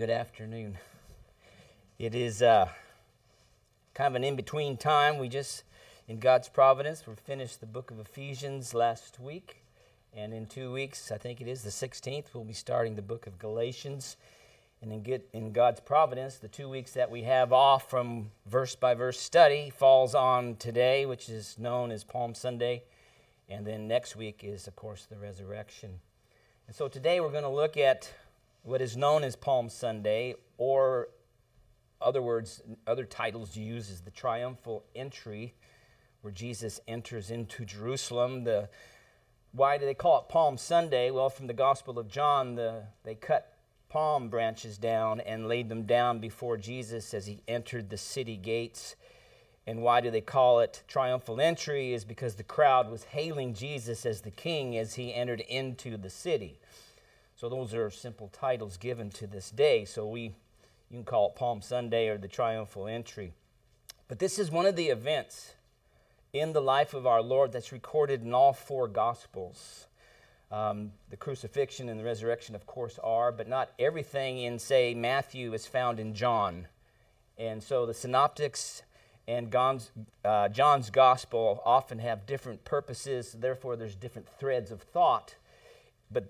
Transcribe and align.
Good 0.00 0.08
afternoon. 0.08 0.78
It 1.98 2.14
is 2.14 2.40
uh, 2.40 2.70
kind 3.92 4.08
of 4.08 4.14
an 4.14 4.24
in 4.24 4.34
between 4.34 4.78
time. 4.78 5.18
We 5.18 5.28
just, 5.28 5.62
in 6.08 6.20
God's 6.20 6.48
providence, 6.48 7.06
we 7.06 7.14
finished 7.16 7.60
the 7.60 7.66
book 7.66 7.90
of 7.90 8.00
Ephesians 8.00 8.72
last 8.72 9.20
week. 9.20 9.62
And 10.16 10.32
in 10.32 10.46
two 10.46 10.72
weeks, 10.72 11.12
I 11.12 11.18
think 11.18 11.42
it 11.42 11.46
is 11.46 11.64
the 11.64 11.68
16th, 11.68 12.32
we'll 12.32 12.44
be 12.44 12.54
starting 12.54 12.96
the 12.96 13.02
book 13.02 13.26
of 13.26 13.38
Galatians. 13.38 14.16
And 14.80 14.90
in, 14.90 15.02
get, 15.02 15.28
in 15.34 15.52
God's 15.52 15.80
providence, 15.80 16.38
the 16.38 16.48
two 16.48 16.70
weeks 16.70 16.92
that 16.92 17.10
we 17.10 17.24
have 17.24 17.52
off 17.52 17.90
from 17.90 18.30
verse 18.46 18.74
by 18.74 18.94
verse 18.94 19.20
study 19.20 19.68
falls 19.68 20.14
on 20.14 20.56
today, 20.56 21.04
which 21.04 21.28
is 21.28 21.58
known 21.58 21.90
as 21.90 22.04
Palm 22.04 22.34
Sunday. 22.34 22.84
And 23.50 23.66
then 23.66 23.86
next 23.86 24.16
week 24.16 24.40
is, 24.42 24.66
of 24.66 24.74
course, 24.76 25.04
the 25.04 25.18
resurrection. 25.18 26.00
And 26.66 26.74
so 26.74 26.88
today 26.88 27.20
we're 27.20 27.32
going 27.32 27.42
to 27.42 27.50
look 27.50 27.76
at 27.76 28.10
what 28.62 28.80
is 28.80 28.96
known 28.96 29.24
as 29.24 29.36
Palm 29.36 29.68
Sunday, 29.68 30.34
or 30.58 31.08
other 32.00 32.22
words, 32.22 32.62
other 32.86 33.04
titles 33.04 33.56
used 33.56 33.90
is 33.90 34.00
the 34.00 34.10
triumphal 34.10 34.84
entry, 34.94 35.54
where 36.22 36.32
Jesus 36.32 36.80
enters 36.86 37.30
into 37.30 37.64
Jerusalem. 37.64 38.44
The 38.44 38.68
why 39.52 39.78
do 39.78 39.84
they 39.84 39.94
call 39.94 40.20
it 40.20 40.28
Palm 40.28 40.56
Sunday? 40.56 41.10
Well, 41.10 41.30
from 41.30 41.46
the 41.46 41.54
Gospel 41.54 41.98
of 41.98 42.08
John, 42.08 42.54
the, 42.54 42.84
they 43.04 43.14
cut 43.14 43.56
palm 43.88 44.28
branches 44.28 44.78
down 44.78 45.20
and 45.20 45.48
laid 45.48 45.68
them 45.68 45.82
down 45.82 46.20
before 46.20 46.56
Jesus 46.56 47.12
as 47.12 47.26
he 47.26 47.42
entered 47.48 47.90
the 47.90 47.96
city 47.96 48.36
gates. 48.36 48.94
And 49.66 49.82
why 49.82 50.00
do 50.00 50.10
they 50.10 50.20
call 50.20 50.60
it 50.60 50.84
triumphal 50.86 51.40
entry? 51.40 51.92
Is 51.92 52.04
because 52.04 52.36
the 52.36 52.44
crowd 52.44 52.90
was 52.90 53.04
hailing 53.04 53.52
Jesus 53.52 54.06
as 54.06 54.20
the 54.20 54.30
king 54.30 54.76
as 54.76 54.94
he 54.94 55.12
entered 55.12 55.40
into 55.40 55.96
the 55.96 56.10
city. 56.10 56.60
So 57.40 57.48
those 57.48 57.72
are 57.72 57.88
simple 57.88 58.28
titles 58.28 58.76
given 58.76 59.08
to 59.12 59.26
this 59.26 59.50
day. 59.50 59.86
So 59.86 60.06
we 60.06 60.24
you 60.24 60.32
can 60.92 61.04
call 61.04 61.30
it 61.30 61.36
Palm 61.36 61.62
Sunday 61.62 62.08
or 62.08 62.18
the 62.18 62.28
triumphal 62.28 62.86
entry. 62.86 63.32
But 64.08 64.18
this 64.18 64.38
is 64.38 64.50
one 64.50 64.66
of 64.66 64.76
the 64.76 64.88
events 64.88 65.54
in 66.34 66.52
the 66.52 66.60
life 66.60 66.92
of 66.92 67.06
our 67.06 67.22
Lord 67.22 67.50
that's 67.50 67.72
recorded 67.72 68.22
in 68.22 68.34
all 68.34 68.52
four 68.52 68.88
Gospels. 68.88 69.86
Um, 70.52 70.92
the 71.08 71.16
crucifixion 71.16 71.88
and 71.88 71.98
the 71.98 72.04
resurrection, 72.04 72.54
of 72.54 72.66
course, 72.66 72.98
are, 73.02 73.32
but 73.32 73.48
not 73.48 73.70
everything 73.78 74.36
in, 74.40 74.58
say, 74.58 74.92
Matthew 74.92 75.54
is 75.54 75.66
found 75.66 75.98
in 75.98 76.12
John. 76.12 76.66
And 77.38 77.62
so 77.62 77.86
the 77.86 77.94
synoptics 77.94 78.82
and 79.26 79.50
John's, 79.50 79.92
uh, 80.26 80.50
John's 80.50 80.90
gospel 80.90 81.62
often 81.64 82.00
have 82.00 82.26
different 82.26 82.66
purposes, 82.66 83.32
therefore, 83.32 83.76
there's 83.76 83.94
different 83.94 84.28
threads 84.28 84.70
of 84.70 84.82
thought. 84.82 85.36
But 86.10 86.24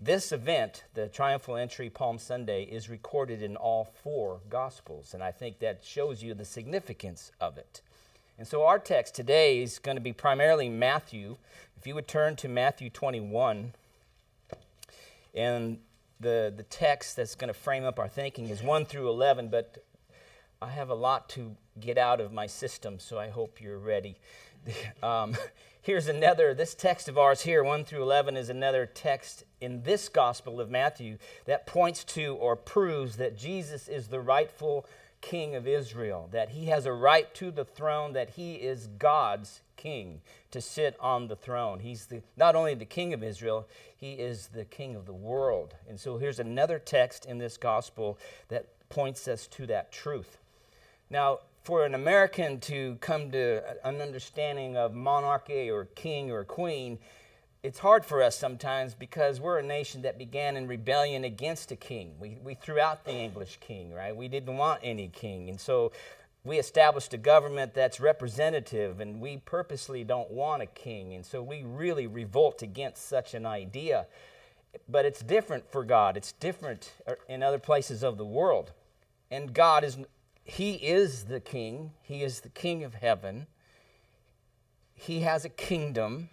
this 0.00 0.32
event, 0.32 0.84
the 0.94 1.08
triumphal 1.08 1.56
entry 1.56 1.88
Palm 1.88 2.18
Sunday, 2.18 2.64
is 2.64 2.90
recorded 2.90 3.42
in 3.42 3.56
all 3.56 3.84
four 3.84 4.40
Gospels, 4.50 5.14
and 5.14 5.22
I 5.22 5.30
think 5.30 5.60
that 5.60 5.84
shows 5.84 6.22
you 6.22 6.34
the 6.34 6.44
significance 6.44 7.30
of 7.40 7.56
it. 7.56 7.80
And 8.36 8.46
so 8.46 8.64
our 8.66 8.78
text 8.78 9.14
today 9.14 9.62
is 9.62 9.78
going 9.78 9.96
to 9.96 10.00
be 10.00 10.12
primarily 10.12 10.68
Matthew. 10.68 11.36
If 11.78 11.86
you 11.86 11.94
would 11.94 12.08
turn 12.08 12.34
to 12.36 12.48
Matthew 12.48 12.90
21, 12.90 13.72
and 15.34 15.78
the, 16.20 16.52
the 16.54 16.64
text 16.64 17.16
that's 17.16 17.34
going 17.34 17.48
to 17.48 17.54
frame 17.54 17.84
up 17.84 17.98
our 17.98 18.08
thinking 18.08 18.48
is 18.48 18.62
1 18.62 18.86
through 18.86 19.08
11, 19.08 19.48
but 19.48 19.84
I 20.60 20.70
have 20.70 20.90
a 20.90 20.94
lot 20.94 21.28
to 21.30 21.56
get 21.78 21.98
out 21.98 22.20
of 22.20 22.32
my 22.32 22.46
system, 22.46 22.98
so 22.98 23.18
I 23.18 23.28
hope 23.28 23.60
you're 23.60 23.78
ready. 23.78 24.16
Um, 25.02 25.36
here's 25.84 26.08
another, 26.08 26.54
this 26.54 26.74
text 26.74 27.08
of 27.08 27.18
ours 27.18 27.42
here, 27.42 27.62
1 27.62 27.84
through 27.84 28.02
11, 28.02 28.38
is 28.38 28.48
another 28.48 28.86
text 28.86 29.44
in 29.60 29.82
this 29.82 30.08
Gospel 30.08 30.58
of 30.58 30.70
Matthew 30.70 31.18
that 31.44 31.66
points 31.66 32.04
to 32.04 32.34
or 32.36 32.56
proves 32.56 33.16
that 33.16 33.36
Jesus 33.36 33.86
is 33.86 34.08
the 34.08 34.20
rightful 34.20 34.86
king 35.20 35.54
of 35.54 35.68
Israel, 35.68 36.30
that 36.32 36.50
he 36.50 36.66
has 36.66 36.86
a 36.86 36.92
right 36.92 37.32
to 37.34 37.50
the 37.50 37.66
throne, 37.66 38.14
that 38.14 38.30
he 38.30 38.54
is 38.54 38.88
God's 38.98 39.60
king 39.76 40.22
to 40.50 40.62
sit 40.62 40.96
on 41.00 41.28
the 41.28 41.36
throne. 41.36 41.80
He's 41.80 42.06
the, 42.06 42.22
not 42.34 42.56
only 42.56 42.74
the 42.74 42.86
king 42.86 43.12
of 43.12 43.22
Israel, 43.22 43.68
he 43.94 44.14
is 44.14 44.48
the 44.48 44.64
king 44.64 44.96
of 44.96 45.04
the 45.04 45.12
world. 45.12 45.74
And 45.86 46.00
so 46.00 46.16
here's 46.16 46.38
another 46.38 46.78
text 46.78 47.26
in 47.26 47.36
this 47.36 47.58
gospel 47.58 48.18
that 48.48 48.68
points 48.88 49.28
us 49.28 49.46
to 49.48 49.66
that 49.66 49.92
truth. 49.92 50.38
Now, 51.10 51.40
for 51.64 51.86
an 51.86 51.94
American 51.94 52.60
to 52.60 52.96
come 53.00 53.30
to 53.30 53.62
an 53.84 54.02
understanding 54.02 54.76
of 54.76 54.94
monarchy 54.94 55.70
or 55.70 55.86
king 55.86 56.30
or 56.30 56.44
queen, 56.44 56.98
it's 57.62 57.78
hard 57.78 58.04
for 58.04 58.22
us 58.22 58.38
sometimes 58.38 58.94
because 58.94 59.40
we're 59.40 59.58
a 59.58 59.62
nation 59.62 60.02
that 60.02 60.18
began 60.18 60.58
in 60.58 60.68
rebellion 60.68 61.24
against 61.24 61.72
a 61.72 61.76
king. 61.76 62.12
We, 62.20 62.36
we 62.44 62.52
threw 62.54 62.78
out 62.78 63.06
the 63.06 63.14
English 63.14 63.58
king, 63.60 63.94
right? 63.94 64.14
We 64.14 64.28
didn't 64.28 64.54
want 64.58 64.80
any 64.84 65.08
king. 65.08 65.48
And 65.48 65.58
so 65.58 65.90
we 66.44 66.58
established 66.58 67.14
a 67.14 67.16
government 67.16 67.72
that's 67.72 67.98
representative, 67.98 69.00
and 69.00 69.18
we 69.18 69.38
purposely 69.38 70.04
don't 70.04 70.30
want 70.30 70.60
a 70.60 70.66
king. 70.66 71.14
And 71.14 71.24
so 71.24 71.42
we 71.42 71.62
really 71.62 72.06
revolt 72.06 72.60
against 72.60 73.08
such 73.08 73.32
an 73.32 73.46
idea. 73.46 74.04
But 74.86 75.06
it's 75.06 75.22
different 75.22 75.72
for 75.72 75.82
God, 75.84 76.18
it's 76.18 76.32
different 76.32 76.92
uh, 77.08 77.14
in 77.26 77.42
other 77.42 77.58
places 77.58 78.04
of 78.04 78.18
the 78.18 78.26
world. 78.26 78.72
And 79.30 79.54
God 79.54 79.84
is, 79.84 79.96
He 80.44 80.74
is 80.74 81.24
the 81.24 81.40
king, 81.40 81.92
He 82.02 82.22
is 82.22 82.40
the 82.40 82.50
king 82.50 82.84
of 82.84 82.94
heaven. 82.94 83.46
He 84.94 85.20
has 85.20 85.44
a 85.44 85.48
kingdom 85.48 86.28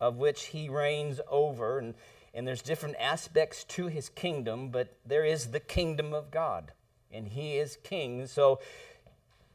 of 0.00 0.16
which 0.16 0.46
he 0.46 0.68
reigns 0.68 1.20
over. 1.28 1.78
And, 1.78 1.94
and 2.34 2.46
there's 2.46 2.62
different 2.62 2.96
aspects 2.98 3.64
to 3.64 3.86
his 3.86 4.08
kingdom, 4.08 4.70
but 4.70 4.96
there 5.04 5.24
is 5.24 5.48
the 5.48 5.60
kingdom 5.60 6.12
of 6.12 6.30
God, 6.30 6.72
and 7.10 7.28
he 7.28 7.56
is 7.56 7.78
king. 7.82 8.26
So, 8.26 8.60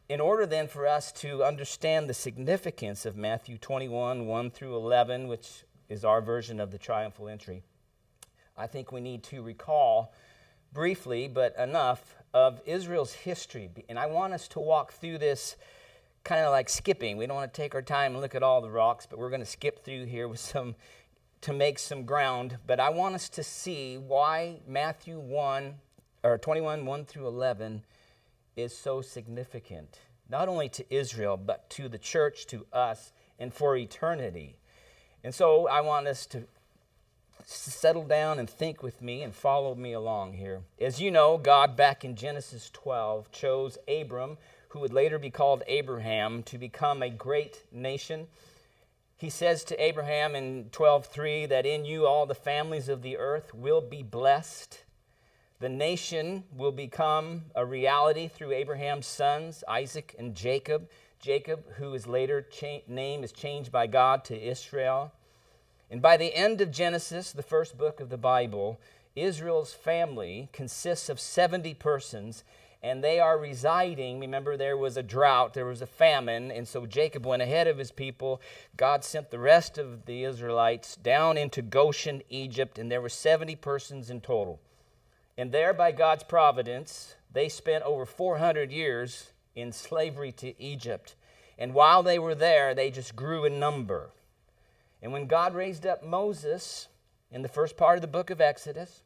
in 0.10 0.20
order 0.20 0.46
then 0.46 0.68
for 0.68 0.86
us 0.86 1.12
to 1.14 1.44
understand 1.44 2.10
the 2.10 2.14
significance 2.14 3.06
of 3.06 3.16
Matthew 3.16 3.58
21, 3.58 4.28
1 4.28 4.52
through 4.52 4.76
11, 4.76 5.28
which 5.28 5.64
is 5.88 6.04
our 6.04 6.22
version 6.22 6.60
of 6.60 6.72
the 6.72 6.78
triumphal 6.78 7.30
entry, 7.30 7.64
I 8.58 8.68
think 8.68 8.92
we 8.92 9.00
need 9.00 9.24
to 9.24 9.42
recall 9.42 10.14
briefly, 10.74 11.28
but 11.28 11.58
enough, 11.58 12.16
of 12.34 12.62
Israel's 12.66 13.14
history. 13.14 13.70
And 13.90 14.00
I 14.00 14.08
want 14.08 14.34
us 14.34 14.48
to 14.50 14.60
walk 14.60 14.94
through 14.94 15.20
this 15.20 15.56
kind 16.24 16.46
of 16.46 16.52
like 16.52 16.70
skipping. 16.70 17.18
We 17.18 17.28
don't 17.28 17.36
want 17.36 17.54
to 17.54 17.62
take 17.62 17.76
our 17.76 17.82
time 17.82 18.14
and 18.14 18.22
look 18.22 18.36
at 18.36 18.44
all 18.44 18.62
the 18.62 18.72
rocks, 18.72 19.06
but 19.06 19.20
we're 19.20 19.30
going 19.30 19.42
to 19.42 19.46
skip 19.46 19.84
through 19.84 20.06
here 20.06 20.28
with 20.28 20.40
some 20.40 20.76
to 21.42 21.54
make 21.54 21.78
some 21.78 22.06
ground. 22.06 22.58
But 22.66 22.80
I 22.80 22.90
want 22.90 23.16
us 23.16 23.28
to 23.30 23.44
see 23.44 23.98
why 23.98 24.62
Matthew 24.66 25.20
1 25.20 25.76
or 26.24 26.38
21 26.38 26.86
1 26.86 27.06
through 27.06 27.28
11 27.28 27.84
is 28.56 28.76
so 28.76 29.02
significant, 29.02 30.00
not 30.30 30.48
only 30.48 30.70
to 30.70 30.86
Israel, 30.94 31.36
but 31.38 31.70
to 31.72 31.90
the 31.90 31.98
church, 31.98 32.46
to 32.48 32.66
us, 32.72 33.12
and 33.40 33.54
for 33.54 33.76
eternity. 33.76 34.56
And 35.24 35.36
so 35.36 35.68
I 35.68 35.82
want 35.82 36.08
us 36.08 36.26
to 36.28 36.44
settle 37.46 38.06
down 38.06 38.40
and 38.40 38.50
think 38.50 38.82
with 38.82 39.02
me 39.02 39.22
and 39.22 39.34
follow 39.34 39.76
me 39.76 39.94
along 39.94 40.34
here. 40.34 40.62
As 40.80 41.00
you 41.00 41.12
know, 41.12 41.38
God, 41.38 41.76
back 41.76 42.04
in 42.06 42.16
Genesis 42.16 42.70
12, 42.72 43.32
chose 43.32 43.78
Abram 43.88 44.38
who 44.74 44.80
would 44.80 44.92
later 44.92 45.20
be 45.20 45.30
called 45.30 45.62
Abraham, 45.68 46.42
to 46.42 46.58
become 46.58 47.04
a 47.04 47.10
great 47.10 47.64
nation. 47.72 48.26
He 49.16 49.30
says 49.30 49.64
to 49.66 49.80
Abraham 49.82 50.36
in 50.36 50.72
12:3 50.72 51.46
that 51.46 51.68
in 51.68 51.86
you 51.86 52.08
all 52.08 52.26
the 52.26 52.34
families 52.34 52.90
of 52.90 53.04
the 53.04 53.16
earth 53.18 53.54
will 53.54 53.82
be 53.82 54.02
blessed. 54.02 54.84
The 55.60 55.70
nation 55.70 56.46
will 56.52 56.72
become 56.72 57.46
a 57.54 57.64
reality 57.64 58.28
through 58.28 58.54
Abraham's 58.54 59.06
sons, 59.06 59.64
Isaac 59.68 60.16
and 60.18 60.34
Jacob. 60.34 60.90
Jacob, 61.20 61.72
who 61.76 61.94
is 61.94 62.08
later 62.08 62.42
cha- 62.42 62.82
name 62.88 63.24
is 63.24 63.32
changed 63.32 63.72
by 63.72 63.86
God 63.86 64.26
to 64.26 64.36
Israel. 64.42 65.12
And 65.94 66.02
by 66.02 66.18
the 66.18 66.34
end 66.34 66.60
of 66.60 66.72
Genesis, 66.72 67.32
the 67.32 67.44
first 67.44 67.78
book 67.78 68.00
of 68.00 68.10
the 68.10 68.18
Bible, 68.18 68.80
Israel's 69.16 69.76
family 69.76 70.50
consists 70.52 71.08
of 71.08 71.20
70 71.20 71.76
persons 71.76 72.44
and 72.82 73.04
they 73.04 73.20
are 73.20 73.38
residing. 73.38 74.20
Remember, 74.20 74.58
there 74.58 74.76
was 74.76 74.98
a 74.98 75.04
drought, 75.04 75.54
there 75.54 75.68
was 75.68 75.84
a 75.84 75.86
famine, 75.86 76.50
and 76.50 76.68
so 76.68 76.88
Jacob 76.88 77.28
went 77.28 77.44
ahead 77.44 77.68
of 77.68 77.78
his 77.78 77.92
people. 77.92 78.42
God 78.76 79.04
sent 79.04 79.30
the 79.30 79.38
rest 79.38 79.78
of 79.78 80.08
the 80.08 80.24
Israelites 80.24 80.96
down 80.96 81.38
into 81.38 81.62
Goshen, 81.62 82.24
Egypt, 82.28 82.80
and 82.80 82.92
there 82.92 83.00
were 83.00 83.08
70 83.08 83.56
persons 83.58 84.10
in 84.10 84.20
total. 84.20 84.60
And 85.38 85.52
there, 85.52 85.76
by 85.76 85.92
God's 85.92 86.24
providence, 86.24 87.14
they 87.32 87.50
spent 87.50 87.84
over 87.84 88.08
400 88.08 88.72
years 88.72 89.32
in 89.56 89.72
slavery 89.72 90.32
to 90.32 90.60
Egypt. 90.60 91.16
And 91.60 91.76
while 91.76 92.02
they 92.02 92.18
were 92.18 92.34
there, 92.34 92.74
they 92.74 92.90
just 92.90 93.16
grew 93.16 93.46
in 93.46 93.60
number. 93.60 94.10
And 95.04 95.12
when 95.12 95.28
God 95.28 95.54
raised 95.54 95.86
up 95.86 96.04
Moses 96.04 96.88
in 97.30 97.42
the 97.42 97.50
first 97.50 97.76
part 97.76 97.98
of 97.98 98.02
the 98.02 98.08
book 98.08 98.30
of 98.30 98.40
Exodus 98.40 99.02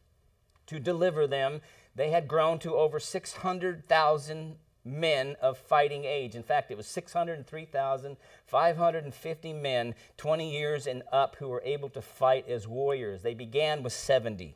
to 0.68 0.80
deliver 0.80 1.26
them, 1.26 1.62
they 1.96 2.12
had 2.12 2.28
grown 2.28 2.60
to 2.60 2.76
over 2.76 3.00
600,000 3.00 4.58
men 4.86 5.36
of 5.42 5.58
fighting 5.58 6.06
age. 6.06 6.36
In 6.36 6.44
fact, 6.44 6.70
it 6.70 6.78
was 6.78 6.86
603,550 6.86 9.54
men, 9.54 9.96
20 10.18 10.52
years 10.52 10.86
and 10.86 11.02
up, 11.12 11.38
who 11.38 11.48
were 11.48 11.64
able 11.66 11.90
to 11.90 12.04
fight 12.04 12.48
as 12.48 12.68
warriors. 12.68 13.24
They 13.24 13.34
began 13.34 13.82
with 13.82 13.94
70. 13.94 14.56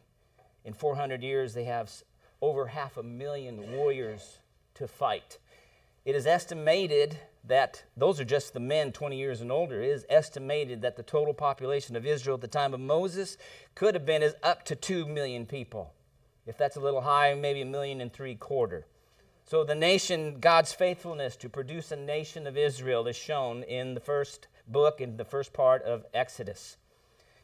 In 0.64 0.74
400 0.74 1.24
years, 1.24 1.56
they 1.56 1.64
have 1.64 1.92
over 2.40 2.68
half 2.68 2.98
a 2.98 3.04
million 3.04 3.72
warriors 3.72 4.38
to 4.76 4.88
fight. 4.88 5.40
It 6.06 6.16
is 6.16 6.28
estimated 6.28 7.18
that 7.44 7.84
those 7.98 8.20
are 8.20 8.26
just 8.26 8.54
the 8.54 8.60
men 8.60 8.92
20 8.92 9.18
years 9.18 9.42
and 9.42 9.52
older. 9.52 9.82
It 9.82 9.90
is 9.90 10.06
estimated 10.10 10.82
that 10.82 10.96
the 10.96 11.04
total 11.04 11.34
population 11.34 11.96
of 11.96 12.06
Israel 12.06 12.36
at 12.36 12.42
the 12.42 12.48
time 12.48 12.74
of 12.74 12.80
Moses 12.80 13.38
could 13.74 13.96
have 13.96 14.06
been 14.06 14.24
as 14.24 14.36
up 14.44 14.64
to 14.66 14.76
2 14.76 15.08
million 15.08 15.46
people. 15.46 15.94
If 16.46 16.58
that's 16.58 16.76
a 16.76 16.82
little 16.82 17.02
high, 17.02 17.34
maybe 17.34 17.62
a 17.62 17.66
million 17.66 18.02
and 18.02 18.12
three 18.12 18.36
quarter. 18.36 18.86
So 19.46 19.64
the 19.64 19.76
nation, 19.76 20.40
God's 20.40 20.72
faithfulness 20.72 21.36
to 21.38 21.50
produce 21.50 21.92
a 21.92 21.96
nation 21.96 22.48
of 22.48 22.58
Israel 22.58 23.08
is 23.08 23.16
shown 23.16 23.64
in 23.64 23.96
the 23.96 24.00
first 24.00 24.48
book, 24.68 25.02
in 25.02 25.18
the 25.18 25.26
first 25.26 25.52
part 25.52 25.84
of 25.84 26.06
Exodus. 26.14 26.78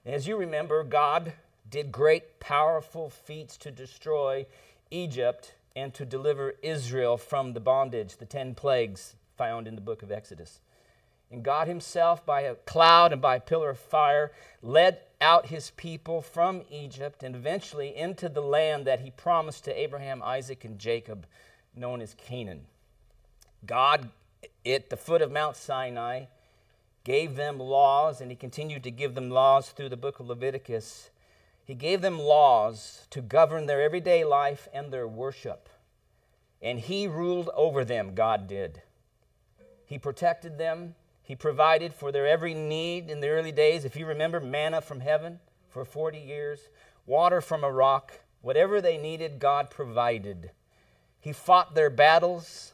And 0.05 0.15
as 0.15 0.27
you 0.27 0.37
remember, 0.37 0.83
God 0.83 1.33
did 1.69 1.91
great, 1.91 2.39
powerful 2.39 3.09
feats 3.09 3.57
to 3.57 3.71
destroy 3.71 4.45
Egypt 4.89 5.55
and 5.75 5.93
to 5.95 6.05
deliver 6.05 6.55
Israel 6.61 7.17
from 7.17 7.53
the 7.53 7.59
bondage, 7.59 8.17
the 8.17 8.25
ten 8.25 8.55
plagues 8.55 9.15
found 9.37 9.67
in 9.67 9.75
the 9.75 9.81
book 9.81 10.01
of 10.03 10.11
Exodus. 10.11 10.59
And 11.29 11.43
God 11.43 11.67
Himself, 11.67 12.25
by 12.25 12.41
a 12.41 12.55
cloud 12.55 13.11
and 13.11 13.21
by 13.21 13.35
a 13.35 13.41
pillar 13.41 13.71
of 13.71 13.79
fire, 13.79 14.31
led 14.61 14.99
out 15.19 15.47
His 15.47 15.71
people 15.71 16.21
from 16.21 16.63
Egypt 16.71 17.21
and 17.21 17.35
eventually 17.35 17.95
into 17.95 18.29
the 18.29 18.41
land 18.41 18.85
that 18.85 19.01
He 19.01 19.11
promised 19.11 19.65
to 19.65 19.79
Abraham, 19.79 20.21
Isaac, 20.23 20.63
and 20.63 20.79
Jacob, 20.79 21.25
known 21.75 22.01
as 22.01 22.13
Canaan. 22.13 22.65
God, 23.65 24.09
at 24.65 24.89
the 24.89 24.97
foot 24.97 25.21
of 25.21 25.31
Mount 25.31 25.57
Sinai, 25.57 26.25
gave 27.03 27.35
them 27.35 27.59
laws, 27.59 28.21
and 28.21 28.31
He 28.31 28.37
continued 28.37 28.83
to 28.83 28.91
give 28.91 29.13
them 29.13 29.29
laws 29.29 29.69
through 29.69 29.89
the 29.89 29.97
book 29.97 30.19
of 30.19 30.27
Leviticus. 30.27 31.09
He 31.65 31.73
gave 31.73 31.99
them 32.01 32.19
laws 32.19 33.05
to 33.09 33.21
govern 33.21 33.65
their 33.65 33.81
everyday 33.81 34.23
life 34.23 34.69
and 34.73 34.93
their 34.93 35.07
worship. 35.07 35.67
And 36.61 36.79
He 36.79 37.05
ruled 37.05 37.49
over 37.53 37.83
them, 37.83 38.15
God 38.15 38.47
did. 38.47 38.81
He 39.87 39.97
protected 39.97 40.57
them. 40.57 40.95
He 41.23 41.35
provided 41.35 41.93
for 41.93 42.11
their 42.11 42.27
every 42.27 42.53
need 42.53 43.09
in 43.09 43.21
the 43.21 43.29
early 43.29 43.53
days. 43.53 43.85
If 43.85 43.95
you 43.95 44.05
remember, 44.05 44.39
manna 44.39 44.81
from 44.81 44.99
heaven 44.99 45.39
for 45.69 45.85
40 45.85 46.19
years, 46.19 46.69
water 47.05 47.41
from 47.41 47.63
a 47.63 47.71
rock, 47.71 48.19
whatever 48.41 48.81
they 48.81 48.97
needed, 48.97 49.39
God 49.39 49.69
provided. 49.69 50.51
He 51.19 51.31
fought 51.31 51.73
their 51.73 51.89
battles. 51.89 52.73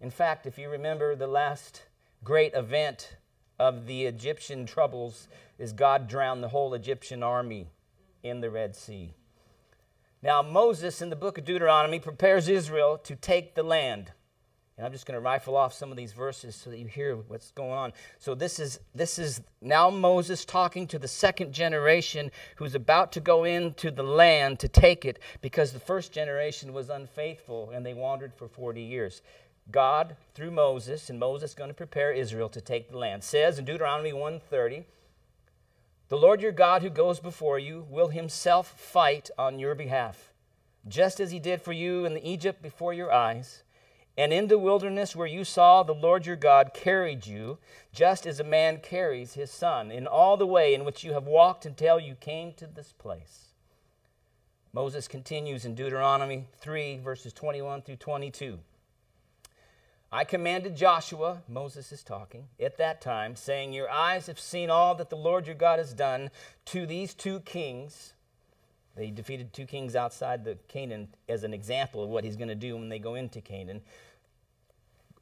In 0.00 0.10
fact, 0.10 0.46
if 0.46 0.58
you 0.58 0.68
remember, 0.70 1.14
the 1.14 1.26
last 1.26 1.82
great 2.24 2.54
event 2.54 3.16
of 3.58 3.86
the 3.86 4.06
Egyptian 4.06 4.66
troubles 4.66 5.28
is 5.58 5.72
God 5.72 6.08
drowned 6.08 6.42
the 6.42 6.48
whole 6.48 6.74
Egyptian 6.74 7.22
army 7.22 7.68
in 8.22 8.40
the 8.40 8.50
Red 8.50 8.74
Sea. 8.74 9.14
Now, 10.22 10.42
Moses 10.42 11.02
in 11.02 11.10
the 11.10 11.16
book 11.16 11.36
of 11.36 11.44
Deuteronomy 11.44 12.00
prepares 12.00 12.48
Israel 12.48 12.98
to 13.04 13.14
take 13.14 13.54
the 13.54 13.62
land. 13.62 14.12
And 14.76 14.84
I'm 14.84 14.92
just 14.92 15.06
going 15.06 15.14
to 15.14 15.24
rifle 15.24 15.56
off 15.56 15.72
some 15.72 15.90
of 15.90 15.96
these 15.96 16.12
verses 16.12 16.54
so 16.54 16.68
that 16.68 16.78
you 16.78 16.86
hear 16.86 17.16
what's 17.16 17.50
going 17.52 17.72
on. 17.72 17.94
So 18.18 18.34
this 18.34 18.58
is 18.58 18.78
this 18.94 19.18
is 19.18 19.40
now 19.62 19.88
Moses 19.88 20.44
talking 20.44 20.86
to 20.88 20.98
the 20.98 21.08
second 21.08 21.54
generation 21.54 22.30
who's 22.56 22.74
about 22.74 23.10
to 23.12 23.20
go 23.20 23.44
into 23.44 23.90
the 23.90 24.02
land 24.02 24.58
to 24.60 24.68
take 24.68 25.06
it 25.06 25.18
because 25.40 25.72
the 25.72 25.80
first 25.80 26.12
generation 26.12 26.74
was 26.74 26.90
unfaithful 26.90 27.70
and 27.70 27.86
they 27.86 27.94
wandered 27.94 28.34
for 28.34 28.48
40 28.48 28.82
years. 28.82 29.22
God 29.70 30.14
through 30.34 30.50
Moses 30.50 31.08
and 31.08 31.18
Moses 31.18 31.54
going 31.54 31.70
to 31.70 31.74
prepare 31.74 32.12
Israel 32.12 32.50
to 32.50 32.60
take 32.60 32.90
the 32.90 32.98
land. 32.98 33.24
Says 33.24 33.58
in 33.58 33.64
Deuteronomy 33.64 34.12
1:30, 34.12 34.84
"The 36.08 36.18
Lord 36.18 36.42
your 36.42 36.52
God 36.52 36.82
who 36.82 36.90
goes 36.90 37.18
before 37.18 37.58
you 37.58 37.86
will 37.88 38.08
himself 38.08 38.78
fight 38.78 39.30
on 39.38 39.58
your 39.58 39.74
behalf, 39.74 40.34
just 40.86 41.18
as 41.18 41.30
he 41.30 41.38
did 41.38 41.62
for 41.62 41.72
you 41.72 42.04
in 42.04 42.18
Egypt 42.18 42.60
before 42.60 42.92
your 42.92 43.10
eyes." 43.10 43.62
And 44.18 44.32
in 44.32 44.48
the 44.48 44.58
wilderness 44.58 45.14
where 45.14 45.26
you 45.26 45.44
saw 45.44 45.82
the 45.82 45.92
Lord 45.92 46.24
your 46.24 46.36
God 46.36 46.72
carried 46.72 47.26
you, 47.26 47.58
just 47.92 48.26
as 48.26 48.40
a 48.40 48.44
man 48.44 48.78
carries 48.78 49.34
his 49.34 49.50
son, 49.50 49.90
in 49.90 50.06
all 50.06 50.38
the 50.38 50.46
way 50.46 50.72
in 50.72 50.84
which 50.84 51.04
you 51.04 51.12
have 51.12 51.26
walked 51.26 51.66
until 51.66 52.00
you 52.00 52.14
came 52.14 52.52
to 52.54 52.66
this 52.66 52.92
place. 52.92 53.48
Moses 54.72 55.06
continues 55.06 55.64
in 55.64 55.74
Deuteronomy 55.74 56.46
3, 56.60 56.98
verses 56.98 57.32
21 57.34 57.82
through 57.82 57.96
22. 57.96 58.58
I 60.10 60.24
commanded 60.24 60.76
Joshua, 60.76 61.42
Moses 61.48 61.92
is 61.92 62.02
talking, 62.02 62.48
at 62.60 62.78
that 62.78 63.02
time, 63.02 63.36
saying, 63.36 63.72
Your 63.72 63.90
eyes 63.90 64.28
have 64.28 64.40
seen 64.40 64.70
all 64.70 64.94
that 64.94 65.10
the 65.10 65.16
Lord 65.16 65.46
your 65.46 65.56
God 65.56 65.78
has 65.78 65.92
done 65.92 66.30
to 66.66 66.86
these 66.86 67.12
two 67.12 67.40
kings. 67.40 68.14
They 68.96 69.10
defeated 69.10 69.52
two 69.52 69.66
kings 69.66 69.94
outside 69.94 70.44
the 70.44 70.56
Canaan 70.68 71.08
as 71.28 71.42
an 71.42 71.52
example 71.52 72.02
of 72.02 72.08
what 72.08 72.24
he's 72.24 72.36
going 72.36 72.48
to 72.48 72.54
do 72.54 72.76
when 72.76 72.88
they 72.88 72.98
go 72.98 73.14
into 73.14 73.42
Canaan 73.42 73.82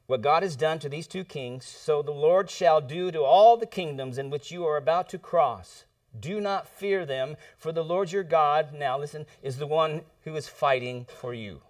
what 0.07 0.21
God 0.21 0.43
has 0.43 0.55
done 0.55 0.79
to 0.79 0.89
these 0.89 1.07
two 1.07 1.23
kings, 1.23 1.65
so 1.65 2.01
the 2.01 2.11
Lord 2.11 2.49
shall 2.49 2.81
do 2.81 3.11
to 3.11 3.21
all 3.21 3.57
the 3.57 3.65
kingdoms 3.65 4.17
in 4.17 4.29
which 4.29 4.51
you 4.51 4.65
are 4.65 4.77
about 4.77 5.09
to 5.09 5.17
cross. 5.17 5.85
Do 6.17 6.39
not 6.39 6.67
fear 6.67 7.05
them, 7.05 7.35
for 7.57 7.71
the 7.71 7.83
Lord 7.83 8.11
your 8.11 8.23
God, 8.23 8.73
now 8.73 8.97
listen, 8.97 9.25
is 9.41 9.57
the 9.57 9.67
one 9.67 10.01
who 10.23 10.35
is 10.35 10.47
fighting 10.47 11.07
for 11.19 11.33
you. 11.33 11.61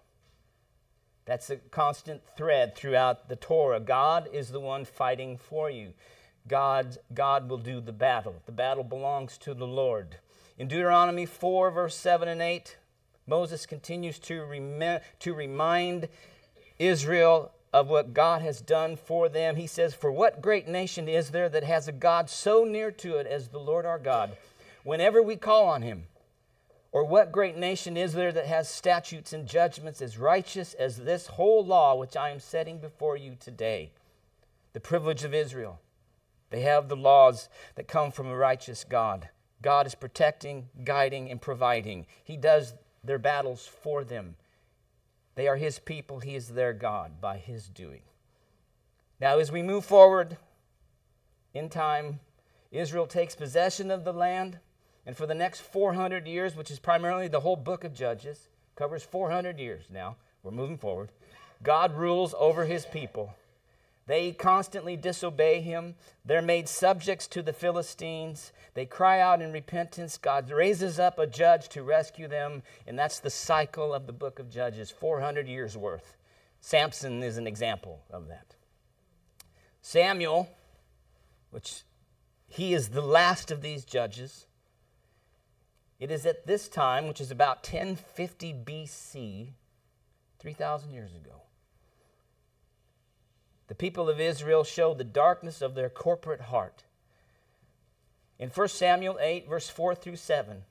That's 1.24 1.50
a 1.50 1.56
constant 1.56 2.22
thread 2.36 2.76
throughout 2.76 3.28
the 3.28 3.36
Torah. 3.36 3.80
God 3.80 4.28
is 4.32 4.50
the 4.50 4.60
one 4.60 4.84
fighting 4.84 5.36
for 5.36 5.68
you. 5.68 5.92
God, 6.46 6.98
God 7.12 7.48
will 7.48 7.58
do 7.58 7.80
the 7.80 7.92
battle. 7.92 8.36
The 8.46 8.52
battle 8.52 8.84
belongs 8.84 9.36
to 9.38 9.52
the 9.52 9.66
Lord. 9.66 10.18
In 10.56 10.68
Deuteronomy 10.68 11.26
4, 11.26 11.70
verse 11.72 11.96
7 11.96 12.28
and 12.28 12.40
8, 12.40 12.76
Moses 13.26 13.66
continues 13.66 14.20
to, 14.20 14.44
rem- 14.44 15.00
to 15.18 15.34
remind 15.34 16.08
Israel 16.78 17.52
of 17.76 17.90
what 17.90 18.14
God 18.14 18.40
has 18.40 18.62
done 18.62 18.96
for 18.96 19.28
them. 19.28 19.56
He 19.56 19.66
says, 19.66 19.92
For 19.92 20.10
what 20.10 20.40
great 20.40 20.66
nation 20.66 21.10
is 21.10 21.30
there 21.30 21.50
that 21.50 21.62
has 21.64 21.86
a 21.86 21.92
God 21.92 22.30
so 22.30 22.64
near 22.64 22.90
to 22.92 23.16
it 23.16 23.26
as 23.26 23.48
the 23.48 23.58
Lord 23.58 23.84
our 23.84 23.98
God, 23.98 24.34
whenever 24.82 25.22
we 25.22 25.36
call 25.36 25.66
on 25.66 25.82
him? 25.82 26.04
Or 26.90 27.04
what 27.04 27.32
great 27.32 27.54
nation 27.54 27.98
is 27.98 28.14
there 28.14 28.32
that 28.32 28.46
has 28.46 28.70
statutes 28.70 29.34
and 29.34 29.46
judgments 29.46 30.00
as 30.00 30.16
righteous 30.16 30.72
as 30.72 30.96
this 30.96 31.26
whole 31.26 31.62
law 31.62 31.94
which 31.94 32.16
I 32.16 32.30
am 32.30 32.40
setting 32.40 32.78
before 32.78 33.18
you 33.18 33.36
today? 33.38 33.90
The 34.72 34.80
privilege 34.80 35.22
of 35.22 35.34
Israel. 35.34 35.78
They 36.48 36.62
have 36.62 36.88
the 36.88 36.96
laws 36.96 37.50
that 37.74 37.88
come 37.88 38.10
from 38.10 38.28
a 38.28 38.36
righteous 38.36 38.84
God. 38.84 39.28
God 39.60 39.86
is 39.86 39.94
protecting, 39.94 40.70
guiding, 40.82 41.30
and 41.30 41.42
providing. 41.42 42.06
He 42.24 42.38
does 42.38 42.72
their 43.04 43.18
battles 43.18 43.66
for 43.66 44.02
them. 44.02 44.36
They 45.36 45.48
are 45.48 45.56
his 45.56 45.78
people, 45.78 46.20
he 46.20 46.34
is 46.34 46.48
their 46.48 46.72
God 46.72 47.20
by 47.20 47.36
his 47.36 47.68
doing. 47.68 48.00
Now, 49.20 49.38
as 49.38 49.52
we 49.52 49.62
move 49.62 49.84
forward 49.84 50.36
in 51.54 51.68
time, 51.68 52.20
Israel 52.72 53.06
takes 53.06 53.34
possession 53.34 53.90
of 53.90 54.04
the 54.04 54.12
land, 54.12 54.58
and 55.06 55.16
for 55.16 55.26
the 55.26 55.34
next 55.34 55.60
400 55.60 56.26
years, 56.26 56.56
which 56.56 56.70
is 56.70 56.78
primarily 56.78 57.28
the 57.28 57.40
whole 57.40 57.56
book 57.56 57.84
of 57.84 57.94
Judges, 57.94 58.48
covers 58.74 59.02
400 59.02 59.58
years 59.58 59.84
now, 59.90 60.16
we're 60.42 60.50
moving 60.50 60.78
forward, 60.78 61.10
God 61.62 61.96
rules 61.96 62.34
over 62.38 62.64
his 62.64 62.84
people. 62.86 63.34
They 64.06 64.30
constantly 64.30 64.96
disobey 64.96 65.60
him. 65.60 65.96
They're 66.24 66.40
made 66.40 66.68
subjects 66.68 67.26
to 67.28 67.42
the 67.42 67.52
Philistines. 67.52 68.52
They 68.74 68.86
cry 68.86 69.20
out 69.20 69.42
in 69.42 69.52
repentance. 69.52 70.16
God 70.16 70.48
raises 70.50 71.00
up 71.00 71.18
a 71.18 71.26
judge 71.26 71.68
to 71.70 71.82
rescue 71.82 72.28
them, 72.28 72.62
and 72.86 72.96
that's 72.96 73.18
the 73.18 73.30
cycle 73.30 73.92
of 73.92 74.06
the 74.06 74.12
book 74.12 74.38
of 74.38 74.48
Judges 74.48 74.92
400 74.92 75.48
years 75.48 75.76
worth. 75.76 76.16
Samson 76.60 77.22
is 77.22 77.36
an 77.36 77.48
example 77.48 78.00
of 78.10 78.28
that. 78.28 78.54
Samuel, 79.82 80.48
which 81.50 81.82
he 82.46 82.74
is 82.74 82.90
the 82.90 83.02
last 83.02 83.50
of 83.50 83.60
these 83.60 83.84
judges, 83.84 84.46
it 85.98 86.12
is 86.12 86.26
at 86.26 86.46
this 86.46 86.68
time, 86.68 87.08
which 87.08 87.20
is 87.20 87.30
about 87.32 87.66
1050 87.68 88.54
BC, 88.64 89.48
3,000 90.38 90.92
years 90.92 91.14
ago 91.14 91.45
the 93.68 93.74
people 93.74 94.08
of 94.08 94.20
Israel 94.20 94.64
showed 94.64 94.98
the 94.98 95.04
darkness 95.04 95.60
of 95.60 95.74
their 95.74 95.88
corporate 95.88 96.42
heart. 96.42 96.84
In 98.38 98.50
1 98.50 98.68
Samuel 98.68 99.18
8, 99.20 99.48
verse 99.48 99.68
4 99.68 99.94
through 99.94 100.16
7, 100.16 100.62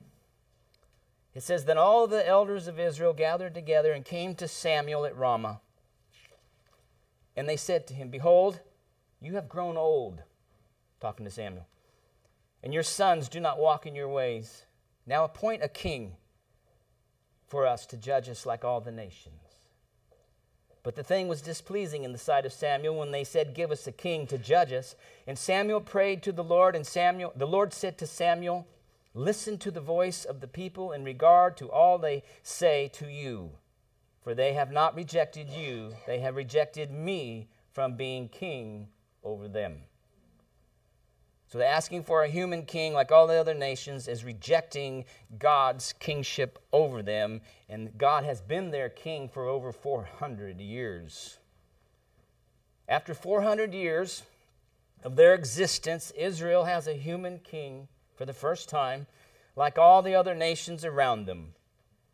it 1.34 1.42
says, 1.42 1.64
Then 1.64 1.78
all 1.78 2.06
the 2.06 2.26
elders 2.26 2.68
of 2.68 2.80
Israel 2.80 3.12
gathered 3.12 3.54
together 3.54 3.92
and 3.92 4.04
came 4.04 4.34
to 4.36 4.48
Samuel 4.48 5.04
at 5.04 5.16
Ramah. 5.16 5.60
And 7.36 7.48
they 7.48 7.58
said 7.58 7.86
to 7.88 7.94
him, 7.94 8.08
Behold, 8.08 8.60
you 9.20 9.34
have 9.34 9.48
grown 9.48 9.76
old, 9.76 10.22
talking 11.00 11.26
to 11.26 11.30
Samuel, 11.30 11.66
and 12.62 12.72
your 12.72 12.82
sons 12.82 13.28
do 13.28 13.40
not 13.40 13.58
walk 13.58 13.86
in 13.86 13.94
your 13.94 14.08
ways. 14.08 14.64
Now 15.06 15.24
appoint 15.24 15.62
a 15.62 15.68
king 15.68 16.16
for 17.46 17.66
us 17.66 17.84
to 17.86 17.96
judge 17.96 18.28
us 18.28 18.46
like 18.46 18.64
all 18.64 18.80
the 18.80 18.90
nations. 18.90 19.45
But 20.86 20.94
the 20.94 21.02
thing 21.02 21.26
was 21.26 21.42
displeasing 21.42 22.04
in 22.04 22.12
the 22.12 22.16
sight 22.16 22.46
of 22.46 22.52
Samuel 22.52 22.94
when 22.94 23.10
they 23.10 23.24
said, 23.24 23.56
Give 23.56 23.72
us 23.72 23.88
a 23.88 23.90
king 23.92 24.24
to 24.28 24.38
judge 24.38 24.72
us. 24.72 24.94
And 25.26 25.36
Samuel 25.36 25.80
prayed 25.80 26.22
to 26.22 26.30
the 26.30 26.44
Lord, 26.44 26.76
and 26.76 26.86
Samuel, 26.86 27.32
the 27.34 27.44
Lord 27.44 27.72
said 27.72 27.98
to 27.98 28.06
Samuel, 28.06 28.68
Listen 29.12 29.58
to 29.58 29.72
the 29.72 29.80
voice 29.80 30.24
of 30.24 30.38
the 30.38 30.46
people 30.46 30.92
in 30.92 31.02
regard 31.02 31.56
to 31.56 31.68
all 31.68 31.98
they 31.98 32.22
say 32.44 32.88
to 32.92 33.10
you. 33.10 33.50
For 34.22 34.32
they 34.32 34.52
have 34.52 34.70
not 34.70 34.94
rejected 34.94 35.50
you, 35.50 35.92
they 36.06 36.20
have 36.20 36.36
rejected 36.36 36.92
me 36.92 37.48
from 37.72 37.96
being 37.96 38.28
king 38.28 38.86
over 39.24 39.48
them. 39.48 39.78
So, 41.48 41.60
asking 41.60 42.02
for 42.02 42.24
a 42.24 42.28
human 42.28 42.64
king 42.64 42.92
like 42.92 43.12
all 43.12 43.28
the 43.28 43.36
other 43.36 43.54
nations 43.54 44.08
is 44.08 44.24
rejecting 44.24 45.04
God's 45.38 45.92
kingship 45.92 46.58
over 46.72 47.02
them, 47.02 47.40
and 47.68 47.96
God 47.96 48.24
has 48.24 48.40
been 48.40 48.70
their 48.70 48.88
king 48.88 49.28
for 49.28 49.46
over 49.46 49.70
400 49.70 50.60
years. 50.60 51.38
After 52.88 53.14
400 53.14 53.72
years 53.72 54.24
of 55.04 55.14
their 55.14 55.34
existence, 55.34 56.10
Israel 56.16 56.64
has 56.64 56.88
a 56.88 56.94
human 56.94 57.38
king 57.38 57.86
for 58.16 58.24
the 58.24 58.32
first 58.32 58.68
time, 58.68 59.06
like 59.54 59.78
all 59.78 60.02
the 60.02 60.16
other 60.16 60.34
nations 60.34 60.84
around 60.84 61.26
them. 61.26 61.52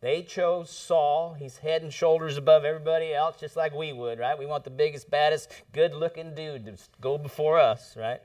They 0.02 0.22
chose 0.22 0.68
Saul. 0.68 1.34
He's 1.34 1.58
head 1.58 1.82
and 1.82 1.92
shoulders 1.92 2.36
above 2.36 2.64
everybody 2.64 3.14
else, 3.14 3.38
just 3.38 3.56
like 3.56 3.72
we 3.72 3.92
would, 3.92 4.18
right? 4.18 4.38
We 4.38 4.46
want 4.46 4.64
the 4.64 4.70
biggest, 4.70 5.08
baddest, 5.08 5.48
good 5.72 5.94
looking 5.94 6.34
dude 6.34 6.66
to 6.66 6.76
go 7.00 7.16
before 7.16 7.58
us, 7.58 7.96
right? 7.96 8.20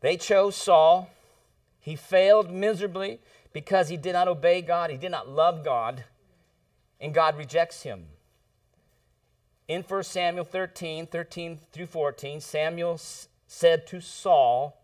They 0.00 0.16
chose 0.16 0.56
Saul. 0.56 1.10
He 1.80 1.96
failed 1.96 2.50
miserably 2.50 3.20
because 3.52 3.88
he 3.88 3.96
did 3.96 4.12
not 4.12 4.28
obey 4.28 4.62
God, 4.62 4.90
he 4.90 4.96
did 4.96 5.10
not 5.10 5.28
love 5.28 5.64
God, 5.64 6.04
and 7.00 7.14
God 7.14 7.36
rejects 7.36 7.82
him. 7.82 8.06
In 9.66 9.82
1 9.82 10.02
Samuel 10.02 10.44
13, 10.44 11.06
13 11.06 11.58
through 11.72 11.86
14, 11.86 12.40
Samuel 12.40 12.94
s- 12.94 13.28
said 13.46 13.86
to 13.88 14.00
Saul, 14.00 14.76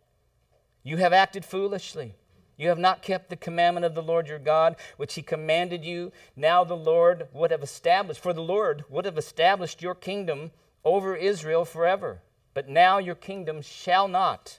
You 0.82 0.96
have 0.98 1.12
acted 1.12 1.44
foolishly. 1.44 2.14
You 2.56 2.68
have 2.70 2.78
not 2.78 3.02
kept 3.02 3.28
the 3.28 3.36
commandment 3.36 3.84
of 3.84 3.94
the 3.94 4.02
Lord 4.02 4.28
your 4.28 4.38
God, 4.38 4.76
which 4.96 5.14
he 5.14 5.22
commanded 5.22 5.84
you. 5.84 6.12
Now 6.34 6.64
the 6.64 6.76
Lord 6.76 7.28
would 7.32 7.50
have 7.50 7.62
established, 7.62 8.20
for 8.20 8.32
the 8.32 8.42
Lord 8.42 8.84
would 8.88 9.04
have 9.04 9.18
established 9.18 9.82
your 9.82 9.94
kingdom 9.94 10.52
over 10.84 11.14
Israel 11.14 11.64
forever. 11.64 12.22
But 12.54 12.68
now 12.68 12.98
your 12.98 13.14
kingdom 13.14 13.60
shall 13.60 14.08
not 14.08 14.58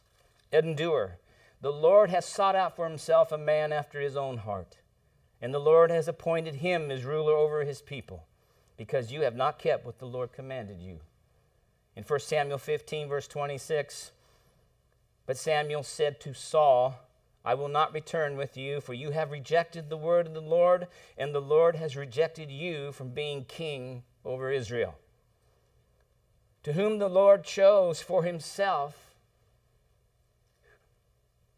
endure. 0.51 1.19
The 1.61 1.71
Lord 1.71 2.09
has 2.09 2.25
sought 2.25 2.55
out 2.55 2.75
for 2.75 2.87
himself 2.87 3.31
a 3.31 3.37
man 3.37 3.71
after 3.73 3.99
his 3.99 4.15
own 4.15 4.37
heart, 4.37 4.77
and 5.41 5.53
the 5.53 5.59
Lord 5.59 5.89
has 5.89 6.07
appointed 6.07 6.55
him 6.55 6.91
as 6.91 7.03
ruler 7.03 7.33
over 7.33 7.63
his 7.63 7.81
people, 7.81 8.25
because 8.77 9.11
you 9.11 9.21
have 9.21 9.35
not 9.35 9.59
kept 9.59 9.85
what 9.85 9.99
the 9.99 10.05
Lord 10.05 10.31
commanded 10.31 10.81
you. 10.81 10.99
In 11.95 12.03
1 12.03 12.19
Samuel 12.19 12.59
15, 12.59 13.07
verse 13.09 13.27
26, 13.27 14.11
but 15.25 15.37
Samuel 15.37 15.83
said 15.83 16.19
to 16.21 16.33
Saul, 16.33 16.99
I 17.43 17.53
will 17.53 17.69
not 17.69 17.93
return 17.93 18.37
with 18.37 18.57
you, 18.57 18.81
for 18.81 18.93
you 18.93 19.11
have 19.11 19.31
rejected 19.31 19.89
the 19.89 19.97
word 19.97 20.27
of 20.27 20.33
the 20.33 20.41
Lord, 20.41 20.87
and 21.17 21.33
the 21.33 21.41
Lord 21.41 21.75
has 21.75 21.95
rejected 21.95 22.51
you 22.51 22.91
from 22.91 23.09
being 23.09 23.45
king 23.45 24.03
over 24.23 24.51
Israel. 24.51 24.95
To 26.63 26.73
whom 26.73 26.99
the 26.99 27.09
Lord 27.09 27.43
chose 27.43 28.01
for 28.01 28.23
himself, 28.23 29.06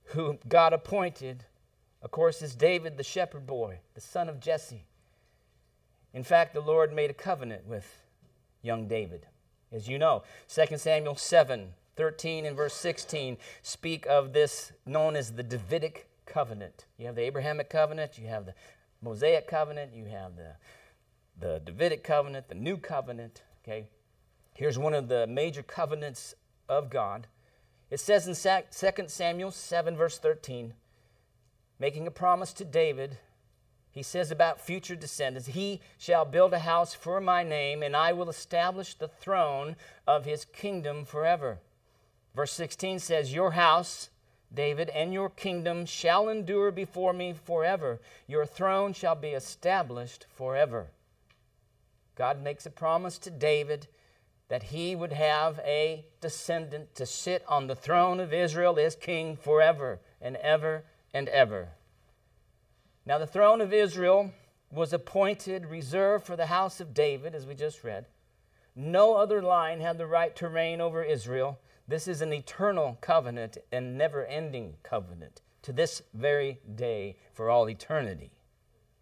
who 0.09 0.37
God 0.47 0.73
appointed, 0.73 1.45
of 2.01 2.11
course, 2.11 2.41
is 2.41 2.55
David 2.55 2.97
the 2.97 3.03
shepherd 3.03 3.45
boy, 3.45 3.79
the 3.93 4.01
son 4.01 4.29
of 4.29 4.39
Jesse. 4.39 4.85
In 6.13 6.23
fact, 6.23 6.53
the 6.53 6.61
Lord 6.61 6.93
made 6.93 7.09
a 7.09 7.13
covenant 7.13 7.67
with 7.67 8.01
young 8.61 8.87
David. 8.87 9.27
As 9.71 9.87
you 9.87 9.99
know, 9.99 10.23
2 10.47 10.77
Samuel 10.77 11.15
7 11.15 11.73
13 11.95 12.45
and 12.45 12.55
verse 12.55 12.73
16 12.75 13.37
speak 13.61 14.05
of 14.07 14.31
this 14.31 14.71
known 14.85 15.17
as 15.17 15.33
the 15.33 15.43
Davidic 15.43 16.07
covenant. 16.25 16.85
You 16.97 17.07
have 17.07 17.15
the 17.15 17.23
Abrahamic 17.23 17.69
covenant, 17.69 18.17
you 18.17 18.27
have 18.27 18.45
the 18.45 18.53
Mosaic 19.01 19.47
covenant, 19.47 19.93
you 19.93 20.05
have 20.05 20.37
the, 20.37 20.53
the 21.37 21.61
Davidic 21.65 22.03
covenant, 22.03 22.47
the 22.47 22.55
new 22.55 22.77
covenant. 22.77 23.41
Okay, 23.63 23.87
here's 24.55 24.79
one 24.79 24.93
of 24.93 25.09
the 25.09 25.27
major 25.27 25.61
covenants 25.61 26.35
of 26.69 26.89
God. 26.89 27.27
It 27.89 27.99
says 27.99 28.27
in 28.27 28.35
2 28.35 29.07
Samuel 29.07 29.51
7, 29.51 29.95
verse 29.95 30.19
13, 30.19 30.73
making 31.79 32.05
a 32.05 32.11
promise 32.11 32.53
to 32.53 32.65
David, 32.65 33.17
he 33.91 34.03
says 34.03 34.29
about 34.29 34.61
future 34.61 34.95
descendants, 34.95 35.49
He 35.49 35.81
shall 35.97 36.23
build 36.23 36.53
a 36.53 36.59
house 36.59 36.93
for 36.93 37.19
my 37.19 37.43
name, 37.43 37.81
and 37.81 37.95
I 37.95 38.13
will 38.13 38.29
establish 38.29 38.93
the 38.93 39.07
throne 39.07 39.75
of 40.07 40.25
his 40.25 40.45
kingdom 40.45 41.05
forever. 41.05 41.59
Verse 42.35 42.53
16 42.53 42.99
says, 42.99 43.33
Your 43.33 43.51
house, 43.51 44.09
David, 44.53 44.89
and 44.89 45.11
your 45.11 45.29
kingdom 45.29 45.85
shall 45.85 46.29
endure 46.29 46.71
before 46.71 47.13
me 47.13 47.33
forever. 47.33 47.99
Your 48.27 48.45
throne 48.45 48.93
shall 48.93 49.15
be 49.15 49.29
established 49.29 50.27
forever. 50.29 50.91
God 52.15 52.43
makes 52.43 52.65
a 52.65 52.71
promise 52.71 53.17
to 53.19 53.31
David 53.31 53.87
that 54.49 54.63
he 54.63 54.95
would 54.95 55.13
have 55.13 55.59
a 55.59 56.05
descendant 56.21 56.93
to 56.95 57.05
sit 57.05 57.43
on 57.47 57.67
the 57.67 57.75
throne 57.75 58.19
of 58.19 58.33
Israel 58.33 58.77
as 58.79 58.95
king 58.95 59.37
forever 59.37 59.99
and 60.19 60.35
ever 60.37 60.83
and 61.13 61.29
ever. 61.29 61.69
Now, 63.05 63.17
the 63.17 63.27
throne 63.27 63.61
of 63.61 63.73
Israel 63.73 64.31
was 64.71 64.91
appointed, 64.91 65.65
reserved 65.65 66.25
for 66.25 66.35
the 66.35 66.47
house 66.47 66.79
of 66.79 66.93
David, 66.93 67.33
as 67.33 67.45
we 67.45 67.55
just 67.55 67.83
read. 67.83 68.05
No 68.75 69.15
other 69.15 69.41
line 69.41 69.81
had 69.81 69.97
the 69.97 70.05
right 70.05 70.35
to 70.35 70.47
reign 70.47 70.81
over 70.81 71.03
Israel. 71.03 71.59
This 71.87 72.07
is 72.07 72.21
an 72.21 72.33
eternal 72.33 72.97
covenant 73.01 73.57
and 73.71 73.97
never 73.97 74.25
ending 74.25 74.75
covenant 74.83 75.41
to 75.63 75.73
this 75.73 76.03
very 76.13 76.59
day 76.75 77.17
for 77.33 77.49
all 77.49 77.69
eternity. 77.69 78.31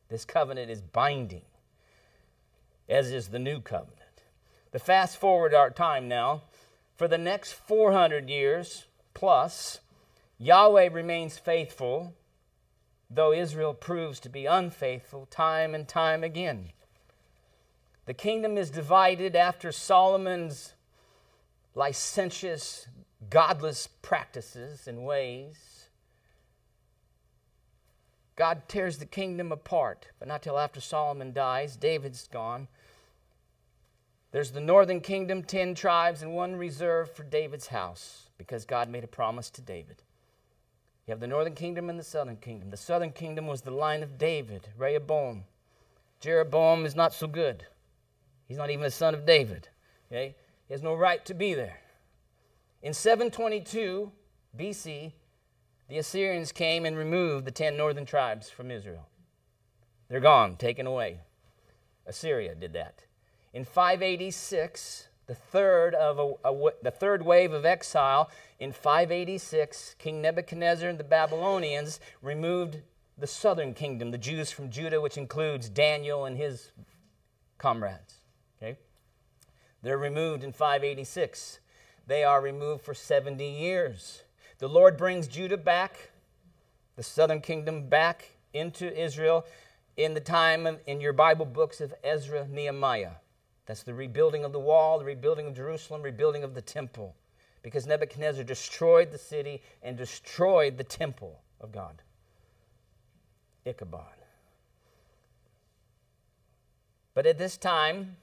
This 0.09 0.25
covenant 0.25 0.71
is 0.71 0.81
binding, 0.81 1.43
as 2.87 3.11
is 3.11 3.27
the 3.27 3.39
new 3.39 3.59
covenant. 3.59 4.06
The 4.77 4.84
fast 4.84 5.17
forward 5.17 5.55
our 5.55 5.72
time 5.72 6.07
now. 6.07 6.43
For 6.98 7.07
the 7.07 7.17
next 7.17 7.53
400 7.53 8.29
years 8.29 8.86
plus, 9.15 9.79
Yahweh 10.38 10.89
remains 10.93 11.39
faithful, 11.39 12.13
though 13.10 13.34
Israel 13.34 13.74
proves 13.74 14.19
to 14.19 14.29
be 14.29 14.46
unfaithful 14.46 15.25
time 15.31 15.74
and 15.74 15.88
time 15.88 16.24
again. 16.24 16.74
The 18.05 18.13
kingdom 18.13 18.55
is 18.55 18.69
divided 18.69 19.36
after 19.36 19.72
Solomon's 19.72 20.74
licentious, 21.74 22.88
godless 23.31 23.88
practices 23.88 24.88
and 24.88 25.07
ways. 25.07 25.89
God 28.36 28.62
tears 28.67 29.00
the 29.00 29.07
kingdom 29.07 29.51
apart, 29.51 30.10
but 30.19 30.27
not 30.27 30.43
till 30.43 30.60
after 30.60 30.79
Solomon 30.79 31.34
dies. 31.34 31.77
David's 31.77 32.27
gone. 32.27 32.67
There's 34.38 34.51
the 34.51 34.62
northern 34.62 35.01
kingdom, 35.01 35.41
10 35.41 35.74
tribes, 35.74 36.22
and 36.22 36.36
one 36.36 36.56
reserved 36.56 37.15
for 37.15 37.24
David's 37.24 37.65
house 37.65 38.29
because 38.38 38.65
God 38.65 38.88
made 38.88 39.03
a 39.03 39.08
promise 39.08 39.50
to 39.50 39.63
David. 39.63 40.03
You 41.08 41.12
have 41.13 41.20
the 41.20 41.25
northern 41.25 41.56
kingdom 41.56 41.89
and 41.89 41.98
the 41.98 42.03
southern 42.03 42.38
kingdom. 42.38 42.70
The 42.70 42.77
southern 42.77 43.13
kingdom 43.13 43.48
was 43.48 43.63
the 43.63 43.72
line 43.72 44.03
of 44.03 44.20
David, 44.20 44.67
Rehoboam. 44.77 45.46
Jeroboam 46.20 46.86
is 46.86 46.96
not 46.96 47.15
so 47.15 47.25
good. 47.25 47.65
He's 48.48 48.60
not 48.60 48.70
even 48.70 48.86
a 48.86 48.91
son 48.91 49.15
of 49.15 49.25
David. 49.25 49.70
Okay? 50.12 50.36
He 50.67 50.74
has 50.75 50.84
no 50.84 50.94
right 50.94 51.25
to 51.25 51.34
be 51.34 51.56
there. 51.56 51.79
In 52.84 52.94
722 52.94 54.12
BC, 54.56 55.13
the 55.89 55.98
Assyrians 55.98 56.51
came 56.51 56.86
and 56.86 56.96
removed 56.96 57.46
the 57.46 57.51
10 57.51 57.75
northern 57.75 58.06
tribes 58.06 58.51
from 58.51 58.70
Israel. 58.70 59.08
They're 60.10 60.20
gone, 60.20 60.58
taken 60.58 60.86
away. 60.86 61.22
Assyria 62.06 62.53
did 62.53 62.74
that. 62.74 63.06
In 63.53 63.65
586, 63.65 65.07
the 65.27 65.35
third, 65.35 65.93
of 65.95 66.19
a, 66.19 66.49
a, 66.49 66.71
the 66.81 66.91
third 66.91 67.23
wave 67.23 67.53
of 67.53 67.65
exile, 67.65 68.29
in 68.59 68.71
586, 68.71 69.95
King 69.99 70.21
Nebuchadnezzar 70.21 70.89
and 70.89 70.99
the 70.99 71.03
Babylonians 71.03 71.99
removed 72.21 72.79
the 73.17 73.27
southern 73.27 73.73
kingdom, 73.73 74.11
the 74.11 74.17
Jews 74.17 74.51
from 74.51 74.69
Judah, 74.69 75.01
which 75.01 75.17
includes 75.17 75.69
Daniel 75.69 76.25
and 76.25 76.37
his 76.37 76.71
comrades. 77.57 78.21
Okay? 78.61 78.77
They're 79.81 79.97
removed 79.97 80.43
in 80.43 80.51
586. 80.51 81.59
They 82.05 82.23
are 82.23 82.41
removed 82.41 82.83
for 82.83 82.93
70 82.93 83.43
years. 83.45 84.23
The 84.59 84.69
Lord 84.69 84.97
brings 84.97 85.27
Judah 85.27 85.57
back, 85.57 86.11
the 86.95 87.03
southern 87.03 87.41
kingdom 87.41 87.89
back 87.89 88.29
into 88.53 88.95
Israel 88.99 89.45
in 89.97 90.13
the 90.13 90.19
time 90.19 90.65
of, 90.65 90.79
in 90.85 91.01
your 91.01 91.13
Bible 91.13 91.45
books 91.45 91.81
of 91.81 91.93
Ezra, 92.03 92.47
Nehemiah. 92.47 93.15
That's 93.67 93.83
the 93.83 93.93
rebuilding 93.93 94.45
of 94.45 94.53
the 94.53 94.59
wall, 94.59 94.97
the 94.97 95.05
rebuilding 95.05 95.45
of 95.45 95.55
Jerusalem, 95.55 96.01
rebuilding 96.01 96.43
of 96.43 96.55
the 96.55 96.62
temple. 96.62 97.15
Because 97.62 97.86
Nebuchadnezzar 97.86 98.45
destroyed 98.45 99.12
the 99.12 99.17
city 99.17 99.62
and 99.83 99.97
destroyed 99.97 100.77
the 100.77 100.86
temple 100.86 101.41
of 101.59 101.74
God. 101.74 102.01
Ichabod. 103.65 104.05
But 107.13 107.25
at 107.25 107.38
this 107.38 107.57
time 107.57 108.15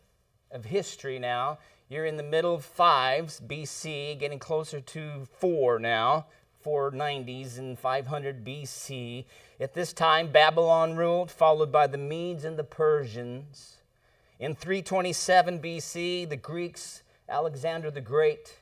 of 0.50 0.64
history 0.64 1.18
now, 1.18 1.58
you're 1.90 2.06
in 2.06 2.16
the 2.16 2.22
middle 2.22 2.54
of 2.54 2.64
fives 2.64 3.40
BC, 3.46 4.18
getting 4.18 4.38
closer 4.38 4.80
to 4.80 5.26
four 5.38 5.78
now, 5.78 6.26
490s 6.64 7.58
and 7.58 7.78
500 7.78 8.44
BC. 8.44 9.26
At 9.60 9.74
this 9.74 9.92
time, 9.92 10.32
Babylon 10.32 10.96
ruled, 10.96 11.30
followed 11.30 11.70
by 11.70 11.86
the 11.86 11.98
Medes 11.98 12.44
and 12.44 12.58
the 12.58 12.64
Persians. 12.64 13.76
In 14.44 14.54
327 14.54 15.58
BC, 15.58 16.28
the 16.28 16.36
Greeks, 16.36 17.02
Alexander 17.30 17.90
the 17.90 18.02
Great, 18.02 18.58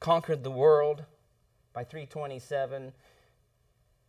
conquered 0.00 0.44
the 0.44 0.50
world 0.50 1.06
by 1.72 1.82
327. 1.82 2.92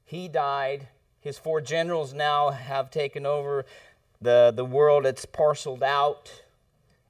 He 0.04 0.28
died. 0.28 0.90
His 1.22 1.38
four 1.38 1.62
generals 1.62 2.14
now 2.14 2.50
have 2.50 2.92
taken 2.92 3.26
over 3.26 3.66
the, 4.20 4.52
the 4.54 4.66
world. 4.66 5.06
It's 5.06 5.24
parceled 5.24 5.84
out, 5.84 6.44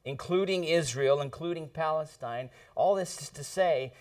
including 0.06 0.64
Israel, 0.64 1.20
including 1.20 1.70
Palestine. 1.70 2.52
All 2.76 2.94
this 2.94 3.24
is 3.24 3.30
to 3.30 3.44
say, 3.44 3.92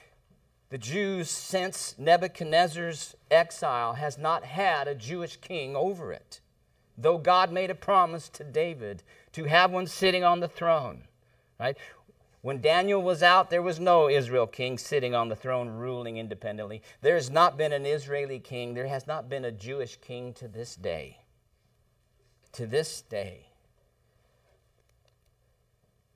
the 0.69 0.77
Jews, 0.77 1.31
since 1.31 1.95
Nebuchadnezzar's 1.97 3.17
exile, 3.31 3.95
has 3.95 4.19
not 4.19 4.45
had 4.45 4.87
a 4.87 4.95
Jewish 4.95 5.39
king 5.39 5.75
over 5.75 6.13
it, 6.13 6.43
though 6.99 7.17
God 7.17 7.51
made 7.51 7.71
a 7.71 7.75
promise 7.75 8.29
to 8.29 8.45
David 8.45 9.03
to 9.37 9.45
have 9.45 9.71
one 9.71 9.87
sitting 9.87 10.25
on 10.25 10.41
the 10.41 10.49
throne. 10.49 11.03
Right? 11.61 11.77
When 12.41 12.63
Daniel 12.63 13.03
was 13.03 13.23
out, 13.23 13.51
there 13.51 13.61
was 13.61 13.79
no 13.79 14.09
Israel 14.09 14.47
king 14.47 14.79
sitting 14.79 15.15
on 15.15 15.29
the 15.29 15.37
throne 15.37 15.69
ruling 15.69 16.17
independently. 16.17 16.81
There 17.03 17.17
has 17.17 17.29
not 17.29 17.59
been 17.59 17.71
an 17.71 17.85
Israeli 17.85 18.39
king. 18.39 18.73
There 18.73 18.87
has 18.87 19.07
not 19.07 19.29
been 19.29 19.45
a 19.45 19.53
Jewish 19.53 19.97
king 19.97 20.33
to 20.35 20.49
this 20.49 20.75
day. 20.75 21.19
To 22.53 22.67
this 22.67 23.03
day. 23.03 23.49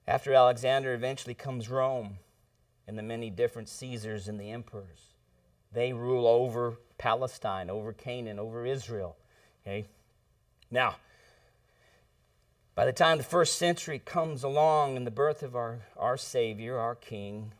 After 0.08 0.32
Alexander, 0.32 0.94
eventually 0.94 1.34
comes 1.34 1.68
Rome 1.68 2.16
and 2.88 2.96
the 2.96 3.02
many 3.02 3.28
different 3.28 3.68
Caesars 3.68 4.28
and 4.28 4.40
the 4.40 4.50
emperors. 4.50 5.12
They 5.74 5.92
rule 5.92 6.26
over 6.26 6.78
Palestine, 6.96 7.68
over 7.68 7.92
Canaan, 7.92 8.38
over 8.38 8.64
Israel. 8.64 9.18
Okay? 9.62 9.84
Now, 10.70 10.96
by 12.74 12.84
the 12.84 12.92
time 12.92 13.18
the 13.18 13.24
first 13.24 13.58
century 13.58 13.98
comes 13.98 14.42
along 14.42 14.96
and 14.96 15.06
the 15.06 15.10
birth 15.10 15.42
of 15.42 15.56
our, 15.56 15.80
our 15.96 16.16
Savior, 16.16 16.78
our 16.78 16.94
King, 16.94 17.52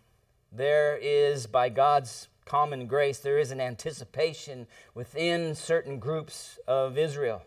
there 0.53 0.99
is, 1.01 1.47
by 1.47 1.69
God's 1.69 2.29
common 2.45 2.87
grace, 2.87 3.19
there 3.19 3.39
is 3.39 3.51
an 3.51 3.61
anticipation 3.61 4.67
within 4.95 5.55
certain 5.55 5.99
groups 5.99 6.59
of 6.67 6.99
Israel. 6.99 7.43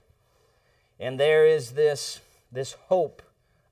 And 0.99 1.19
there 1.19 1.45
is 1.45 1.71
this, 1.71 2.21
this 2.51 2.73
hope 2.87 3.21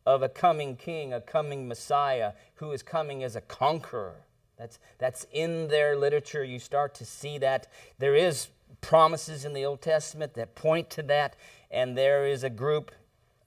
of 0.06 0.24
a 0.24 0.30
coming 0.30 0.76
king, 0.76 1.14
a 1.14 1.22
coming 1.22 1.68
Messiah 1.68 2.34
who 2.56 2.72
is 2.72 2.84
coming 2.84 3.24
as 3.24 3.36
a 3.36 3.42
conqueror. 3.42 4.16
That's, 4.58 4.80
that's 4.98 5.26
in 5.32 5.68
their 5.68 5.96
literature. 5.96 6.44
You 6.44 6.60
start 6.60 6.94
to 6.96 7.06
see 7.06 7.38
that. 7.38 7.68
There 8.00 8.16
is 8.16 8.50
promises 8.82 9.46
in 9.46 9.54
the 9.54 9.66
Old 9.66 9.82
Testament 9.82 10.34
that 10.34 10.56
point 10.56 10.90
to 10.92 11.04
that, 11.04 11.36
and 11.70 11.98
there 11.98 12.26
is 12.26 12.44
a 12.44 12.50
group 12.50 12.92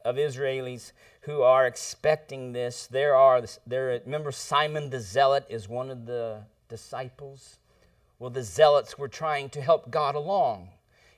of 0.05 0.17
Israelis 0.17 0.93
who 1.23 1.43
are 1.43 1.67
expecting 1.67 2.53
this. 2.53 2.87
There 2.87 3.15
are 3.15 3.43
there 3.67 4.01
remember 4.05 4.33
Simon 4.33 4.91
the 4.91 5.01
Zealot 5.01 5.47
is 5.49 5.69
one 5.69 5.91
of 5.91 6.07
the 6.07 6.43
disciples. 6.69 7.59
Well, 8.19 8.31
the 8.31 8.43
zealots 8.43 8.99
were 8.99 9.09
trying 9.09 9.49
to 9.51 9.61
help 9.61 9.91
God 9.91 10.15
along 10.15 10.69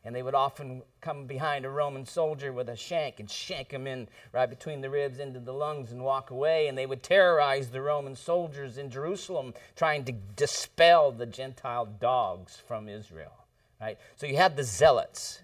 and 0.07 0.15
they 0.15 0.23
would 0.23 0.37
often 0.37 0.83
come 1.01 1.27
behind 1.27 1.65
a 1.65 1.69
Roman 1.69 2.07
soldier 2.07 2.53
with 2.53 2.69
a 2.69 2.77
shank 2.77 3.19
and 3.19 3.29
shank 3.29 3.73
him 3.73 3.89
in 3.89 4.07
right 4.31 4.49
between 4.49 4.81
the 4.81 4.89
ribs 4.89 5.19
into 5.19 5.41
the 5.41 5.53
lungs 5.53 5.91
and 5.91 6.01
walk 6.01 6.31
away. 6.31 6.69
And 6.69 6.79
they 6.79 6.87
would 6.87 7.03
terrorize 7.03 7.71
the 7.71 7.83
Roman 7.83 8.15
soldiers 8.15 8.79
in 8.79 8.89
Jerusalem, 8.89 9.53
trying 9.75 10.05
to 10.05 10.13
dispel 10.37 11.11
the 11.11 11.27
Gentile 11.27 11.87
dogs 11.87 12.63
from 12.69 12.89
Israel. 12.89 13.33
Right? 13.81 13.99
So 14.15 14.27
you 14.27 14.37
have 14.37 14.55
the 14.55 14.63
zealots. 14.63 15.43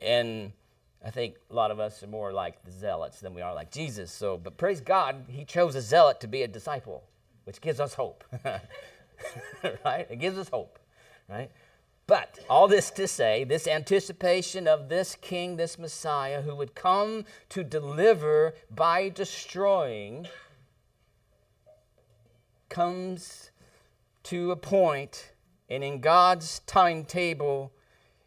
And 0.00 0.52
I 1.04 1.10
think 1.10 1.34
a 1.50 1.54
lot 1.54 1.70
of 1.70 1.78
us 1.78 2.02
are 2.02 2.06
more 2.06 2.32
like 2.32 2.64
the 2.64 2.70
zealots 2.70 3.20
than 3.20 3.34
we 3.34 3.42
are 3.42 3.54
like 3.54 3.70
Jesus. 3.70 4.10
So, 4.10 4.38
but 4.38 4.56
praise 4.56 4.80
God, 4.80 5.26
He 5.28 5.44
chose 5.44 5.74
a 5.74 5.82
zealot 5.82 6.20
to 6.20 6.26
be 6.26 6.42
a 6.42 6.48
disciple, 6.48 7.04
which 7.44 7.60
gives 7.60 7.78
us 7.78 7.92
hope. 7.92 8.24
right? 9.84 10.06
It 10.08 10.18
gives 10.18 10.38
us 10.38 10.48
hope. 10.48 10.78
Right? 11.28 11.50
But 12.06 12.38
all 12.48 12.68
this 12.68 12.90
to 12.92 13.06
say, 13.06 13.44
this 13.44 13.66
anticipation 13.66 14.66
of 14.66 14.88
this 14.88 15.14
king, 15.14 15.56
this 15.56 15.78
Messiah, 15.78 16.40
who 16.40 16.54
would 16.54 16.74
come 16.74 17.26
to 17.50 17.62
deliver 17.62 18.54
by 18.70 19.10
destroying, 19.10 20.26
comes 22.70 23.50
to 24.24 24.50
a 24.50 24.56
point, 24.56 25.32
and 25.68 25.84
in 25.84 26.00
God's 26.00 26.60
timetable, 26.60 27.72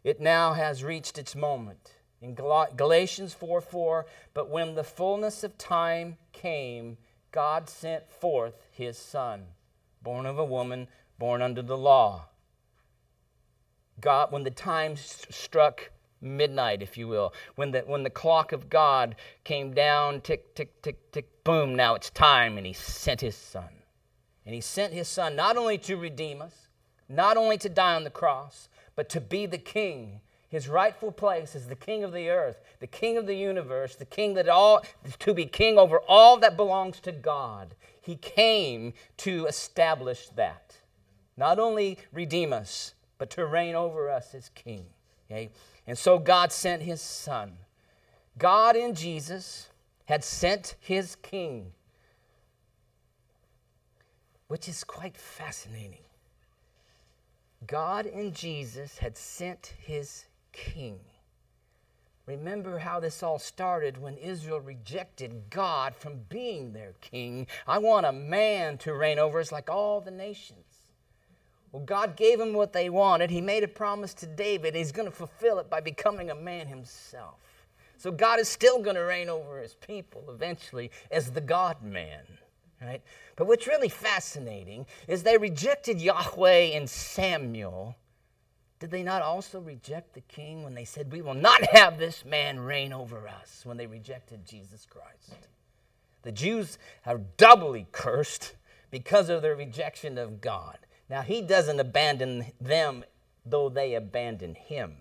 it 0.04 0.20
now 0.20 0.52
has 0.52 0.84
reached 0.84 1.18
its 1.18 1.34
moment. 1.34 1.97
In 2.20 2.34
Galatians 2.34 3.32
4 3.34 3.60
4, 3.60 4.06
but 4.34 4.50
when 4.50 4.74
the 4.74 4.84
fullness 4.84 5.44
of 5.44 5.56
time 5.56 6.16
came, 6.32 6.98
God 7.30 7.68
sent 7.68 8.10
forth 8.10 8.54
his 8.72 8.98
Son, 8.98 9.46
born 10.02 10.26
of 10.26 10.38
a 10.38 10.44
woman, 10.44 10.88
born 11.18 11.42
under 11.42 11.62
the 11.62 11.76
law 11.76 12.28
God, 14.00 14.30
when 14.32 14.44
the 14.44 14.50
time 14.50 14.96
struck 14.96 15.90
midnight, 16.20 16.82
if 16.82 16.96
you 16.96 17.08
will, 17.08 17.32
when 17.56 17.72
the, 17.72 17.80
when 17.80 18.02
the 18.02 18.10
clock 18.10 18.52
of 18.52 18.70
God 18.70 19.16
came 19.44 19.72
down, 19.72 20.20
tick, 20.20 20.54
tick, 20.54 20.80
tick, 20.82 21.10
tick, 21.10 21.44
boom, 21.44 21.74
now 21.74 21.94
it's 21.94 22.10
time, 22.10 22.56
and 22.56 22.66
He 22.66 22.72
sent 22.72 23.20
His 23.20 23.36
Son. 23.36 23.68
And 24.44 24.54
He 24.54 24.60
sent 24.60 24.92
His 24.92 25.08
Son 25.08 25.34
not 25.34 25.56
only 25.56 25.78
to 25.78 25.96
redeem 25.96 26.42
us, 26.42 26.68
not 27.08 27.36
only 27.36 27.58
to 27.58 27.68
die 27.68 27.94
on 27.94 28.04
the 28.04 28.10
cross, 28.10 28.68
but 28.94 29.08
to 29.10 29.20
be 29.20 29.46
the 29.46 29.58
King. 29.58 30.20
His 30.48 30.68
rightful 30.68 31.12
place 31.12 31.54
is 31.54 31.66
the 31.66 31.76
King 31.76 32.04
of 32.04 32.12
the 32.12 32.30
earth, 32.30 32.60
the 32.80 32.86
King 32.86 33.16
of 33.18 33.26
the 33.26 33.36
universe, 33.36 33.94
the 33.94 34.06
King 34.06 34.34
that 34.34 34.48
all, 34.48 34.82
to 35.18 35.34
be 35.34 35.44
King 35.44 35.78
over 35.78 36.00
all 36.08 36.38
that 36.38 36.56
belongs 36.56 37.00
to 37.00 37.12
God. 37.12 37.74
He 38.00 38.16
came 38.16 38.94
to 39.18 39.46
establish 39.46 40.28
that. 40.30 40.76
Not 41.36 41.58
only 41.58 41.98
redeem 42.12 42.52
us, 42.52 42.94
but 43.18 43.30
to 43.30 43.44
reign 43.44 43.74
over 43.74 44.08
us 44.08 44.34
as 44.34 44.48
king. 44.50 44.86
Okay? 45.30 45.50
And 45.86 45.98
so 45.98 46.18
God 46.18 46.52
sent 46.52 46.82
his 46.82 47.02
son. 47.02 47.58
God 48.38 48.76
in 48.76 48.94
Jesus 48.94 49.68
had 50.06 50.24
sent 50.24 50.76
his 50.80 51.16
king, 51.16 51.72
which 54.46 54.68
is 54.68 54.84
quite 54.84 55.16
fascinating. 55.16 56.04
God 57.66 58.06
in 58.06 58.32
Jesus 58.32 58.98
had 58.98 59.18
sent 59.18 59.74
his 59.78 60.24
king. 60.58 60.98
Remember 62.26 62.78
how 62.78 63.00
this 63.00 63.22
all 63.22 63.38
started 63.38 63.96
when 63.96 64.18
Israel 64.18 64.60
rejected 64.60 65.48
God 65.48 65.96
from 65.96 66.20
being 66.28 66.72
their 66.72 66.92
king. 67.00 67.46
I 67.66 67.78
want 67.78 68.04
a 68.04 68.12
man 68.12 68.76
to 68.78 68.92
reign 68.92 69.18
over 69.18 69.40
us 69.40 69.50
like 69.50 69.70
all 69.70 70.00
the 70.00 70.10
nations. 70.10 70.92
Well, 71.72 71.82
God 71.84 72.16
gave 72.16 72.38
them 72.38 72.52
what 72.52 72.72
they 72.72 72.90
wanted. 72.90 73.30
He 73.30 73.40
made 73.40 73.62
a 73.62 73.68
promise 73.68 74.12
to 74.14 74.26
David. 74.26 74.74
He's 74.74 74.92
going 74.92 75.08
to 75.08 75.14
fulfill 75.14 75.58
it 75.58 75.70
by 75.70 75.80
becoming 75.80 76.30
a 76.30 76.34
man 76.34 76.66
himself. 76.66 77.66
So 77.96 78.10
God 78.10 78.40
is 78.40 78.48
still 78.48 78.82
going 78.82 78.96
to 78.96 79.02
reign 79.02 79.28
over 79.28 79.60
his 79.60 79.74
people 79.74 80.24
eventually 80.28 80.90
as 81.10 81.30
the 81.30 81.40
God 81.40 81.82
man. 81.82 82.24
Right? 82.80 83.02
But 83.36 83.46
what's 83.46 83.66
really 83.66 83.88
fascinating 83.88 84.86
is 85.08 85.22
they 85.22 85.36
rejected 85.36 86.00
Yahweh 86.00 86.76
in 86.76 86.86
Samuel. 86.86 87.96
Did 88.78 88.90
they 88.90 89.02
not 89.02 89.22
also 89.22 89.60
reject 89.60 90.14
the 90.14 90.20
king 90.20 90.62
when 90.62 90.74
they 90.74 90.84
said, 90.84 91.12
We 91.12 91.22
will 91.22 91.34
not 91.34 91.62
have 91.72 91.98
this 91.98 92.24
man 92.24 92.60
reign 92.60 92.92
over 92.92 93.26
us, 93.26 93.62
when 93.64 93.76
they 93.76 93.86
rejected 93.86 94.46
Jesus 94.46 94.86
Christ? 94.86 95.48
The 96.22 96.32
Jews 96.32 96.78
are 97.06 97.18
doubly 97.36 97.86
cursed 97.92 98.54
because 98.90 99.28
of 99.28 99.42
their 99.42 99.56
rejection 99.56 100.18
of 100.18 100.40
God. 100.40 100.78
Now, 101.08 101.22
he 101.22 101.42
doesn't 101.42 101.80
abandon 101.80 102.46
them, 102.60 103.04
though 103.44 103.68
they 103.68 103.94
abandon 103.94 104.54
him. 104.54 104.94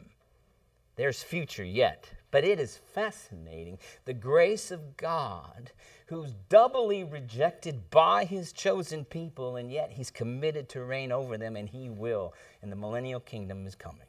There's 0.95 1.21
future 1.21 1.63
yet. 1.65 2.09
But 2.38 2.45
it 2.45 2.60
is 2.60 2.78
fascinating 2.93 3.80
the 4.06 4.13
grace 4.13 4.69
of 4.69 4.95
God, 4.95 5.71
who's 6.06 6.34
doubly 6.50 7.04
rejected 7.04 7.89
by 7.89 8.26
his 8.26 8.54
chosen 8.54 9.06
people, 9.06 9.56
and 9.56 9.71
yet 9.71 9.93
he's 9.93 10.12
committed 10.12 10.69
to 10.69 10.84
reign 10.84 11.12
over 11.12 11.36
them, 11.39 11.56
and 11.56 11.67
he 11.67 11.89
will. 11.89 12.36
And 12.62 12.71
the 12.71 12.76
millennial 12.76 13.19
kingdom 13.19 13.65
is 13.65 13.73
coming. 13.73 14.06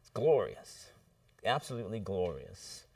It's 0.00 0.10
glorious, 0.10 0.92
absolutely 1.44 1.98
glorious. 1.98 2.86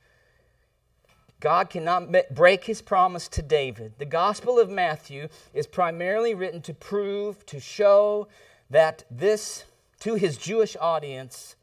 God 1.40 1.68
cannot 1.68 2.32
break 2.32 2.62
his 2.62 2.80
promise 2.80 3.26
to 3.26 3.42
David. 3.42 3.94
The 3.98 4.06
Gospel 4.06 4.60
of 4.60 4.70
Matthew 4.70 5.26
is 5.52 5.66
primarily 5.66 6.32
written 6.32 6.62
to 6.62 6.74
prove, 6.74 7.44
to 7.46 7.58
show 7.58 8.28
that 8.70 9.02
this, 9.10 9.64
to 9.98 10.14
his 10.14 10.36
Jewish 10.36 10.76
audience, 10.80 11.56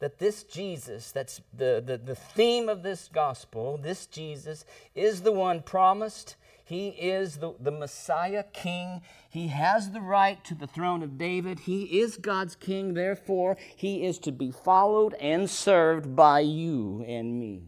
that 0.00 0.18
this 0.18 0.42
Jesus, 0.42 1.12
that's 1.12 1.42
the, 1.56 1.82
the, 1.84 1.98
the 1.98 2.14
theme 2.14 2.68
of 2.68 2.82
this 2.82 3.08
gospel, 3.12 3.78
this 3.80 4.06
Jesus, 4.06 4.64
is 4.94 5.20
the 5.20 5.32
one 5.32 5.62
promised. 5.62 6.36
He 6.64 6.88
is 6.88 7.36
the, 7.36 7.54
the 7.60 7.70
Messiah 7.70 8.44
King. 8.52 9.02
He 9.28 9.48
has 9.48 9.90
the 9.90 10.00
right 10.00 10.42
to 10.44 10.54
the 10.54 10.66
throne 10.66 11.02
of 11.02 11.18
David. 11.18 11.60
He 11.60 12.00
is 12.00 12.16
God's 12.16 12.56
King. 12.56 12.94
Therefore, 12.94 13.58
he 13.76 14.06
is 14.06 14.18
to 14.20 14.32
be 14.32 14.50
followed 14.50 15.14
and 15.14 15.50
served 15.50 16.16
by 16.16 16.40
you 16.40 17.04
and 17.06 17.38
me. 17.38 17.64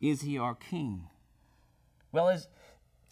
is 0.00 0.22
he 0.22 0.38
our 0.38 0.54
king? 0.54 1.08
Well, 2.12 2.28
as, 2.28 2.48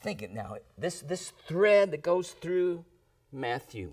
think 0.01 0.23
it 0.23 0.33
now. 0.33 0.57
This, 0.79 1.01
this 1.01 1.31
thread 1.47 1.91
that 1.91 2.03
goes 2.03 2.31
through 2.31 2.85
Matthew. 3.31 3.93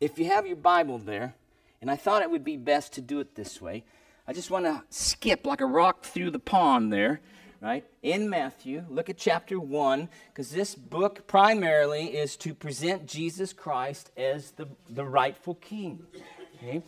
If 0.00 0.18
you 0.18 0.24
have 0.24 0.46
your 0.46 0.56
Bible 0.56 0.98
there, 0.98 1.34
and 1.80 1.90
I 1.90 1.96
thought 1.96 2.22
it 2.22 2.30
would 2.30 2.44
be 2.44 2.56
best 2.56 2.92
to 2.94 3.00
do 3.00 3.20
it 3.20 3.34
this 3.34 3.60
way, 3.60 3.84
I 4.26 4.32
just 4.32 4.50
want 4.50 4.64
to 4.64 4.82
skip 4.90 5.46
like 5.46 5.60
a 5.60 5.66
rock 5.66 6.04
through 6.04 6.30
the 6.30 6.38
pond 6.38 6.92
there, 6.92 7.20
right? 7.60 7.84
In 8.02 8.30
Matthew, 8.30 8.84
look 8.88 9.10
at 9.10 9.18
chapter 9.18 9.58
1, 9.58 10.08
because 10.28 10.50
this 10.50 10.74
book 10.74 11.26
primarily 11.26 12.16
is 12.16 12.36
to 12.38 12.54
present 12.54 13.06
Jesus 13.06 13.52
Christ 13.52 14.10
as 14.16 14.52
the, 14.52 14.68
the 14.88 15.04
rightful 15.04 15.56
king. 15.56 16.06
Okay? 16.56 16.82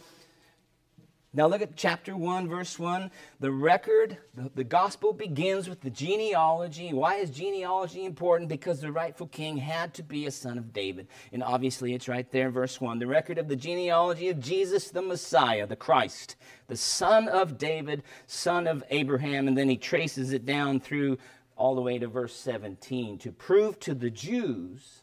Now 1.35 1.47
look 1.47 1.63
at 1.63 1.77
chapter 1.77 2.15
1, 2.15 2.47
verse 2.47 2.79
1. 2.79 3.11
The 3.41 3.51
record, 3.51 4.19
the, 4.35 4.51
the, 4.55 4.65
gospel 4.65 5.15
begins 5.15 5.67
with 5.67 5.81
the 5.81 5.89
genealogy. 5.89 6.93
Why 6.93 7.17
is 7.17 7.31
genealogy 7.31 8.05
important? 8.05 8.51
Because 8.51 8.81
the 8.81 8.93
rightful 8.93 9.29
king 9.29 9.57
had 9.57 9.95
to 9.95 10.03
be 10.03 10.27
a 10.27 10.31
son 10.31 10.59
of 10.59 10.75
David. 10.75 11.07
And 11.33 11.43
obviously 11.43 11.95
it's 11.95 12.07
right 12.07 12.31
there, 12.31 12.51
verse 12.51 12.83
1. 12.83 12.99
The 12.99 13.07
record 13.07 13.39
of 13.39 13.49
the 13.49 13.57
genealogy 13.57 14.29
of 14.29 14.41
Jesus, 14.41 14.91
the 14.91 15.01
Messiah, 15.01 15.67
the 15.67 15.75
Christ, 15.75 16.37
the 16.69 16.77
son 16.77 17.29
of 17.29 17.57
David, 17.57 18.03
son 18.27 18.67
of 18.67 18.85
Abraham. 18.91 19.49
And 19.49 19.57
then 19.57 19.71
he 19.71 19.79
traces 19.79 20.35
it 20.35 20.45
down 20.45 20.81
through 20.81 21.17
all 21.57 21.75
the 21.75 21.81
way 21.81 21.99
to 21.99 22.09
verse 22.09 22.37
17 22.37 23.17
to 23.19 23.33
prove 23.33 23.81
to 23.81 23.95
the 23.95 24.11
Jews 24.11 25.01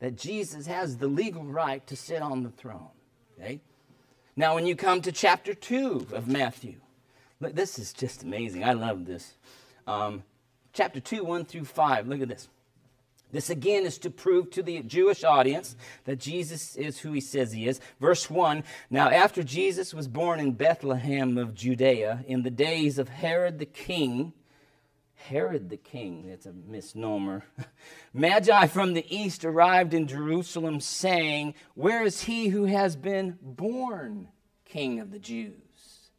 that 0.00 0.16
Jesus 0.16 0.66
has 0.66 0.98
the 0.98 1.06
legal 1.06 1.44
right 1.44 1.86
to 1.86 1.96
sit 1.96 2.20
on 2.20 2.42
the 2.42 2.50
throne. 2.50 2.90
Okay? 3.38 3.60
Now, 4.40 4.54
when 4.54 4.64
you 4.64 4.74
come 4.74 5.02
to 5.02 5.12
chapter 5.12 5.52
2 5.52 6.06
of 6.14 6.26
Matthew, 6.26 6.76
look, 7.40 7.54
this 7.54 7.78
is 7.78 7.92
just 7.92 8.22
amazing. 8.22 8.64
I 8.64 8.72
love 8.72 9.04
this. 9.04 9.34
Um, 9.86 10.22
chapter 10.72 10.98
2, 10.98 11.22
1 11.24 11.44
through 11.44 11.66
5. 11.66 12.08
Look 12.08 12.22
at 12.22 12.28
this. 12.28 12.48
This 13.32 13.50
again 13.50 13.84
is 13.84 13.98
to 13.98 14.08
prove 14.08 14.50
to 14.52 14.62
the 14.62 14.80
Jewish 14.80 15.24
audience 15.24 15.76
that 16.06 16.20
Jesus 16.20 16.74
is 16.76 17.00
who 17.00 17.12
he 17.12 17.20
says 17.20 17.52
he 17.52 17.68
is. 17.68 17.82
Verse 18.00 18.30
1 18.30 18.64
Now, 18.88 19.10
after 19.10 19.42
Jesus 19.42 19.92
was 19.92 20.08
born 20.08 20.40
in 20.40 20.52
Bethlehem 20.52 21.36
of 21.36 21.54
Judea, 21.54 22.24
in 22.26 22.42
the 22.42 22.50
days 22.50 22.98
of 22.98 23.10
Herod 23.10 23.58
the 23.58 23.66
king, 23.66 24.32
Herod 25.28 25.68
the 25.68 25.76
king, 25.76 26.28
that's 26.28 26.46
a 26.46 26.52
misnomer. 26.52 27.44
Magi 28.14 28.66
from 28.66 28.94
the 28.94 29.04
east 29.14 29.44
arrived 29.44 29.94
in 29.94 30.06
Jerusalem, 30.06 30.80
saying, 30.80 31.54
Where 31.74 32.02
is 32.02 32.22
he 32.22 32.48
who 32.48 32.64
has 32.64 32.96
been 32.96 33.38
born 33.42 34.28
king 34.64 34.98
of 34.98 35.10
the 35.10 35.18
Jews? 35.18 36.10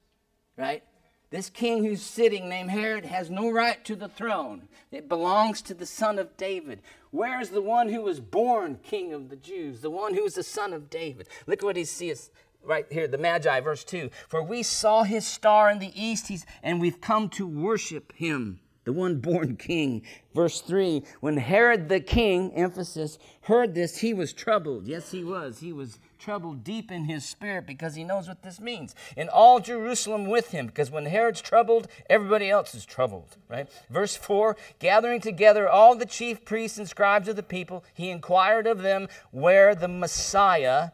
Right? 0.56 0.84
This 1.32 1.50
king 1.50 1.84
who's 1.84 2.02
sitting, 2.02 2.48
named 2.48 2.72
Herod, 2.72 3.06
has 3.06 3.30
no 3.30 3.50
right 3.50 3.84
to 3.86 3.96
the 3.96 4.10
throne. 4.10 4.68
It 4.92 5.10
belongs 5.10 5.62
to 5.64 5.74
the 5.74 5.86
son 5.86 6.20
of 6.20 6.38
David. 6.38 6.82
Where 7.10 7.42
is 7.42 7.50
the 7.50 7.62
one 7.62 7.90
who 7.90 8.02
was 8.02 8.20
born 8.20 8.80
king 8.84 9.14
of 9.14 9.30
the 9.30 9.36
Jews? 9.36 9.82
The 9.82 9.90
one 9.90 10.14
who 10.14 10.26
is 10.26 10.36
the 10.36 10.44
son 10.44 10.74
of 10.74 10.90
David. 10.90 11.28
Look 11.48 11.64
what 11.64 11.78
he 11.78 11.86
sees 11.86 12.32
right 12.64 12.86
here, 12.92 13.08
the 13.08 13.18
Magi, 13.18 13.60
verse 13.62 13.84
2. 13.84 14.10
For 14.28 14.44
we 14.44 14.62
saw 14.62 15.04
his 15.04 15.26
star 15.26 15.72
in 15.72 15.80
the 15.80 15.92
east, 16.00 16.32
and 16.62 16.80
we've 16.80 17.02
come 17.02 17.30
to 17.30 17.48
worship 17.48 18.14
him 18.14 18.60
the 18.84 18.94
one 18.94 19.18
born 19.18 19.56
king. 19.60 20.04
Verse 20.34 20.62
3 20.62 21.04
When 21.20 21.38
Herod 21.38 21.90
the 21.90 22.00
king, 22.00 22.54
emphasis, 22.54 23.18
heard 23.42 23.74
this, 23.74 23.98
he 24.00 24.14
was 24.14 24.34
troubled. 24.34 24.88
Yes, 24.88 25.12
he 25.12 25.24
was. 25.24 25.60
He 25.60 25.74
was 25.74 26.00
troubled 26.20 26.64
deep 26.64 26.92
in 26.92 27.06
his 27.06 27.26
spirit 27.26 27.66
because 27.66 27.96
he 27.96 28.04
knows 28.04 28.28
what 28.28 28.44
this 28.44 28.60
means. 28.60 28.96
And 29.18 29.30
all 29.30 29.60
Jerusalem 29.60 30.28
with 30.28 30.52
him, 30.52 30.68
because 30.68 30.92
when 30.92 31.06
Herod's 31.08 31.42
troubled, 31.42 31.88
everybody 32.10 32.50
else 32.50 32.76
is 32.76 32.86
troubled, 32.86 33.38
right? 33.50 33.68
Verse 33.90 34.16
4 34.16 34.56
Gathering 34.80 35.22
together 35.22 35.68
all 35.68 35.96
the 35.96 36.06
chief 36.06 36.46
priests 36.46 36.78
and 36.78 36.88
scribes 36.88 37.28
of 37.28 37.36
the 37.36 37.44
people, 37.44 37.84
he 37.94 38.10
inquired 38.10 38.68
of 38.68 38.82
them 38.82 39.08
where 39.32 39.74
the 39.74 39.88
Messiah 39.88 40.92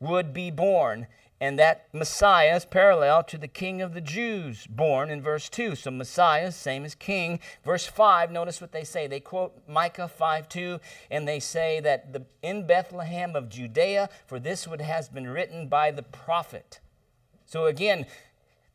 would 0.00 0.32
be 0.32 0.50
born. 0.50 1.08
And 1.40 1.56
that 1.58 1.88
Messiah 1.92 2.56
is 2.56 2.64
parallel 2.64 3.22
to 3.24 3.38
the 3.38 3.46
King 3.46 3.80
of 3.80 3.94
the 3.94 4.00
Jews 4.00 4.66
born 4.66 5.08
in 5.08 5.22
verse 5.22 5.48
2. 5.48 5.76
So 5.76 5.90
Messiah, 5.90 6.50
same 6.50 6.84
as 6.84 6.96
King. 6.96 7.38
Verse 7.64 7.86
5, 7.86 8.32
notice 8.32 8.60
what 8.60 8.72
they 8.72 8.82
say. 8.82 9.06
They 9.06 9.20
quote 9.20 9.54
Micah 9.68 10.08
5 10.08 10.48
2, 10.48 10.80
and 11.10 11.28
they 11.28 11.38
say 11.38 11.78
that 11.80 12.12
the, 12.12 12.26
in 12.42 12.66
Bethlehem 12.66 13.36
of 13.36 13.48
Judea, 13.48 14.08
for 14.26 14.40
this 14.40 14.66
would 14.66 14.80
has 14.80 15.08
been 15.08 15.28
written 15.28 15.68
by 15.68 15.92
the 15.92 16.02
prophet. 16.02 16.80
So 17.46 17.66
again, 17.66 18.06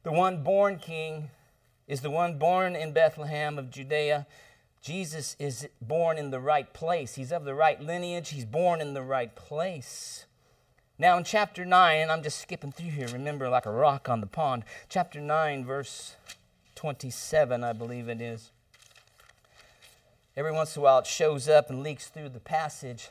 the 0.04 0.12
one 0.12 0.44
born 0.44 0.78
king 0.78 1.32
is 1.88 2.02
the 2.02 2.10
one 2.10 2.38
born 2.38 2.76
in 2.76 2.94
Bethlehem 2.94 3.60
of 3.60 3.70
Judea. 3.72 4.26
Jesus 4.82 5.36
is 5.38 5.68
born 5.82 6.18
in 6.18 6.32
the 6.32 6.40
right 6.40 6.74
place. 6.74 7.16
He's 7.16 7.32
of 7.32 7.46
the 7.46 7.56
right 7.56 7.80
lineage. 7.80 8.30
He's 8.30 8.46
born 8.46 8.82
in 8.82 8.94
the 8.94 9.02
right 9.02 9.34
place. 9.36 10.26
Now, 11.04 11.18
in 11.18 11.26
chapter 11.26 11.66
9, 11.66 11.98
and 11.98 12.10
I'm 12.10 12.24
just 12.24 12.40
skipping 12.40 12.72
through 12.72 12.92
here, 12.92 13.10
remember, 13.10 13.50
like 13.50 13.66
a 13.66 13.72
rock 13.72 14.08
on 14.08 14.22
the 14.22 14.26
pond. 14.26 14.64
Chapter 14.88 15.20
9, 15.20 15.66
verse 15.66 16.16
27, 16.76 17.62
I 17.62 17.74
believe 17.74 18.08
it 18.08 18.22
is. 18.22 18.52
Every 20.38 20.54
once 20.54 20.78
in 20.78 20.80
a 20.80 20.84
while, 20.84 21.00
it 21.00 21.06
shows 21.06 21.50
up 21.50 21.70
and 21.70 21.84
leaks 21.84 22.08
through 22.08 22.30
the 22.30 22.40
passage 22.40 23.10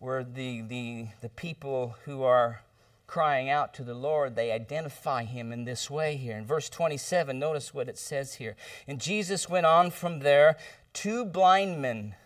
where 0.00 0.22
the, 0.22 0.60
the, 0.60 1.06
the 1.22 1.30
people 1.30 1.96
who 2.04 2.24
are 2.24 2.60
crying 3.06 3.48
out 3.48 3.72
to 3.72 3.84
the 3.84 3.94
Lord, 3.94 4.36
they 4.36 4.52
identify 4.52 5.24
him 5.24 5.50
in 5.50 5.64
this 5.64 5.88
way 5.88 6.16
here. 6.16 6.36
In 6.36 6.44
verse 6.44 6.68
27, 6.68 7.38
notice 7.38 7.72
what 7.72 7.88
it 7.88 7.96
says 7.96 8.34
here. 8.34 8.54
And 8.86 9.00
Jesus 9.00 9.48
went 9.48 9.64
on 9.64 9.92
from 9.92 10.18
there. 10.18 10.58
Two 10.92 11.24
blind 11.24 11.80
men 11.80 12.16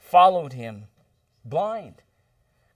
followed 0.00 0.54
him, 0.54 0.86
blind 1.44 2.02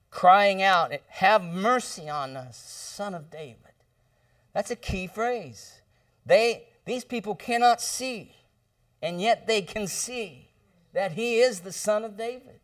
crying 0.09 0.61
out, 0.61 0.93
Have 1.07 1.43
mercy 1.43 2.09
on 2.09 2.35
us, 2.35 2.57
son 2.57 3.13
of 3.13 3.29
David. 3.29 3.57
That's 4.53 4.71
a 4.71 4.75
key 4.75 5.07
phrase. 5.07 5.81
They, 6.25 6.67
these 6.85 7.03
people 7.03 7.35
cannot 7.35 7.81
see, 7.81 8.33
and 9.01 9.21
yet 9.21 9.47
they 9.47 9.61
can 9.61 9.87
see 9.87 10.49
that 10.93 11.11
he 11.11 11.39
is 11.39 11.59
the 11.59 11.71
son 11.71 12.03
of 12.03 12.17
David. 12.17 12.59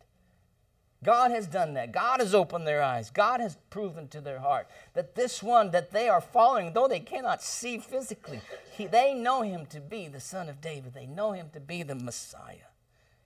God 1.04 1.32
has 1.32 1.48
done 1.48 1.74
that. 1.74 1.92
God 1.92 2.20
has 2.20 2.34
opened 2.34 2.66
their 2.66 2.82
eyes. 2.82 3.12
God 3.12 3.42
has 3.42 3.58
proven 3.70 4.08
to 4.08 4.22
their 4.22 4.40
heart 4.40 4.68
that 4.94 5.16
this 5.16 5.44
one 5.44 5.72
that 5.72 5.92
they 5.92 6.08
are 6.08 6.22
following, 6.22 6.74
though 6.74 6.88
they 6.88 7.02
cannot 7.02 7.44
see 7.44 7.78
physically, 7.78 8.40
he, 8.72 8.88
they 8.88 9.14
know 9.14 9.42
him 9.42 9.66
to 9.68 9.82
be 9.82 10.08
the 10.08 10.22
son 10.22 10.50
of 10.50 10.62
David. 10.62 10.94
They 10.94 11.06
know 11.06 11.34
him 11.34 11.50
to 11.54 11.60
be 11.60 11.84
the 11.84 11.96
Messiah. 11.96 12.72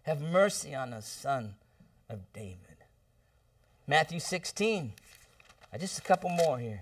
Have 0.04 0.22
mercy 0.22 0.74
on 0.74 0.92
us, 0.92 1.08
son 1.08 1.56
of 2.10 2.20
David. 2.34 2.67
Matthew 3.90 4.20
16. 4.20 4.92
Uh, 5.74 5.78
just 5.78 5.98
a 5.98 6.02
couple 6.02 6.30
more 6.30 6.60
here. 6.60 6.82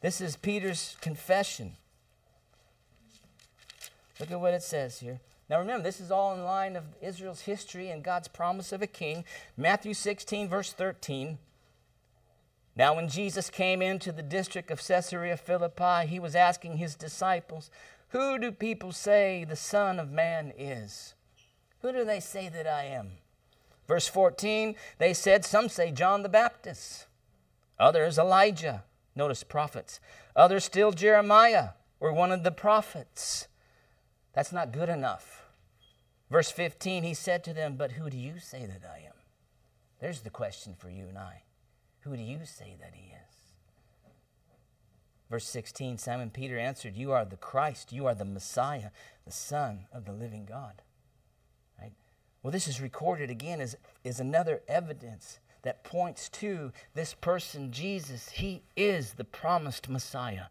This 0.00 0.20
is 0.20 0.36
Peter's 0.36 0.96
confession. 1.00 1.72
Look 4.20 4.30
at 4.30 4.40
what 4.40 4.54
it 4.54 4.62
says 4.62 5.00
here. 5.00 5.18
Now 5.50 5.58
remember, 5.58 5.82
this 5.82 6.00
is 6.00 6.12
all 6.12 6.34
in 6.34 6.44
line 6.44 6.76
of 6.76 6.84
Israel's 7.00 7.40
history 7.40 7.90
and 7.90 8.04
God's 8.04 8.28
promise 8.28 8.70
of 8.70 8.80
a 8.80 8.86
king. 8.86 9.24
Matthew 9.56 9.92
16, 9.92 10.48
verse 10.48 10.72
13. 10.72 11.38
Now, 12.74 12.94
when 12.94 13.08
Jesus 13.08 13.50
came 13.50 13.82
into 13.82 14.12
the 14.12 14.22
district 14.22 14.70
of 14.70 14.80
Caesarea 14.86 15.36
Philippi, 15.36 16.06
he 16.06 16.18
was 16.18 16.34
asking 16.34 16.78
his 16.78 16.94
disciples, 16.94 17.70
Who 18.10 18.38
do 18.38 18.50
people 18.50 18.92
say 18.92 19.44
the 19.44 19.56
Son 19.56 19.98
of 19.98 20.10
Man 20.10 20.52
is? 20.56 21.14
Who 21.80 21.92
do 21.92 22.04
they 22.04 22.20
say 22.20 22.48
that 22.48 22.66
I 22.66 22.84
am? 22.84 23.10
Verse 23.92 24.08
14, 24.08 24.74
they 24.96 25.12
said, 25.12 25.44
Some 25.44 25.68
say 25.68 25.90
John 25.90 26.22
the 26.22 26.30
Baptist, 26.30 27.08
others 27.78 28.16
Elijah. 28.16 28.84
Notice 29.14 29.44
prophets. 29.44 30.00
Others 30.34 30.64
still 30.64 30.92
Jeremiah 30.92 31.72
or 32.00 32.10
one 32.10 32.32
of 32.32 32.42
the 32.42 32.52
prophets. 32.52 33.48
That's 34.32 34.50
not 34.50 34.72
good 34.72 34.88
enough. 34.88 35.44
Verse 36.30 36.50
15, 36.50 37.02
he 37.02 37.12
said 37.12 37.44
to 37.44 37.52
them, 37.52 37.76
But 37.76 37.92
who 37.92 38.08
do 38.08 38.16
you 38.16 38.38
say 38.38 38.64
that 38.64 38.80
I 38.90 39.00
am? 39.00 39.12
There's 40.00 40.22
the 40.22 40.30
question 40.30 40.74
for 40.74 40.88
you 40.88 41.04
and 41.08 41.18
I. 41.18 41.42
Who 42.00 42.16
do 42.16 42.22
you 42.22 42.46
say 42.46 42.76
that 42.80 42.94
he 42.94 43.10
is? 43.10 43.36
Verse 45.28 45.46
16, 45.48 45.98
Simon 45.98 46.30
Peter 46.30 46.58
answered, 46.58 46.96
You 46.96 47.12
are 47.12 47.26
the 47.26 47.36
Christ, 47.36 47.92
you 47.92 48.06
are 48.06 48.14
the 48.14 48.24
Messiah, 48.24 48.88
the 49.26 49.32
Son 49.32 49.80
of 49.92 50.06
the 50.06 50.12
living 50.12 50.46
God. 50.46 50.80
Well, 52.42 52.50
this 52.50 52.66
is 52.66 52.80
recorded 52.80 53.30
again 53.30 53.60
as, 53.60 53.76
as 54.04 54.18
another 54.18 54.62
evidence 54.66 55.38
that 55.62 55.84
points 55.84 56.28
to 56.28 56.72
this 56.94 57.14
person, 57.14 57.70
Jesus. 57.70 58.30
He 58.30 58.62
is 58.76 59.12
the 59.12 59.24
promised 59.24 59.88
Messiah. 59.88 60.46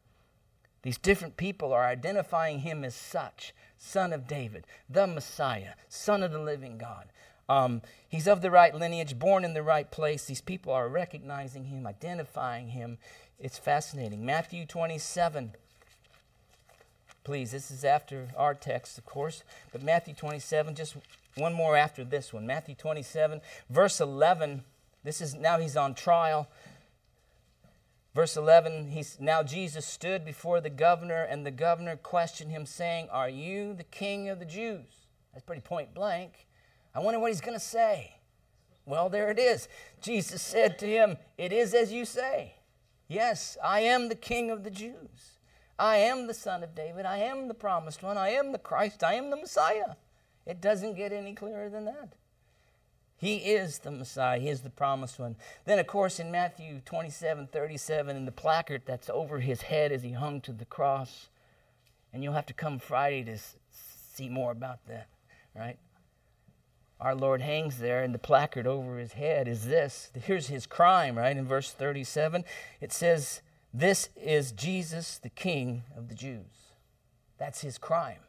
These 0.83 0.97
different 0.97 1.37
people 1.37 1.73
are 1.73 1.83
identifying 1.83 2.59
him 2.59 2.83
as 2.83 2.95
such 2.95 3.53
Son 3.77 4.13
of 4.13 4.25
David, 4.25 4.65
the 4.89 5.05
Messiah, 5.05 5.73
Son 5.89 6.23
of 6.23 6.31
the 6.31 6.39
living 6.39 6.77
God. 6.77 7.09
Um, 7.49 7.81
he's 8.07 8.27
of 8.27 8.41
the 8.41 8.51
right 8.51 8.73
lineage, 8.73 9.19
born 9.19 9.43
in 9.43 9.53
the 9.53 9.63
right 9.63 9.89
place. 9.91 10.25
These 10.25 10.41
people 10.41 10.71
are 10.71 10.87
recognizing 10.87 11.65
him, 11.65 11.85
identifying 11.85 12.69
him. 12.69 12.97
It's 13.37 13.57
fascinating. 13.57 14.25
Matthew 14.25 14.65
27. 14.65 15.51
Please. 17.23 17.51
This 17.51 17.71
is 17.71 17.83
after 17.83 18.27
our 18.35 18.53
text, 18.53 18.97
of 18.97 19.05
course, 19.05 19.43
but 19.71 19.83
Matthew 19.83 20.13
27, 20.13 20.75
just 20.75 20.95
one 21.35 21.53
more 21.53 21.77
after 21.77 22.03
this 22.03 22.33
one. 22.33 22.45
Matthew 22.45 22.75
27, 22.75 23.41
verse 23.69 23.99
11. 23.99 24.63
This 25.03 25.21
is 25.21 25.33
now 25.33 25.59
he's 25.59 25.77
on 25.77 25.93
trial. 25.93 26.47
Verse 28.13 28.35
11, 28.35 28.89
he's, 28.89 29.17
now 29.21 29.41
Jesus 29.41 29.85
stood 29.85 30.25
before 30.25 30.59
the 30.59 30.69
governor, 30.69 31.23
and 31.23 31.45
the 31.45 31.51
governor 31.51 31.95
questioned 31.95 32.51
him, 32.51 32.65
saying, 32.65 33.07
Are 33.09 33.29
you 33.29 33.73
the 33.73 33.85
king 33.85 34.27
of 34.27 34.39
the 34.39 34.45
Jews? 34.45 35.05
That's 35.31 35.45
pretty 35.45 35.61
point 35.61 35.93
blank. 35.93 36.45
I 36.93 36.99
wonder 36.99 37.21
what 37.21 37.31
he's 37.31 37.39
going 37.39 37.57
to 37.57 37.63
say. 37.63 38.15
Well, 38.85 39.07
there 39.07 39.31
it 39.31 39.39
is. 39.39 39.69
Jesus 40.01 40.41
said 40.41 40.77
to 40.79 40.87
him, 40.87 41.17
It 41.37 41.53
is 41.53 41.73
as 41.73 41.93
you 41.93 42.03
say. 42.03 42.55
Yes, 43.07 43.57
I 43.63 43.81
am 43.81 44.09
the 44.09 44.15
king 44.15 44.51
of 44.51 44.65
the 44.65 44.71
Jews. 44.71 45.30
I 45.81 45.97
am 45.97 46.27
the 46.27 46.33
son 46.35 46.61
of 46.61 46.75
David. 46.75 47.07
I 47.07 47.17
am 47.17 47.47
the 47.47 47.55
promised 47.55 48.03
one. 48.03 48.15
I 48.15 48.29
am 48.29 48.51
the 48.51 48.59
Christ. 48.59 49.03
I 49.03 49.15
am 49.15 49.31
the 49.31 49.35
Messiah. 49.35 49.95
It 50.45 50.61
doesn't 50.61 50.93
get 50.93 51.11
any 51.11 51.33
clearer 51.33 51.69
than 51.69 51.85
that. 51.85 52.13
He 53.17 53.37
is 53.37 53.79
the 53.79 53.89
Messiah. 53.89 54.39
He 54.39 54.49
is 54.49 54.61
the 54.61 54.69
promised 54.69 55.17
one. 55.17 55.35
Then, 55.65 55.79
of 55.79 55.87
course, 55.87 56.19
in 56.19 56.29
Matthew 56.29 56.81
27 56.85 57.47
37, 57.47 58.15
in 58.15 58.25
the 58.25 58.31
placard 58.31 58.83
that's 58.85 59.09
over 59.09 59.39
his 59.39 59.63
head 59.63 59.91
as 59.91 60.03
he 60.03 60.11
hung 60.11 60.39
to 60.41 60.51
the 60.51 60.65
cross, 60.65 61.29
and 62.13 62.23
you'll 62.23 62.33
have 62.33 62.45
to 62.45 62.53
come 62.53 62.77
Friday 62.77 63.23
to 63.23 63.39
see 64.13 64.29
more 64.29 64.51
about 64.51 64.85
that, 64.87 65.07
right? 65.55 65.77
Our 66.99 67.15
Lord 67.15 67.41
hangs 67.41 67.79
there, 67.79 68.03
and 68.03 68.13
the 68.13 68.19
placard 68.19 68.67
over 68.67 68.99
his 68.99 69.13
head 69.13 69.47
is 69.47 69.65
this. 69.65 70.11
Here's 70.13 70.45
his 70.45 70.67
crime, 70.67 71.17
right? 71.17 71.35
In 71.35 71.45
verse 71.45 71.71
37, 71.71 72.45
it 72.79 72.93
says, 72.93 73.41
This 73.73 74.09
is 74.15 74.51
Jesus, 74.51 75.17
the 75.17 75.29
King 75.29 75.83
of 75.95 76.09
the 76.09 76.15
Jews. 76.15 76.73
That's 77.37 77.61
his 77.61 77.77
crime. 77.77 78.19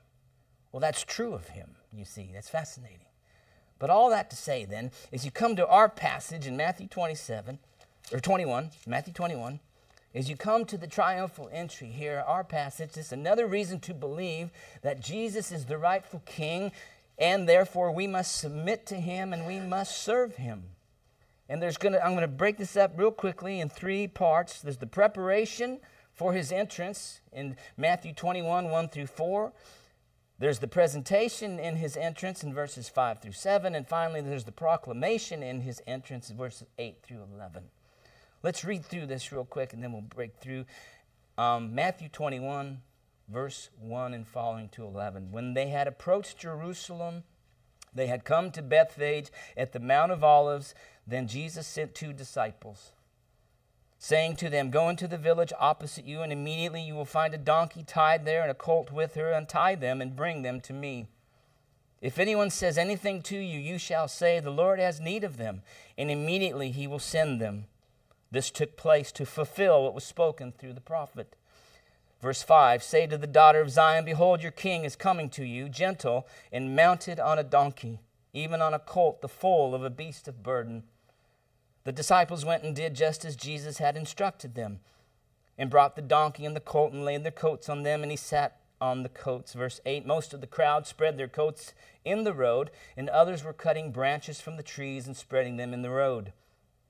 Well, 0.71 0.81
that's 0.81 1.05
true 1.05 1.35
of 1.35 1.49
him, 1.49 1.77
you 1.93 2.05
see. 2.05 2.31
That's 2.33 2.49
fascinating. 2.49 3.07
But 3.79 3.91
all 3.91 4.11
that 4.11 4.31
to 4.31 4.37
say 4.37 4.65
then 4.65 4.93
is 5.11 5.25
you 5.25 5.33
come 5.33 5.57
to 5.57 5.67
our 5.67 5.89
passage 5.89 6.47
in 6.47 6.57
Matthew 6.57 6.87
27, 6.87 7.59
or 8.13 8.21
21, 8.21 8.71
Matthew 8.87 9.13
21, 9.13 9.59
as 10.15 10.31
you 10.31 10.37
come 10.37 10.65
to 10.67 10.77
the 10.77 10.87
triumphal 10.87 11.49
entry 11.53 11.89
here, 11.89 12.23
our 12.27 12.45
passage, 12.45 12.97
it's 12.97 13.13
another 13.13 13.47
reason 13.47 13.81
to 13.81 13.95
believe 13.95 14.51
that 14.83 15.01
Jesus 15.01 15.51
is 15.51 15.65
the 15.65 15.79
rightful 15.79 16.23
king, 16.27 16.71
and 17.19 17.49
therefore 17.49 17.91
we 17.91 18.07
must 18.07 18.37
submit 18.37 18.87
to 18.87 18.97
him 18.97 19.33
and 19.33 19.47
we 19.47 19.59
must 19.59 20.03
serve 20.03 20.37
him. 20.37 20.65
And 21.49 21.63
there's 21.63 21.77
gonna, 21.77 21.99
I'm 21.99 22.13
going 22.13 22.23
to 22.23 22.29
break 22.29 22.59
this 22.59 22.77
up 22.77 22.93
real 22.97 23.11
quickly 23.11 23.61
in 23.61 23.69
three 23.69 24.09
parts. 24.09 24.61
There's 24.61 24.79
the 24.79 24.87
preparation 24.87 25.81
for 26.13 26.33
his 26.33 26.53
entrance 26.53 27.21
in 27.33 27.57
Matthew 27.77 28.13
21, 28.13 28.71
1 28.71 28.89
through 28.89 29.07
4. 29.07 29.53
There's 30.39 30.59
the 30.59 30.69
presentation 30.69 31.59
in 31.59 31.77
his 31.77 31.97
entrance 31.97 32.43
in 32.43 32.53
verses 32.53 32.89
5 32.89 33.21
through 33.21 33.33
7. 33.33 33.75
And 33.75 33.87
finally, 33.87 34.21
there's 34.21 34.45
the 34.45 34.53
proclamation 34.53 35.43
in 35.43 35.61
his 35.61 35.81
entrance 35.87 36.31
in 36.31 36.37
verses 36.37 36.67
8 36.79 36.97
through 37.03 37.23
11. 37.35 37.65
Let's 38.43 38.65
read 38.65 38.85
through 38.85 39.07
this 39.07 39.31
real 39.31 39.45
quick 39.45 39.73
and 39.73 39.83
then 39.83 39.93
we'll 39.93 40.03
break 40.03 40.37
through. 40.41 40.65
Um, 41.39 41.75
Matthew 41.75 42.09
21, 42.09 42.81
verse 43.29 43.71
1 43.79 44.15
and 44.15 44.27
following 44.27 44.69
to 44.71 44.83
11. 44.83 45.31
When 45.31 45.55
they 45.55 45.69
had 45.69 45.87
approached 45.87 46.39
Jerusalem, 46.39 47.23
they 47.95 48.09
had 48.09 48.25
come 48.25 48.51
to 48.51 48.63
Bethphage 48.63 49.31
at 49.57 49.73
the 49.73 49.81
Mount 49.81 50.11
of 50.11 50.25
Olives. 50.25 50.75
Then 51.07 51.27
Jesus 51.27 51.67
sent 51.67 51.95
two 51.95 52.13
disciples 52.13 52.93
saying 54.03 54.35
to 54.35 54.51
them, 54.51 54.69
Go 54.69 54.89
into 54.89 55.07
the 55.07 55.17
village 55.17 55.53
opposite 55.61 56.05
you, 56.05 56.23
and 56.23 56.33
immediately 56.33 56.83
you 56.83 56.97
will 56.97 57.05
find 57.05 57.33
a 57.33 57.39
donkey 57.39 57.85
tied 57.85 58.25
there 58.25 58.43
and 58.43 58.51
a 58.51 58.55
colt 58.55 58.91
with 58.91 59.15
her. 59.15 59.31
Untie 59.31 59.77
them 59.77 60.01
and 60.01 60.17
bring 60.17 60.43
them 60.43 60.61
to 60.63 60.73
me. 60.73 61.07
If 62.01 62.19
anyone 62.19 62.51
says 62.51 62.77
anything 62.77 63.23
to 63.23 63.39
you, 63.39 63.61
you 63.61 63.79
shall 63.79 64.09
say, 64.09 64.41
The 64.41 64.51
Lord 64.51 64.81
has 64.81 65.01
need 65.01 65.23
of 65.23 65.37
them, 65.37 65.63
and 65.97 66.11
immediately 66.11 66.73
he 66.73 66.89
will 66.89 66.99
send 66.99 67.41
them. 67.41 67.67
This 68.33 68.51
took 68.51 68.77
place 68.77 69.13
to 69.13 69.25
fulfill 69.25 69.85
what 69.85 69.95
was 69.95 70.03
spoken 70.03 70.51
through 70.51 70.73
the 70.73 70.81
prophet. 70.81 71.37
Verse 72.21 72.43
5 72.43 72.83
Say 72.83 73.07
to 73.07 73.17
the 73.17 73.29
daughter 73.29 73.61
of 73.61 73.71
Zion, 73.71 74.05
Behold, 74.05 74.43
your 74.43 74.51
king 74.51 74.83
is 74.83 74.97
coming 74.97 75.31
to 75.31 75.45
you, 75.45 75.69
gentle 75.69 76.27
and 76.51 76.75
mounted 76.75 77.21
on 77.21 77.39
a 77.39 77.45
donkey, 77.45 78.01
even 78.33 78.61
on 78.61 78.75
a 78.75 78.81
colt, 78.81 79.21
the 79.21 79.29
foal 79.29 79.77
of 79.77 79.85
a 79.85 79.91
beast 79.91 80.27
of 80.27 80.43
burden. 80.43 80.83
The 81.85 81.93
disciples 81.93 82.45
went 82.45 82.63
and 82.63 82.75
did 82.75 82.95
just 82.95 83.25
as 83.25 83.37
Jesus 83.37 83.79
had 83.79 83.97
instructed 83.97 84.55
them, 84.55 84.81
and 85.59 85.71
brought 85.71 85.97
the 85.97 86.03
donkey 86.03 86.47
and 86.47 86.55
the 86.55 86.61
colt 86.61 86.93
and 86.93 87.05
laid 87.05 87.25
their 87.25 87.33
coats 87.33 87.69
on 87.69 87.83
them, 87.83 88.03
and 88.03 88.11
he 88.11 88.17
sat 88.17 88.61
on 88.81 89.03
the 89.03 89.09
coats. 89.09 89.53
Verse 89.53 89.81
8 89.85 90.07
Most 90.07 90.33
of 90.33 90.41
the 90.41 90.47
crowd 90.47 90.87
spread 90.87 91.17
their 91.17 91.29
coats 91.29 91.75
in 92.05 92.25
the 92.25 92.35
road, 92.35 92.71
and 92.97 93.09
others 93.09 93.45
were 93.45 93.53
cutting 93.53 93.93
branches 93.93 94.41
from 94.41 94.57
the 94.57 94.63
trees 94.63 95.07
and 95.07 95.17
spreading 95.17 95.57
them 95.57 95.73
in 95.73 95.83
the 95.83 95.91
road. 95.91 96.33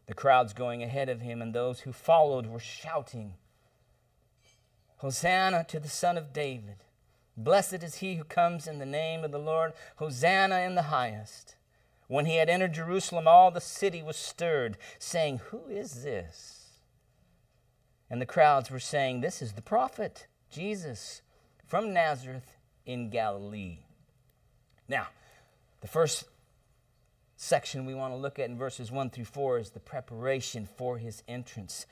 The 0.07 0.15
crowds 0.15 0.53
going 0.53 0.83
ahead 0.83 1.09
of 1.09 1.21
him 1.21 1.41
and 1.41 1.55
those 1.55 1.81
who 1.81 1.93
followed 1.93 2.47
were 2.47 2.59
shouting, 2.59 3.35
Hosanna 4.99 5.65
to 5.65 5.81
the 5.81 5.89
Son 5.89 6.17
of 6.17 6.33
David! 6.33 6.85
Blessed 7.37 7.83
is 7.83 7.97
he 7.97 8.17
who 8.17 8.25
comes 8.25 8.67
in 8.67 8.79
the 8.79 8.87
name 8.87 9.25
of 9.25 9.33
the 9.33 9.39
Lord! 9.39 9.73
Hosanna 9.97 10.61
in 10.61 10.75
the 10.75 10.83
highest! 10.83 11.57
When 12.13 12.27
he 12.27 12.37
had 12.37 12.51
entered 12.51 12.75
Jerusalem, 12.75 13.27
all 13.27 13.51
the 13.51 13.59
city 13.59 14.03
was 14.03 14.19
stirred, 14.19 14.77
saying, 14.99 15.41
Who 15.47 15.63
is 15.71 16.03
this? 16.03 16.83
And 18.11 18.21
the 18.21 18.27
crowds 18.27 18.71
were 18.71 18.79
saying, 18.79 19.23
This 19.23 19.41
is 19.41 19.55
the 19.55 19.63
prophet, 19.63 20.27
Jesus, 20.51 21.23
from 21.67 21.95
Nazareth 21.95 22.59
in 22.85 23.09
Galilee. 23.09 23.79
Now, 24.91 25.07
the 25.81 25.87
first 25.87 26.25
section 27.39 27.87
we 27.87 27.95
want 27.95 28.13
to 28.13 28.19
look 28.19 28.39
at 28.39 28.51
in 28.51 28.59
verses 28.59 28.93
1 28.93 29.09
through 29.09 29.25
4 29.25 29.61
is 29.61 29.71
the 29.71 29.81
preparation 29.81 30.69
for 30.77 30.99
his 30.99 31.23
entrance. 31.27 31.87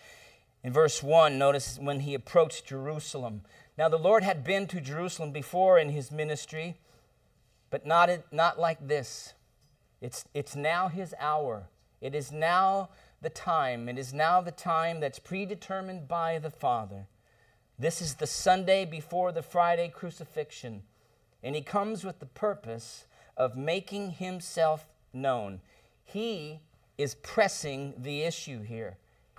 In 0.62 0.70
verse 0.70 1.02
1, 1.02 1.38
notice 1.38 1.78
when 1.80 2.00
he 2.00 2.12
approached 2.12 2.66
Jerusalem. 2.66 3.40
Now, 3.78 3.88
the 3.88 3.96
Lord 3.96 4.22
had 4.22 4.44
been 4.44 4.66
to 4.66 4.83
Jerusalem 4.83 5.33
before 5.33 5.78
in 5.78 5.88
his 5.88 6.12
ministry, 6.12 6.76
but 7.70 7.87
not, 7.87 8.11
not 8.30 8.61
like 8.61 8.87
this. 8.87 9.33
It's, 10.01 10.25
it's 10.33 10.57
now 10.57 10.89
his 10.89 11.15
hour. 11.19 11.69
It 12.01 12.15
is 12.15 12.33
now 12.33 12.89
the 13.21 13.31
time. 13.31 13.89
It 13.89 13.99
is 13.99 14.15
now 14.15 14.41
the 14.41 14.51
time 14.51 15.01
that's 15.01 15.19
predetermined 15.19 16.09
by 16.09 16.39
the 16.39 16.51
Father. 16.51 17.07
This 17.79 18.01
is 18.01 18.15
the 18.15 18.27
Sunday 18.27 18.85
before 18.85 19.33
the 19.33 19.43
Friday 19.43 19.89
crucifixion. 19.89 20.83
And 21.43 21.55
he 21.55 21.63
comes 21.63 22.05
with 22.05 22.19
the 22.19 22.27
purpose 22.27 23.07
of 23.37 23.57
making 23.57 24.13
himself 24.13 24.87
known. 25.13 25.61
He 26.05 26.61
is 26.99 27.15
pressing 27.17 27.95
the 27.97 28.23
issue 28.23 28.63
here. 28.63 28.99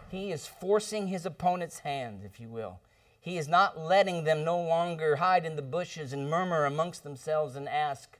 He 0.09 0.31
is 0.31 0.47
forcing 0.47 1.07
his 1.07 1.25
opponent's 1.25 1.79
hand, 1.79 2.21
if 2.25 2.39
you 2.39 2.49
will. 2.49 2.79
He 3.19 3.37
is 3.37 3.47
not 3.47 3.79
letting 3.79 4.23
them 4.23 4.43
no 4.43 4.59
longer 4.59 5.17
hide 5.17 5.45
in 5.45 5.55
the 5.55 5.61
bushes 5.61 6.11
and 6.11 6.29
murmur 6.29 6.65
amongst 6.65 7.03
themselves 7.03 7.55
and 7.55 7.69
ask, 7.69 8.17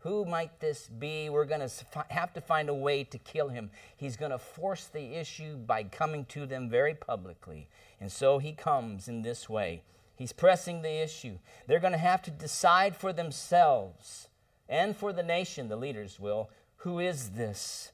who 0.00 0.24
might 0.24 0.60
this 0.60 0.88
be? 0.88 1.28
We're 1.28 1.44
going 1.44 1.66
to 1.66 2.04
have 2.08 2.32
to 2.34 2.40
find 2.40 2.68
a 2.68 2.74
way 2.74 3.04
to 3.04 3.18
kill 3.18 3.48
him. 3.48 3.70
He's 3.96 4.16
going 4.16 4.30
to 4.30 4.38
force 4.38 4.86
the 4.86 5.14
issue 5.14 5.56
by 5.56 5.84
coming 5.84 6.24
to 6.26 6.46
them 6.46 6.68
very 6.68 6.94
publicly. 6.94 7.68
And 8.00 8.10
so 8.10 8.38
he 8.38 8.52
comes 8.52 9.08
in 9.08 9.22
this 9.22 9.48
way. 9.48 9.82
He's 10.16 10.32
pressing 10.32 10.82
the 10.82 11.02
issue. 11.02 11.38
They're 11.66 11.80
going 11.80 11.92
to 11.92 11.98
have 11.98 12.22
to 12.22 12.30
decide 12.30 12.96
for 12.96 13.12
themselves 13.12 14.28
and 14.70 14.96
for 14.96 15.12
the 15.12 15.22
nation, 15.22 15.68
the 15.68 15.76
leaders 15.76 16.20
will, 16.20 16.48
who 16.76 16.98
is 16.98 17.30
this? 17.30 17.92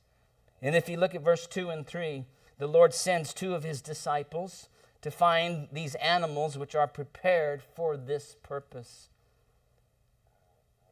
And 0.61 0.77
if 0.77 0.89
you 0.89 0.99
look 0.99 1.15
at 1.15 1.23
verse 1.23 1.47
2 1.47 1.71
and 1.71 1.87
3, 1.87 2.25
the 2.59 2.67
Lord 2.67 2.95
sends 2.95 3.33
two 3.33 3.55
of 3.55 3.65
his 3.65 3.81
disciples 3.81 4.69
to 5.03 5.11
find 5.11 5.69
these 5.73 5.95
animals 5.97 6.59
which 6.59 6.75
are 6.75 6.87
prepared 6.87 7.63
for 7.63 7.97
this 7.97 8.37
purpose. 8.43 9.09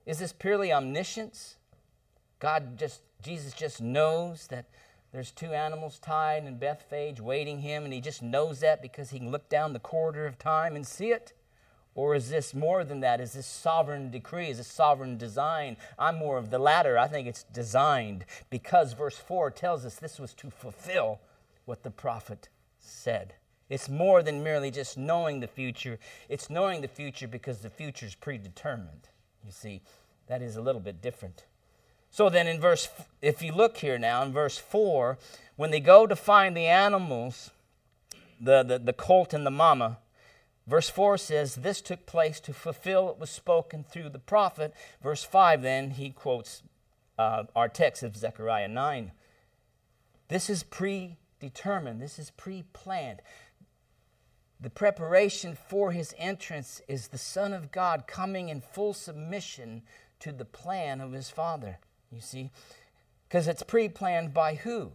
Is 0.06 0.18
this 0.18 0.32
purely 0.32 0.72
omniscience? 0.72 1.56
God 2.38 2.78
just, 2.78 3.00
Jesus 3.22 3.54
just 3.54 3.80
knows 3.80 4.46
that 4.48 4.66
there's 5.12 5.30
two 5.30 5.52
animals 5.52 5.98
tied 5.98 6.44
in 6.44 6.58
Bethphage 6.58 7.20
waiting 7.20 7.60
him, 7.60 7.84
and 7.84 7.92
he 7.92 8.00
just 8.00 8.22
knows 8.22 8.60
that 8.60 8.82
because 8.82 9.10
he 9.10 9.18
can 9.18 9.30
look 9.30 9.48
down 9.48 9.72
the 9.72 9.78
corridor 9.78 10.26
of 10.26 10.38
time 10.38 10.74
and 10.74 10.86
see 10.86 11.10
it? 11.12 11.32
Or 11.94 12.16
is 12.16 12.28
this 12.28 12.52
more 12.52 12.82
than 12.82 13.00
that? 13.00 13.20
Is 13.20 13.34
this 13.34 13.46
sovereign 13.46 14.10
decree? 14.10 14.48
Is 14.48 14.58
this 14.58 14.66
sovereign 14.66 15.16
design? 15.16 15.76
I'm 15.98 16.16
more 16.16 16.36
of 16.36 16.50
the 16.50 16.58
latter. 16.58 16.98
I 16.98 17.06
think 17.06 17.28
it's 17.28 17.44
designed 17.44 18.24
because 18.50 18.92
verse 18.92 19.16
4 19.16 19.52
tells 19.52 19.84
us 19.84 19.94
this 19.94 20.18
was 20.18 20.34
to 20.34 20.50
fulfill 20.50 21.20
what 21.64 21.84
the 21.84 21.92
prophet 21.92 22.48
said. 22.80 23.34
It's 23.68 23.88
more 23.88 24.22
than 24.22 24.42
merely 24.42 24.70
just 24.70 24.98
knowing 24.98 25.40
the 25.40 25.46
future, 25.46 25.98
it's 26.28 26.50
knowing 26.50 26.80
the 26.80 26.88
future 26.88 27.28
because 27.28 27.60
the 27.60 27.70
future 27.70 28.06
is 28.06 28.14
predetermined. 28.14 29.08
You 29.44 29.52
see, 29.52 29.82
that 30.26 30.42
is 30.42 30.56
a 30.56 30.62
little 30.62 30.80
bit 30.80 31.02
different. 31.02 31.44
So 32.10 32.30
then, 32.30 32.46
in 32.46 32.60
verse, 32.60 32.88
if 33.20 33.42
you 33.42 33.52
look 33.52 33.78
here 33.78 33.98
now, 33.98 34.22
in 34.22 34.32
verse 34.32 34.56
4, 34.56 35.18
when 35.56 35.70
they 35.70 35.80
go 35.80 36.06
to 36.06 36.16
find 36.16 36.56
the 36.56 36.66
animals, 36.66 37.50
the, 38.40 38.62
the, 38.62 38.78
the 38.78 38.92
colt 38.92 39.34
and 39.34 39.44
the 39.44 39.50
mama, 39.50 39.98
Verse 40.66 40.88
4 40.88 41.18
says, 41.18 41.56
This 41.56 41.80
took 41.80 42.06
place 42.06 42.40
to 42.40 42.52
fulfill 42.52 43.06
what 43.06 43.20
was 43.20 43.30
spoken 43.30 43.84
through 43.84 44.08
the 44.10 44.18
prophet. 44.18 44.74
Verse 45.02 45.22
5, 45.22 45.62
then, 45.62 45.90
he 45.90 46.10
quotes 46.10 46.62
uh, 47.18 47.44
our 47.54 47.68
text 47.68 48.02
of 48.02 48.16
Zechariah 48.16 48.68
9. 48.68 49.12
This 50.28 50.48
is 50.48 50.62
predetermined, 50.62 52.00
this 52.00 52.18
is 52.18 52.30
pre 52.30 52.64
planned. 52.72 53.20
The 54.60 54.70
preparation 54.70 55.56
for 55.68 55.92
his 55.92 56.14
entrance 56.16 56.80
is 56.88 57.08
the 57.08 57.18
Son 57.18 57.52
of 57.52 57.72
God 57.72 58.06
coming 58.06 58.48
in 58.48 58.60
full 58.60 58.94
submission 58.94 59.82
to 60.20 60.32
the 60.32 60.44
plan 60.44 61.00
of 61.00 61.12
his 61.12 61.28
Father. 61.30 61.78
You 62.10 62.20
see? 62.20 62.50
Because 63.28 63.48
it's 63.48 63.62
pre 63.62 63.88
planned 63.88 64.32
by 64.32 64.54
who? 64.54 64.92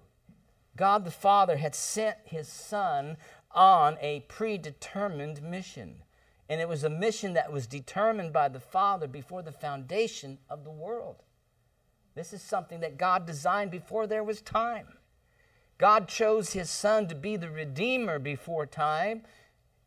God 0.75 1.03
the 1.03 1.11
Father 1.11 1.57
had 1.57 1.75
sent 1.75 2.17
his 2.23 2.47
Son 2.47 3.17
on 3.51 3.97
a 4.01 4.21
predetermined 4.21 5.41
mission. 5.41 6.03
And 6.47 6.59
it 6.59 6.67
was 6.67 6.83
a 6.83 6.89
mission 6.89 7.33
that 7.33 7.51
was 7.51 7.67
determined 7.67 8.33
by 8.33 8.49
the 8.49 8.59
Father 8.59 9.07
before 9.07 9.41
the 9.41 9.51
foundation 9.51 10.39
of 10.49 10.63
the 10.63 10.71
world. 10.71 11.17
This 12.15 12.33
is 12.33 12.41
something 12.41 12.79
that 12.79 12.97
God 12.97 13.25
designed 13.25 13.71
before 13.71 14.07
there 14.07 14.23
was 14.23 14.41
time. 14.41 14.87
God 15.77 16.07
chose 16.07 16.51
his 16.51 16.69
son 16.69 17.07
to 17.07 17.15
be 17.15 17.37
the 17.37 17.49
redeemer 17.49 18.19
before 18.19 18.65
time. 18.65 19.23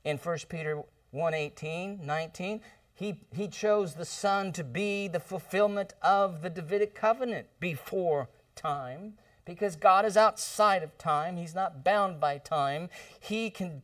In 0.04 0.18
1 0.18 0.38
Peter 0.48 0.82
1 1.10 1.34
18, 1.34 2.00
19, 2.04 2.60
he, 2.94 3.20
he 3.34 3.48
chose 3.48 3.94
the 3.94 4.04
son 4.04 4.52
to 4.52 4.64
be 4.64 5.08
the 5.08 5.20
fulfillment 5.20 5.94
of 6.02 6.42
the 6.42 6.50
Davidic 6.50 6.94
covenant 6.94 7.46
before 7.60 8.28
time 8.54 9.14
because 9.44 9.76
God 9.76 10.04
is 10.04 10.16
outside 10.16 10.82
of 10.82 10.96
time. 10.98 11.36
He's 11.36 11.54
not 11.54 11.84
bound 11.84 12.20
by 12.20 12.38
time. 12.38 12.88
He 13.18 13.50
can 13.50 13.82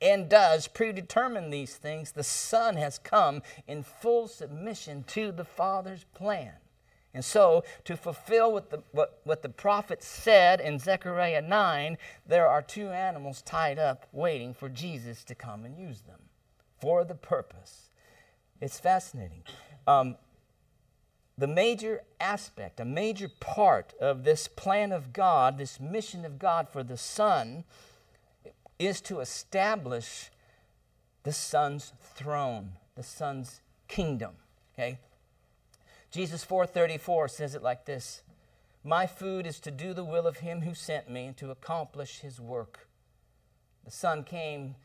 and 0.00 0.28
does 0.28 0.68
predetermine 0.68 1.50
these 1.50 1.76
things. 1.76 2.12
The 2.12 2.22
Son 2.22 2.76
has 2.76 2.98
come 2.98 3.42
in 3.66 3.82
full 3.82 4.28
submission 4.28 5.04
to 5.08 5.32
the 5.32 5.44
Father's 5.44 6.04
plan. 6.14 6.52
And 7.18 7.24
so, 7.24 7.64
to 7.82 7.96
fulfill 7.96 8.52
what 8.52 8.70
the, 8.70 8.80
what, 8.92 9.18
what 9.24 9.42
the 9.42 9.48
prophet 9.48 10.04
said 10.04 10.60
in 10.60 10.78
Zechariah 10.78 11.42
9, 11.42 11.98
there 12.28 12.46
are 12.46 12.62
two 12.62 12.90
animals 12.90 13.42
tied 13.42 13.76
up 13.76 14.06
waiting 14.12 14.54
for 14.54 14.68
Jesus 14.68 15.24
to 15.24 15.34
come 15.34 15.64
and 15.64 15.76
use 15.76 16.02
them 16.02 16.20
for 16.80 17.02
the 17.02 17.16
purpose. 17.16 17.90
It's 18.60 18.78
fascinating. 18.78 19.42
Um, 19.88 20.14
the 21.36 21.48
major 21.48 22.02
aspect, 22.20 22.78
a 22.78 22.84
major 22.84 23.28
part 23.40 23.94
of 24.00 24.22
this 24.22 24.46
plan 24.46 24.92
of 24.92 25.12
God, 25.12 25.58
this 25.58 25.80
mission 25.80 26.24
of 26.24 26.38
God 26.38 26.68
for 26.68 26.84
the 26.84 26.96
Son, 26.96 27.64
is 28.78 29.00
to 29.00 29.18
establish 29.18 30.30
the 31.24 31.32
Son's 31.32 31.92
throne, 32.14 32.74
the 32.94 33.02
Son's 33.02 33.60
kingdom. 33.88 34.34
Okay? 34.72 35.00
Jesus 36.10 36.44
4:34 36.44 37.30
says 37.30 37.54
it 37.54 37.62
like 37.62 37.84
this: 37.84 38.22
"My 38.82 39.06
food 39.06 39.46
is 39.46 39.60
to 39.60 39.70
do 39.70 39.92
the 39.92 40.04
will 40.04 40.26
of 40.26 40.38
him 40.38 40.62
who 40.62 40.74
sent 40.74 41.10
me 41.10 41.26
and 41.26 41.36
to 41.36 41.50
accomplish 41.50 42.20
his 42.20 42.40
work." 42.40 42.88
The 43.84 43.90
Son 43.90 44.24
came 44.24 44.76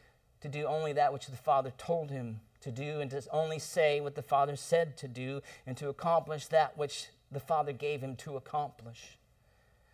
to 0.42 0.50
do 0.50 0.66
only 0.66 0.92
that 0.94 1.14
which 1.14 1.28
the 1.28 1.38
Father 1.38 1.72
told 1.72 2.12
him 2.12 2.42
to 2.60 2.72
do 2.72 3.00
and 3.00 3.10
to 3.12 3.24
only 3.32 3.60
say 3.60 4.02
what 4.02 4.16
the 4.16 4.22
Father 4.22 4.56
said 4.56 4.98
to 4.98 5.08
do 5.08 5.42
and 5.66 5.78
to 5.78 5.90
accomplish 5.90 6.48
that 6.48 6.78
which 6.78 7.08
the 7.32 7.40
Father 7.40 7.72
gave 7.72 8.02
him 8.02 8.16
to 8.18 8.36
accomplish. 8.36 9.18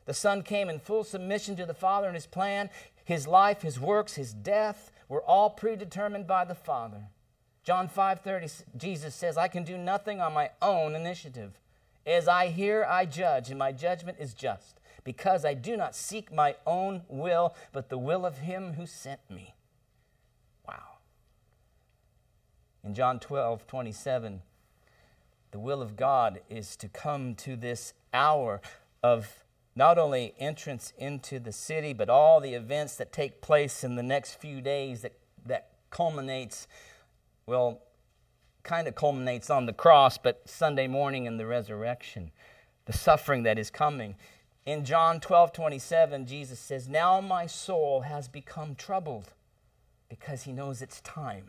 The 0.05 0.13
Son 0.15 0.41
came 0.41 0.69
in 0.69 0.79
full 0.79 1.03
submission 1.03 1.55
to 1.57 1.65
the 1.67 1.73
Father 1.73 2.07
and 2.07 2.15
his 2.15 2.25
plan. 2.25 2.71
His 3.05 3.27
life, 3.27 3.61
his 3.61 3.79
works, 3.79 4.15
his 4.15 4.33
death 4.33 4.91
were 5.07 5.21
all 5.23 5.51
predetermined 5.51 6.25
by 6.25 6.45
the 6.45 6.55
Father. 6.55 7.09
John 7.69 7.87
5:30 7.87 8.65
Jesus 8.77 9.13
says, 9.13 9.37
"I 9.37 9.47
can 9.47 9.63
do 9.63 9.77
nothing 9.77 10.19
on 10.19 10.33
my 10.33 10.49
own 10.59 10.95
initiative. 10.95 11.59
As 12.03 12.27
I 12.27 12.47
hear, 12.47 12.83
I 12.83 13.05
judge, 13.05 13.51
and 13.51 13.59
my 13.59 13.71
judgment 13.71 14.17
is 14.19 14.33
just, 14.33 14.79
because 15.03 15.45
I 15.45 15.53
do 15.53 15.77
not 15.77 15.93
seek 15.93 16.31
my 16.31 16.55
own 16.65 17.05
will, 17.07 17.53
but 17.71 17.89
the 17.89 17.97
will 17.99 18.25
of 18.25 18.39
him 18.39 18.73
who 18.73 18.87
sent 18.87 19.19
me." 19.29 19.53
Wow. 20.67 20.97
In 22.83 22.95
John 22.95 23.19
12:27, 23.19 24.41
the 25.51 25.59
will 25.59 25.83
of 25.83 25.95
God 25.95 26.41
is 26.49 26.75
to 26.77 26.89
come 26.89 27.35
to 27.35 27.55
this 27.55 27.93
hour 28.11 28.61
of 29.03 29.45
not 29.75 29.99
only 29.99 30.33
entrance 30.39 30.91
into 30.97 31.39
the 31.39 31.51
city, 31.51 31.93
but 31.93 32.09
all 32.09 32.39
the 32.39 32.55
events 32.55 32.97
that 32.97 33.11
take 33.11 33.41
place 33.41 33.83
in 33.83 33.95
the 33.95 34.01
next 34.01 34.33
few 34.33 34.59
days 34.59 35.03
that, 35.03 35.13
that 35.45 35.69
culminates, 35.91 36.67
well, 37.49 37.81
kind 38.61 38.87
of 38.87 38.93
culminates 38.93 39.49
on 39.49 39.65
the 39.65 39.73
cross, 39.73 40.19
but 40.19 40.47
Sunday 40.47 40.85
morning 40.85 41.25
in 41.25 41.37
the 41.37 41.47
resurrection, 41.47 42.29
the 42.85 42.93
suffering 42.93 43.41
that 43.41 43.57
is 43.57 43.71
coming. 43.71 44.15
In 44.67 44.85
John 44.85 45.19
12, 45.19 45.51
27, 45.51 46.27
Jesus 46.27 46.59
says, 46.59 46.87
Now 46.87 47.19
my 47.19 47.47
soul 47.47 48.01
has 48.01 48.27
become 48.27 48.75
troubled 48.75 49.33
because 50.09 50.43
he 50.43 50.51
knows 50.51 50.83
it's 50.83 51.01
time. 51.01 51.45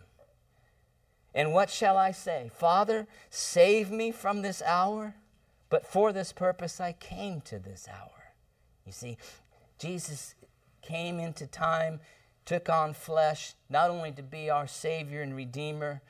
And 1.34 1.52
what 1.52 1.68
shall 1.68 1.98
I 1.98 2.12
say? 2.12 2.50
Father, 2.50 3.06
save 3.28 3.90
me 3.90 4.10
from 4.10 4.40
this 4.40 4.62
hour, 4.62 5.16
but 5.68 5.86
for 5.86 6.14
this 6.14 6.32
purpose 6.32 6.80
I 6.80 6.92
came 6.92 7.42
to 7.42 7.58
this 7.58 7.86
hour. 7.92 8.32
You 8.86 8.92
see, 8.92 9.18
Jesus 9.78 10.34
came 10.80 11.20
into 11.20 11.46
time, 11.46 12.00
took 12.44 12.68
on 12.68 12.94
flesh, 12.94 13.54
not 13.68 13.90
only 13.90 14.12
to 14.12 14.22
be 14.22 14.50
our 14.50 14.66
Savior 14.66 15.22
and 15.22 15.34
Redeemer, 15.34 16.02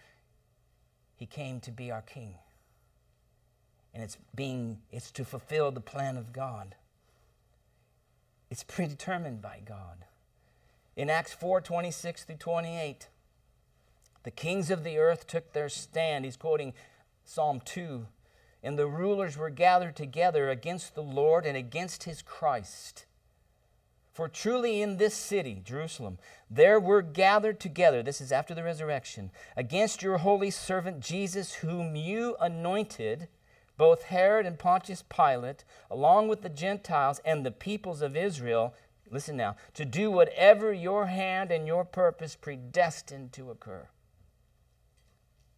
He 1.17 1.27
came 1.27 1.61
to 1.61 1.71
be 1.71 1.91
our 1.91 2.03
King. 2.03 2.35
And 3.93 4.03
it's 4.03 4.17
being 4.35 4.79
it's 4.91 5.11
to 5.13 5.25
fulfill 5.25 5.71
the 5.71 5.81
plan 5.81 6.17
of 6.17 6.33
God. 6.33 6.77
It's 8.51 8.65
predetermined 8.65 9.43
by 9.43 9.61
God. 9.65 10.05
In 10.97 11.09
Acts 11.09 11.33
4 11.33 11.61
26 11.61 12.25
through 12.25 12.37
28, 12.37 13.09
the 14.23 14.31
kings 14.31 14.71
of 14.71 14.85
the 14.85 14.99
earth 14.99 15.27
took 15.27 15.53
their 15.53 15.69
stand. 15.69 16.25
He's 16.25 16.37
quoting 16.37 16.75
Psalm 17.25 17.61
2. 17.65 18.07
And 18.63 18.79
the 18.79 18.87
rulers 18.87 19.39
were 19.39 19.51
gathered 19.51 19.97
together 19.97 20.51
against 20.51 20.95
the 20.95 21.03
Lord 21.03 21.47
and 21.47 21.57
against 21.57 22.05
his 22.05 22.21
Christ. 22.21 23.07
For 24.13 24.29
truly 24.29 24.83
in 24.83 24.97
this 24.97 25.15
city, 25.15 25.63
Jerusalem, 25.65 26.19
there 26.51 26.81
were 26.81 27.03
gathered 27.03 27.61
together, 27.61 28.03
this 28.03 28.21
is 28.21 28.33
after 28.33 28.55
the 28.55 28.65
resurrection, 28.65 29.31
against 29.57 30.03
your 30.03 30.19
holy 30.19 30.51
servant 30.51 31.01
Jesus, 31.01 31.55
whom 31.55 31.97
you 31.97 32.37
anointed, 32.41 33.29
both 33.77 34.05
Herod 34.05 34.47
and 34.47 34.59
Pontius 34.59 35.03
Pilate, 35.09 35.65
along 35.91 36.29
with 36.29 36.43
the 36.43 36.49
Gentiles 36.49 37.21
and 37.25 37.47
the 37.47 37.51
peoples 37.51 38.03
of 38.03 38.17
Israel, 38.17 38.75
listen 39.11 39.37
now, 39.37 39.57
to 39.75 39.85
do 39.85 40.11
whatever 40.11 40.73
your 40.73 41.07
hand 41.07 41.51
and 41.51 41.67
your 41.67 41.85
purpose 41.85 42.37
predestined 42.37 43.33
to 43.33 43.51
occur 43.51 43.89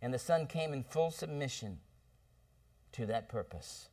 and 0.03 0.13
the 0.13 0.19
Son 0.19 0.47
came 0.47 0.75
in 0.75 0.83
full 0.83 1.13
submission 1.13 1.79
to 2.91 3.07
that 3.07 3.29
purpose. 3.29 3.89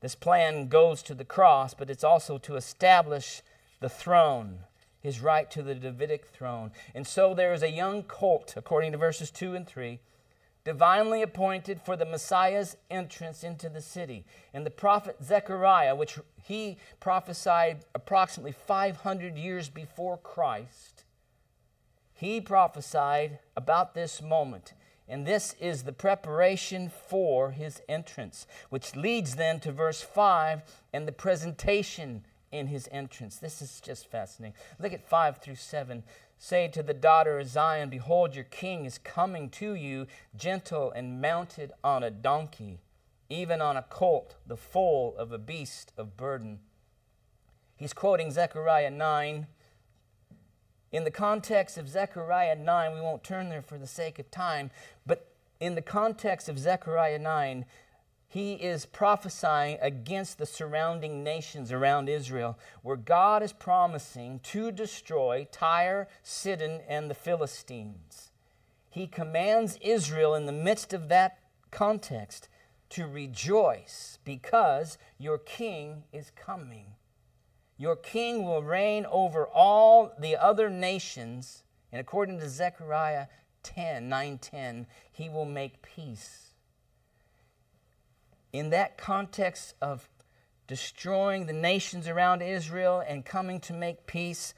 This 0.00 0.14
plan 0.14 0.68
goes 0.68 1.02
to 1.02 1.14
the 1.14 1.24
cross, 1.24 1.74
but 1.74 1.90
it's 1.90 2.02
also 2.02 2.38
to 2.38 2.56
establish 2.56 3.42
the 3.80 3.88
throne, 3.88 4.60
his 5.00 5.20
right 5.20 5.50
to 5.50 5.62
the 5.62 5.74
Davidic 5.74 6.26
throne. 6.26 6.72
And 6.94 7.06
so 7.06 7.34
there 7.34 7.52
is 7.52 7.62
a 7.62 7.70
young 7.70 8.02
colt, 8.02 8.54
according 8.56 8.92
to 8.92 8.98
verses 8.98 9.30
2 9.30 9.54
and 9.54 9.66
3, 9.66 10.00
divinely 10.64 11.22
appointed 11.22 11.80
for 11.80 11.96
the 11.96 12.04
Messiah's 12.04 12.76
entrance 12.90 13.42
into 13.42 13.68
the 13.68 13.80
city. 13.80 14.24
And 14.52 14.66
the 14.66 14.70
prophet 14.70 15.16
Zechariah, 15.22 15.94
which 15.94 16.18
he 16.42 16.76
prophesied 17.00 17.84
approximately 17.94 18.52
500 18.52 19.36
years 19.38 19.68
before 19.68 20.18
Christ, 20.18 21.04
he 22.12 22.40
prophesied 22.40 23.38
about 23.56 23.94
this 23.94 24.20
moment. 24.20 24.74
And 25.08 25.24
this 25.26 25.54
is 25.58 25.84
the 25.84 25.92
preparation 25.92 26.90
for 26.90 27.52
his 27.52 27.80
entrance, 27.88 28.46
which 28.68 28.94
leads 28.94 29.36
then 29.36 29.60
to 29.60 29.72
verse 29.72 30.02
5 30.02 30.62
and 30.92 31.08
the 31.08 31.12
presentation 31.12 32.24
in 32.50 32.68
his 32.68 32.88
entrance. 32.90 33.36
This 33.36 33.60
is 33.62 33.80
just 33.80 34.10
fascinating. 34.10 34.56
Look 34.78 34.92
at 34.92 35.08
5 35.08 35.38
through 35.38 35.56
7. 35.56 36.02
Say 36.38 36.68
to 36.68 36.82
the 36.82 36.94
daughter 36.94 37.38
of 37.38 37.46
Zion, 37.48 37.90
Behold, 37.90 38.34
your 38.34 38.44
king 38.44 38.84
is 38.84 38.98
coming 38.98 39.50
to 39.50 39.74
you, 39.74 40.06
gentle 40.36 40.92
and 40.92 41.20
mounted 41.20 41.72
on 41.82 42.02
a 42.02 42.10
donkey, 42.10 42.80
even 43.28 43.60
on 43.60 43.76
a 43.76 43.82
colt, 43.82 44.36
the 44.46 44.56
foal 44.56 45.14
of 45.18 45.32
a 45.32 45.38
beast 45.38 45.92
of 45.96 46.16
burden. 46.16 46.60
He's 47.76 47.92
quoting 47.92 48.30
Zechariah 48.30 48.90
9 48.90 49.46
in 50.90 51.04
the 51.04 51.10
context 51.10 51.76
of 51.76 51.88
Zechariah 51.88 52.56
9, 52.56 52.94
we 52.94 53.00
won't 53.00 53.22
turn 53.22 53.50
there 53.50 53.62
for 53.62 53.78
the 53.78 53.86
sake 53.86 54.18
of 54.18 54.30
time, 54.30 54.70
but 55.04 55.32
in 55.60 55.74
the 55.74 55.82
context 55.82 56.48
of 56.48 56.58
Zechariah 56.58 57.18
9, 57.18 57.66
he 58.28 58.54
is 58.54 58.84
prophesying 58.84 59.78
against 59.80 60.36
the 60.36 60.46
surrounding 60.46 61.24
nations 61.24 61.72
around 61.72 62.08
Israel, 62.10 62.58
where 62.82 62.96
God 62.96 63.42
is 63.42 63.54
promising 63.54 64.40
to 64.40 64.70
destroy 64.70 65.48
Tyre, 65.50 66.08
Sidon, 66.22 66.82
and 66.86 67.10
the 67.10 67.14
Philistines. 67.14 68.32
he 68.90 69.06
commands 69.06 69.78
Israel 69.80 70.34
in 70.34 70.46
the 70.46 70.52
midst 70.52 70.92
of 70.92 71.08
that 71.08 71.38
context 71.70 72.48
to 72.90 73.06
rejoice 73.06 74.18
because 74.24 74.98
your 75.18 75.38
king 75.38 76.04
is 76.12 76.30
coming. 76.34 76.86
Your 77.76 77.96
king 77.96 78.44
will 78.44 78.62
reign 78.62 79.06
over 79.10 79.46
all 79.46 80.12
the 80.18 80.36
other 80.36 80.68
nations, 80.68 81.62
and 81.92 82.00
according 82.00 82.40
to 82.40 82.48
Zechariah 82.48 83.26
10, 83.62 84.08
9 84.08 84.38
10, 84.38 84.86
he 85.12 85.28
will 85.28 85.44
make 85.44 85.82
peace. 85.82 86.47
In 88.52 88.70
that 88.70 88.96
context 88.96 89.74
of 89.80 90.08
destroying 90.66 91.46
the 91.46 91.52
nations 91.52 92.08
around 92.08 92.42
Israel 92.42 93.02
and 93.06 93.24
coming 93.24 93.60
to 93.60 93.72
make 93.72 94.06
peace, 94.06 94.54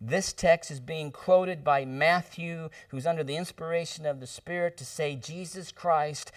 this 0.00 0.32
text 0.32 0.70
is 0.70 0.80
being 0.80 1.12
quoted 1.12 1.62
by 1.62 1.84
Matthew, 1.84 2.68
who's 2.88 3.06
under 3.06 3.22
the 3.22 3.36
inspiration 3.36 4.04
of 4.04 4.20
the 4.20 4.26
Spirit, 4.26 4.76
to 4.76 4.84
say 4.84 5.16
Jesus 5.16 5.70
Christ 5.70 6.32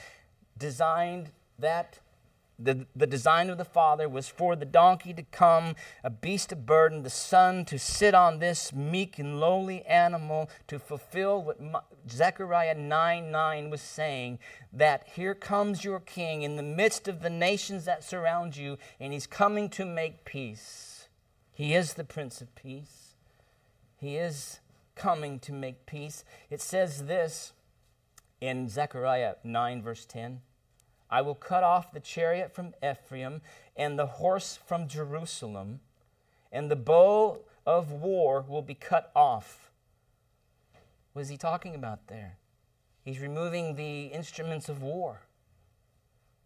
designed 0.57 1.31
that 1.59 1.99
the, 2.57 2.85
the 2.95 3.07
design 3.07 3.49
of 3.49 3.57
the 3.57 3.65
Father 3.65 4.07
was 4.07 4.27
for 4.27 4.55
the 4.55 4.65
donkey 4.65 5.13
to 5.13 5.23
come, 5.23 5.75
a 6.03 6.09
beast 6.09 6.51
of 6.51 6.65
burden, 6.65 7.03
the 7.03 7.09
Son 7.09 7.65
to 7.65 7.77
sit 7.77 8.13
on 8.13 8.39
this 8.39 8.73
meek 8.73 9.19
and 9.19 9.39
lowly 9.39 9.83
animal 9.85 10.49
to 10.67 10.79
fulfill 10.79 11.43
what 11.43 11.85
Zechariah 12.09 12.75
9 12.75 13.31
9 13.31 13.69
was 13.69 13.81
saying 13.81 14.39
that 14.71 15.05
here 15.15 15.35
comes 15.35 15.83
your 15.83 15.99
king 15.99 16.43
in 16.43 16.55
the 16.55 16.63
midst 16.63 17.07
of 17.07 17.21
the 17.21 17.29
nations 17.29 17.85
that 17.85 18.03
surround 18.03 18.55
you, 18.55 18.77
and 18.99 19.11
he's 19.11 19.27
coming 19.27 19.69
to 19.69 19.85
make 19.85 20.23
peace. 20.25 21.07
He 21.53 21.73
is 21.73 21.93
the 21.93 22.03
Prince 22.03 22.41
of 22.41 22.53
Peace. 22.55 23.15
He 23.97 24.17
is 24.17 24.59
coming 24.95 25.39
to 25.39 25.53
make 25.53 25.85
peace. 25.85 26.23
It 26.49 26.61
says 26.61 27.05
this 27.05 27.53
in 28.41 28.67
Zechariah 28.69 29.35
9, 29.43 29.81
verse 29.81 30.05
10. 30.05 30.41
I 31.09 31.21
will 31.21 31.35
cut 31.35 31.63
off 31.63 31.91
the 31.91 31.99
chariot 31.99 32.53
from 32.53 32.73
Ephraim 32.83 33.41
and 33.75 33.97
the 33.97 34.05
horse 34.05 34.57
from 34.65 34.87
Jerusalem, 34.87 35.81
and 36.51 36.69
the 36.69 36.75
bow 36.75 37.41
of 37.65 37.91
war 37.91 38.43
will 38.47 38.61
be 38.61 38.73
cut 38.73 39.11
off. 39.15 39.71
What 41.13 41.23
is 41.23 41.29
he 41.29 41.37
talking 41.37 41.75
about 41.75 42.07
there? 42.07 42.37
He's 43.03 43.19
removing 43.19 43.75
the 43.75 44.07
instruments 44.07 44.67
of 44.67 44.81
war. 44.81 45.21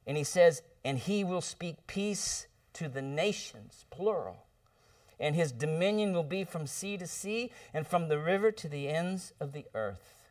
And 0.05 0.17
he 0.17 0.23
says, 0.23 0.61
and 0.83 0.97
he 0.97 1.23
will 1.23 1.41
speak 1.41 1.87
peace 1.87 2.47
to 2.73 2.87
the 2.87 3.01
nations, 3.01 3.85
plural. 3.89 4.45
And 5.19 5.35
his 5.35 5.51
dominion 5.51 6.13
will 6.13 6.23
be 6.23 6.43
from 6.43 6.67
sea 6.67 6.97
to 6.97 7.07
sea 7.07 7.51
and 7.73 7.87
from 7.87 8.07
the 8.07 8.19
river 8.19 8.51
to 8.51 8.67
the 8.67 8.89
ends 8.89 9.33
of 9.39 9.53
the 9.53 9.65
earth. 9.73 10.29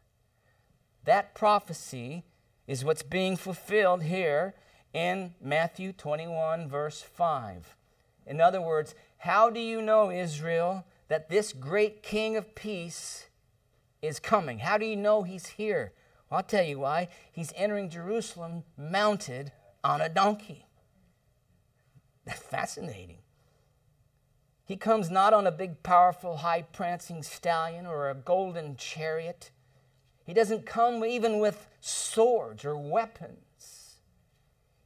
That 1.05 1.35
prophecy 1.35 2.25
is 2.69 2.85
what's 2.85 3.03
being 3.03 3.37
fulfilled 3.37 4.05
here 4.05 4.55
in 4.93 5.35
Matthew 5.43 5.93
21, 5.93 6.69
verse 6.69 7.01
5. 7.01 7.75
In 8.27 8.41
other 8.43 8.61
words, 8.61 8.95
how 9.17 9.49
do 9.49 9.59
you 9.59 9.81
know, 9.81 10.11
Israel, 10.11 10.85
that 11.09 11.31
this 11.31 11.55
great 11.55 12.03
king 12.03 12.37
of 12.37 12.55
peace 12.55 13.27
is 14.03 14.21
coming? 14.21 14.59
How 14.59 14.77
do 14.77 14.85
you 14.85 14.97
know 14.97 15.23
he's 15.23 15.47
here? 15.47 15.93
Well, 16.31 16.39
I'll 16.39 16.45
tell 16.45 16.63
you 16.63 16.81
why. 16.81 17.09
He's 17.33 17.55
entering 17.57 17.89
Jerusalem 17.89 18.65
mounted 18.77 19.51
on 19.83 20.03
a 20.03 20.11
donkey. 20.11 20.67
That's 22.27 22.43
fascinating. 22.43 23.19
He 24.67 24.77
comes 24.77 25.11
not 25.11 25.33
on 25.33 25.47
a 25.47 25.51
big, 25.51 25.83
powerful, 25.83 26.37
high 26.37 26.61
prancing 26.61 27.23
stallion 27.23 27.87
or 27.87 28.11
a 28.11 28.15
golden 28.15 28.77
chariot. 28.77 29.51
He 30.29 30.35
doesn't 30.35 30.67
come 30.67 31.07
even 31.07 31.39
with 31.39 31.67
swords 31.81 32.67
or 32.67 32.77
weapons. 32.77 33.95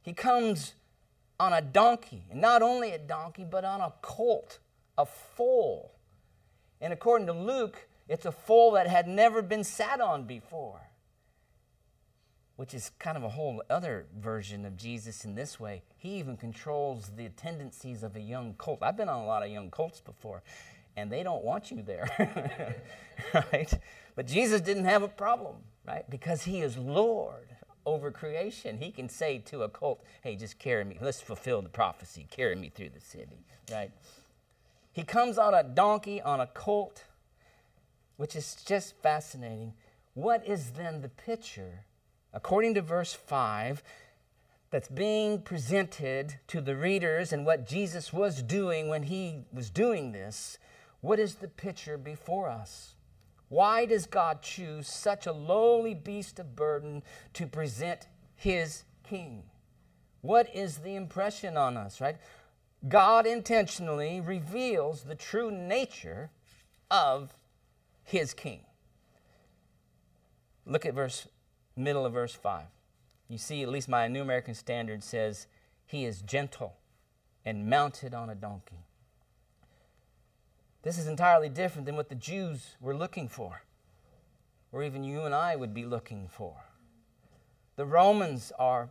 He 0.01 0.13
comes 0.13 0.73
on 1.37 1.51
a 1.51 1.59
donkey, 1.59 2.23
and 2.31 2.39
not 2.39 2.61
only 2.61 2.91
a 2.91 2.97
donkey, 2.97 3.43
but 3.43 3.65
on 3.65 3.81
a 3.81 3.91
colt, 4.01 4.59
a 4.97 5.05
foal. 5.05 5.99
And 6.79 6.93
according 6.93 7.27
to 7.27 7.33
Luke, 7.33 7.89
it's 8.07 8.25
a 8.25 8.31
foal 8.31 8.71
that 8.71 8.87
had 8.87 9.05
never 9.05 9.41
been 9.41 9.65
sat 9.65 9.99
on 9.99 10.23
before, 10.23 10.79
which 12.55 12.73
is 12.73 12.91
kind 12.97 13.17
of 13.17 13.23
a 13.23 13.29
whole 13.29 13.61
other 13.69 14.05
version 14.17 14.65
of 14.65 14.77
Jesus 14.77 15.25
in 15.25 15.35
this 15.35 15.59
way. 15.59 15.81
He 15.97 16.19
even 16.19 16.37
controls 16.37 17.11
the 17.17 17.27
tendencies 17.27 18.01
of 18.01 18.15
a 18.15 18.21
young 18.21 18.53
colt. 18.53 18.79
I've 18.81 18.95
been 18.95 19.09
on 19.09 19.19
a 19.19 19.25
lot 19.25 19.43
of 19.43 19.49
young 19.49 19.69
colts 19.71 19.99
before, 19.99 20.41
and 20.95 21.11
they 21.11 21.21
don't 21.21 21.43
want 21.43 21.69
you 21.69 21.81
there, 21.81 22.81
right? 23.51 23.73
But 24.15 24.27
Jesus 24.27 24.61
didn't 24.61 24.85
have 24.85 25.03
a 25.03 25.07
problem, 25.07 25.55
right? 25.87 26.09
Because 26.09 26.43
he 26.43 26.61
is 26.61 26.77
Lord 26.77 27.47
over 27.85 28.11
creation. 28.11 28.77
He 28.77 28.91
can 28.91 29.09
say 29.09 29.39
to 29.39 29.63
a 29.63 29.69
colt, 29.69 30.03
hey, 30.21 30.35
just 30.35 30.59
carry 30.59 30.83
me. 30.83 30.97
Let's 31.01 31.21
fulfill 31.21 31.61
the 31.61 31.69
prophecy. 31.69 32.27
Carry 32.29 32.55
me 32.55 32.69
through 32.69 32.89
the 32.89 33.01
city, 33.01 33.45
right? 33.71 33.91
He 34.91 35.03
comes 35.03 35.37
on 35.37 35.53
a 35.53 35.63
donkey, 35.63 36.21
on 36.21 36.39
a 36.39 36.47
colt, 36.47 37.03
which 38.17 38.35
is 38.35 38.55
just 38.65 38.95
fascinating. 39.01 39.73
What 40.13 40.47
is 40.47 40.71
then 40.71 41.01
the 41.01 41.09
picture, 41.09 41.85
according 42.31 42.75
to 42.75 42.81
verse 42.81 43.13
5, 43.13 43.81
that's 44.69 44.87
being 44.87 45.41
presented 45.41 46.35
to 46.47 46.61
the 46.61 46.75
readers 46.75 47.33
and 47.33 47.45
what 47.45 47.67
Jesus 47.67 48.13
was 48.13 48.41
doing 48.41 48.87
when 48.87 49.03
he 49.03 49.45
was 49.51 49.69
doing 49.69 50.11
this? 50.11 50.57
What 51.01 51.19
is 51.19 51.35
the 51.35 51.47
picture 51.47 51.97
before 51.97 52.49
us? 52.49 52.93
Why 53.49 53.85
does 53.85 54.05
God 54.05 54.41
choose 54.41 54.87
such 54.87 55.27
a 55.27 55.33
lowly 55.33 55.93
beast 55.93 56.39
of 56.39 56.55
burden 56.55 57.03
to 57.33 57.45
present 57.45 58.07
his 58.35 58.83
king? 59.03 59.43
What 60.21 60.53
is 60.55 60.77
the 60.77 60.95
impression 60.95 61.57
on 61.57 61.77
us, 61.77 62.01
right? 62.01 62.17
God 62.87 63.25
intentionally 63.25 64.21
reveals 64.21 65.03
the 65.03 65.15
true 65.15 65.51
nature 65.51 66.31
of 66.89 67.33
his 68.03 68.33
king. 68.33 68.61
Look 70.65 70.85
at 70.85 70.93
verse 70.93 71.27
middle 71.75 72.05
of 72.05 72.13
verse 72.13 72.33
5. 72.33 72.65
You 73.27 73.37
see, 73.37 73.63
at 73.63 73.69
least 73.69 73.89
my 73.89 74.07
New 74.07 74.21
American 74.21 74.53
Standard 74.53 75.03
says, 75.03 75.47
He 75.85 76.05
is 76.05 76.21
gentle 76.21 76.75
and 77.45 77.69
mounted 77.69 78.13
on 78.13 78.29
a 78.29 78.35
donkey. 78.35 78.85
This 80.83 80.97
is 80.97 81.07
entirely 81.07 81.47
different 81.47 81.85
than 81.85 81.95
what 81.95 82.09
the 82.09 82.15
Jews 82.15 82.75
were 82.81 82.95
looking 82.95 83.29
for, 83.29 83.63
or 84.73 84.83
even 84.83 85.05
you 85.05 85.21
and 85.21 85.33
I 85.33 85.55
would 85.55 85.73
be 85.73 85.85
looking 85.85 86.27
for. 86.27 86.55
The 87.77 87.85
Romans 87.85 88.51
are 88.59 88.89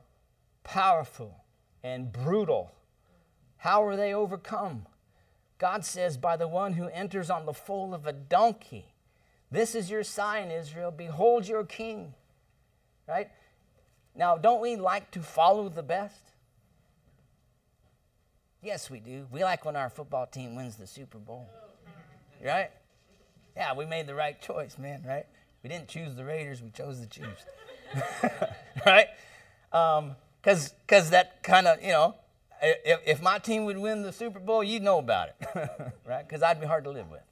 powerful 0.65 1.45
and 1.85 2.11
brutal. 2.11 2.73
How 3.59 3.85
are 3.85 3.95
they 3.95 4.15
overcome? 4.15 4.87
God 5.59 5.85
says, 5.85 6.17
by 6.17 6.37
the 6.39 6.49
one 6.49 6.73
who 6.73 6.89
enters 6.89 7.29
on 7.29 7.45
the 7.45 7.53
foal 7.53 7.95
of 7.95 8.07
a 8.07 8.13
donkey. 8.13 8.95
This 9.51 9.75
is 9.75 9.91
your 9.91 10.03
sign, 10.03 10.51
Israel. 10.51 10.91
Behold 10.91 11.47
your 11.47 11.65
king. 11.65 12.15
Right? 13.07 13.29
Now, 14.17 14.39
don't 14.39 14.63
we 14.63 14.77
like 14.77 15.11
to 15.11 15.21
follow 15.21 15.69
the 15.69 15.83
best? 15.83 16.33
Yes, 18.63 18.91
we 18.91 18.99
do. 18.99 19.27
We 19.31 19.45
like 19.45 19.65
when 19.65 19.77
our 19.77 19.91
football 19.91 20.27
team 20.27 20.57
wins 20.57 20.77
the 20.77 20.87
Super 20.87 21.19
Bowl 21.19 21.49
right? 22.45 22.71
Yeah, 23.57 23.75
we 23.75 23.87
made 23.87 24.07
the 24.07 24.15
right 24.15 24.41
choice, 24.41 24.79
man, 24.79 25.03
right? 25.07 25.27
We 25.63 25.69
didn't 25.69 25.89
choose 25.89 26.15
the 26.15 26.25
Raiders, 26.25 26.63
we 26.63 26.71
chose 26.71 27.01
the 27.01 27.07
Chiefs, 27.07 27.45
right? 28.87 29.07
Because 29.71 30.71
um, 30.71 30.77
cause 30.89 31.11
that 31.11 31.43
kind 31.43 31.67
of, 31.67 31.83
you 31.83 31.91
know, 31.91 32.15
if, 32.61 33.01
if 33.07 33.23
my 33.23 33.39
team 33.39 33.65
would 33.65 33.79
win 33.79 34.03
the 34.03 34.13
Super 34.13 34.39
Bowl, 34.39 34.65
you'd 34.65 34.83
know 34.83 34.99
about 34.99 35.29
it, 35.29 35.35
right? 36.07 36.27
Because 36.27 36.43
I'd 36.43 36.61
be 36.61 36.67
hard 36.67 36.85
to 36.85 36.91
live 36.91 37.11
with, 37.11 37.23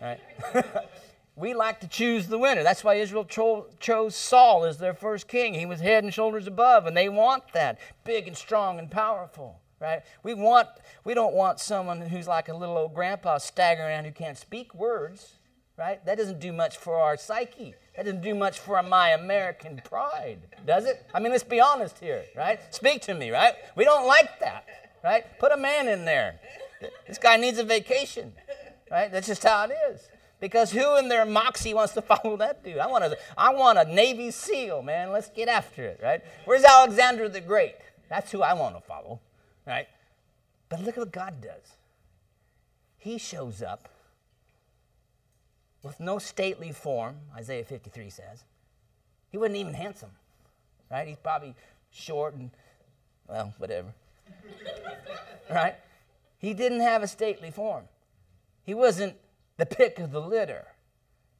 right? 0.00 0.20
we 1.36 1.54
like 1.54 1.80
to 1.80 1.88
choose 1.88 2.26
the 2.26 2.38
winner. 2.38 2.62
That's 2.62 2.82
why 2.82 2.94
Israel 2.94 3.24
cho- 3.24 3.66
chose 3.78 4.16
Saul 4.16 4.64
as 4.64 4.78
their 4.78 4.94
first 4.94 5.28
king. 5.28 5.54
He 5.54 5.66
was 5.66 5.80
head 5.80 6.02
and 6.04 6.12
shoulders 6.12 6.46
above, 6.46 6.86
and 6.86 6.96
they 6.96 7.08
want 7.08 7.52
that 7.52 7.78
big 8.04 8.26
and 8.26 8.36
strong 8.36 8.78
and 8.78 8.90
powerful 8.90 9.60
right? 9.80 10.02
We 10.22 10.34
want 10.34 10.68
we 11.04 11.14
don't 11.14 11.34
want 11.34 11.60
someone 11.60 12.00
who's 12.00 12.28
like 12.28 12.48
a 12.48 12.54
little 12.54 12.76
old 12.78 12.94
grandpa 12.94 13.38
staggering 13.38 13.88
around 13.88 14.04
who 14.04 14.12
can't 14.12 14.38
speak 14.38 14.74
words, 14.74 15.36
right? 15.76 16.04
That 16.06 16.18
doesn't 16.18 16.40
do 16.40 16.52
much 16.52 16.76
for 16.76 16.96
our 16.96 17.16
psyche. 17.16 17.74
That 17.96 18.04
doesn't 18.04 18.22
do 18.22 18.34
much 18.34 18.58
for 18.58 18.82
my 18.82 19.10
American 19.10 19.80
pride, 19.84 20.38
does 20.66 20.84
it? 20.84 21.06
I 21.14 21.20
mean, 21.20 21.32
let's 21.32 21.44
be 21.44 21.60
honest 21.60 21.98
here, 21.98 22.24
right? 22.36 22.60
Speak 22.74 23.02
to 23.02 23.14
me, 23.14 23.30
right? 23.30 23.54
We 23.74 23.84
don't 23.84 24.06
like 24.06 24.38
that, 24.40 24.64
right? 25.02 25.24
Put 25.38 25.52
a 25.52 25.56
man 25.56 25.88
in 25.88 26.04
there. 26.04 26.38
This 27.06 27.18
guy 27.18 27.36
needs 27.36 27.58
a 27.58 27.64
vacation, 27.64 28.32
right? 28.90 29.10
That's 29.10 29.26
just 29.26 29.42
how 29.42 29.64
it 29.64 29.74
is. 29.90 30.08
Because 30.38 30.70
who 30.70 30.98
in 30.98 31.08
their 31.08 31.24
moxie 31.24 31.72
wants 31.72 31.94
to 31.94 32.02
follow 32.02 32.36
that 32.36 32.62
dude? 32.62 32.78
I 32.78 32.86
want 32.86 33.04
a, 33.04 33.16
I 33.36 33.54
want 33.54 33.78
a 33.78 33.84
Navy 33.84 34.30
SEAL, 34.30 34.82
man. 34.82 35.10
Let's 35.10 35.30
get 35.30 35.48
after 35.48 35.82
it, 35.82 36.00
right? 36.02 36.22
Where's 36.44 36.64
Alexander 36.64 37.28
the 37.28 37.40
Great? 37.40 37.76
That's 38.10 38.30
who 38.30 38.42
I 38.42 38.52
want 38.52 38.76
to 38.76 38.82
follow 38.82 39.20
right? 39.66 39.88
But 40.68 40.80
look 40.82 40.96
at 40.96 40.98
what 40.98 41.12
God 41.12 41.40
does. 41.40 41.76
He 42.98 43.18
shows 43.18 43.62
up 43.62 43.88
with 45.82 46.00
no 46.00 46.18
stately 46.18 46.72
form, 46.72 47.16
Isaiah 47.36 47.64
53 47.64 48.10
says, 48.10 48.44
He 49.30 49.38
wasn't 49.38 49.56
even 49.56 49.74
handsome, 49.74 50.10
right? 50.90 51.06
He's 51.06 51.16
probably 51.16 51.54
short 51.92 52.34
and, 52.34 52.50
well, 53.28 53.54
whatever. 53.58 53.94
right? 55.50 55.76
He 56.38 56.54
didn't 56.54 56.80
have 56.80 57.02
a 57.02 57.08
stately 57.08 57.50
form. 57.50 57.84
He 58.64 58.74
wasn't 58.74 59.14
the 59.56 59.66
pick 59.66 59.98
of 60.00 60.10
the 60.10 60.20
litter, 60.20 60.66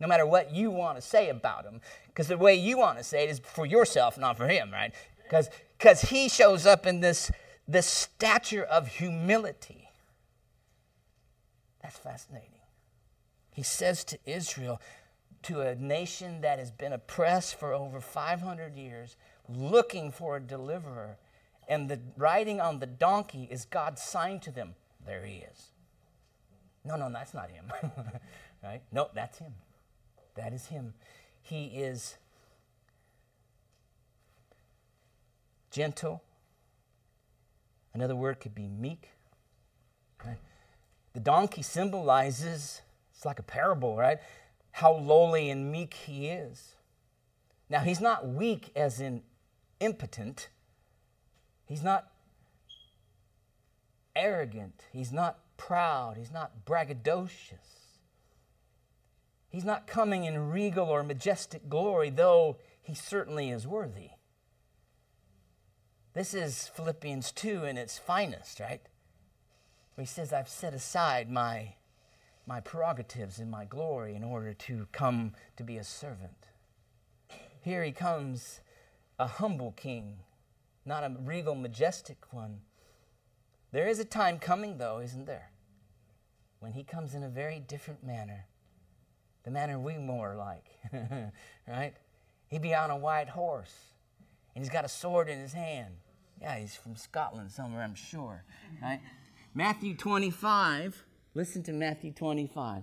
no 0.00 0.06
matter 0.06 0.24
what 0.24 0.54
you 0.54 0.70
want 0.70 0.96
to 0.96 1.02
say 1.02 1.28
about 1.28 1.64
him. 1.64 1.80
Because 2.06 2.28
the 2.28 2.38
way 2.38 2.54
you 2.54 2.78
want 2.78 2.98
to 2.98 3.04
say 3.04 3.24
it 3.24 3.30
is 3.30 3.40
for 3.40 3.66
yourself, 3.66 4.16
not 4.16 4.36
for 4.36 4.46
him, 4.46 4.70
right? 4.70 4.94
Because 5.24 6.00
he 6.02 6.28
shows 6.28 6.66
up 6.66 6.86
in 6.86 7.00
this, 7.00 7.32
this 7.68 7.86
stature 7.86 8.62
of 8.62 8.88
humility. 8.88 9.90
That's 11.82 11.98
fascinating. 11.98 12.50
He 13.52 13.62
says 13.62 14.04
to 14.04 14.18
Israel, 14.26 14.80
to 15.42 15.60
a 15.60 15.74
nation 15.76 16.40
that 16.40 16.58
has 16.58 16.70
been 16.70 16.92
oppressed 16.92 17.54
for 17.54 17.72
over 17.72 18.00
500 18.00 18.76
years, 18.76 19.16
looking 19.48 20.10
for 20.10 20.36
a 20.36 20.40
deliverer, 20.40 21.18
and 21.68 21.88
the 21.88 22.00
riding 22.16 22.60
on 22.60 22.80
the 22.80 22.86
donkey 22.86 23.48
is 23.50 23.64
God's 23.64 24.02
sign 24.02 24.40
to 24.40 24.50
them. 24.50 24.74
There 25.04 25.24
he 25.24 25.36
is. 25.36 25.70
No, 26.84 26.96
no, 26.96 27.10
that's 27.10 27.34
not 27.34 27.50
him. 27.50 27.72
right? 28.62 28.82
No, 28.92 29.08
that's 29.14 29.38
him. 29.38 29.54
That 30.34 30.52
is 30.52 30.66
him. 30.66 30.94
He 31.42 31.66
is 31.66 32.16
gentle. 35.70 36.22
Another 37.96 38.14
word 38.14 38.40
could 38.40 38.54
be 38.54 38.68
meek. 38.68 39.08
The 41.14 41.20
donkey 41.20 41.62
symbolizes, 41.62 42.82
it's 43.14 43.24
like 43.24 43.38
a 43.38 43.42
parable, 43.42 43.96
right? 43.96 44.18
How 44.70 44.92
lowly 44.92 45.48
and 45.48 45.72
meek 45.72 45.94
he 45.94 46.28
is. 46.28 46.74
Now, 47.70 47.80
he's 47.80 48.02
not 48.02 48.28
weak 48.28 48.70
as 48.76 49.00
in 49.00 49.22
impotent. 49.80 50.50
He's 51.64 51.82
not 51.82 52.08
arrogant. 54.14 54.82
He's 54.92 55.10
not 55.10 55.38
proud. 55.56 56.18
He's 56.18 56.30
not 56.30 56.66
braggadocious. 56.66 57.94
He's 59.48 59.64
not 59.64 59.86
coming 59.86 60.24
in 60.24 60.50
regal 60.50 60.90
or 60.90 61.02
majestic 61.02 61.70
glory, 61.70 62.10
though 62.10 62.58
he 62.82 62.94
certainly 62.94 63.48
is 63.48 63.66
worthy. 63.66 64.10
This 66.16 66.32
is 66.32 66.68
Philippians 66.68 67.30
2 67.32 67.64
in 67.64 67.76
its 67.76 67.98
finest, 67.98 68.58
right? 68.58 68.80
Where 69.94 70.02
he 70.02 70.06
says, 70.06 70.32
I've 70.32 70.48
set 70.48 70.72
aside 70.72 71.30
my, 71.30 71.74
my 72.46 72.58
prerogatives 72.60 73.38
and 73.38 73.50
my 73.50 73.66
glory 73.66 74.14
in 74.14 74.24
order 74.24 74.54
to 74.54 74.88
come 74.92 75.34
to 75.58 75.62
be 75.62 75.76
a 75.76 75.84
servant. 75.84 76.48
Here 77.60 77.84
he 77.84 77.92
comes, 77.92 78.60
a 79.18 79.26
humble 79.26 79.72
king, 79.72 80.20
not 80.86 81.04
a 81.04 81.14
regal, 81.22 81.54
majestic 81.54 82.32
one. 82.32 82.62
There 83.72 83.86
is 83.86 83.98
a 83.98 84.04
time 84.06 84.38
coming, 84.38 84.78
though, 84.78 85.00
isn't 85.00 85.26
there? 85.26 85.50
When 86.60 86.72
he 86.72 86.82
comes 86.82 87.14
in 87.14 87.24
a 87.24 87.28
very 87.28 87.60
different 87.60 88.02
manner, 88.02 88.46
the 89.44 89.50
manner 89.50 89.78
we 89.78 89.98
more 89.98 90.34
like, 90.34 90.64
right? 91.68 91.92
He'd 92.48 92.62
be 92.62 92.74
on 92.74 92.88
a 92.88 92.96
white 92.96 93.28
horse, 93.28 93.74
and 94.54 94.64
he's 94.64 94.72
got 94.72 94.86
a 94.86 94.88
sword 94.88 95.28
in 95.28 95.38
his 95.38 95.52
hand. 95.52 95.96
Yeah, 96.40 96.58
he's 96.58 96.74
from 96.74 96.96
Scotland 96.96 97.50
somewhere, 97.50 97.82
I'm 97.82 97.94
sure, 97.94 98.44
right? 98.82 99.00
Matthew 99.54 99.96
25, 99.96 101.04
listen 101.34 101.62
to 101.64 101.72
Matthew 101.72 102.12
25. 102.12 102.82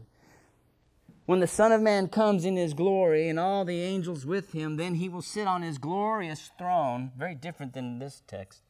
When 1.25 1.39
the 1.39 1.47
Son 1.47 1.71
of 1.71 1.81
Man 1.81 2.09
comes 2.09 2.43
in 2.43 2.57
his 2.57 2.73
glory 2.73 3.29
and 3.29 3.39
all 3.39 3.63
the 3.63 3.81
angels 3.81 4.25
with 4.25 4.51
him, 4.51 4.75
then 4.75 4.95
he 4.95 5.07
will 5.07 5.21
sit 5.21 5.47
on 5.47 5.61
his 5.61 5.77
glorious 5.77 6.51
throne. 6.57 7.11
Very 7.17 7.35
different 7.35 7.73
than 7.73 7.99
this 7.99 8.23
text. 8.27 8.63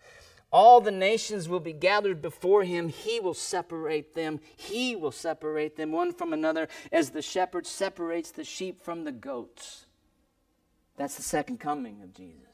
All 0.51 0.79
the 0.79 0.91
nations 0.91 1.49
will 1.49 1.59
be 1.59 1.73
gathered 1.73 2.21
before 2.21 2.63
him. 2.63 2.89
He 2.89 3.19
will 3.19 3.33
separate 3.33 4.13
them. 4.13 4.39
He 4.55 4.95
will 4.95 5.11
separate 5.11 5.77
them 5.77 5.91
one 5.91 6.13
from 6.13 6.31
another 6.31 6.67
as 6.91 7.09
the 7.09 7.23
shepherd 7.23 7.65
separates 7.65 8.29
the 8.29 8.43
sheep 8.43 8.83
from 8.83 9.03
the 9.03 9.11
goats. 9.11 9.87
That's 10.95 11.15
the 11.15 11.23
second 11.23 11.59
coming 11.59 12.03
of 12.03 12.13
Jesus. 12.13 12.52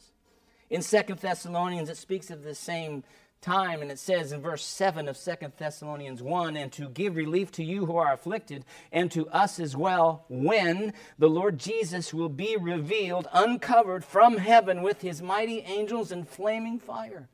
In 0.70 0.82
Second 0.82 1.20
Thessalonians, 1.20 1.89
it 1.89 1.97
speaks 1.97 2.30
of 2.30 2.43
the 2.43 2.55
same 2.55 3.03
time 3.41 3.82
and 3.82 3.89
it 3.89 3.99
says 3.99 4.32
in 4.32 4.41
verse 4.41 4.63
7 4.65 5.07
of 5.07 5.15
Second 5.15 5.53
thessalonians 5.57 6.22
1 6.22 6.57
and 6.57 6.72
to 6.74 6.89
give 6.89 7.15
relief 7.15 7.51
to 7.53 7.63
you 7.63 7.86
who 7.86 7.95
are 7.95 8.11
afflicted 8.11 8.65
and 8.91 9.09
to 9.11 9.30
us 9.30 9.61
as 9.61 9.78
well 9.78 10.26
when 10.28 10.91
the 11.17 11.30
lord 11.30 11.57
jesus 11.57 12.13
will 12.13 12.28
be 12.28 12.57
revealed 12.57 13.30
uncovered 13.32 14.03
from 14.03 14.36
heaven 14.36 14.82
with 14.82 15.01
his 15.01 15.22
mighty 15.22 15.59
angels 15.59 16.11
in 16.11 16.26
flaming 16.26 16.80
fire. 16.80 17.30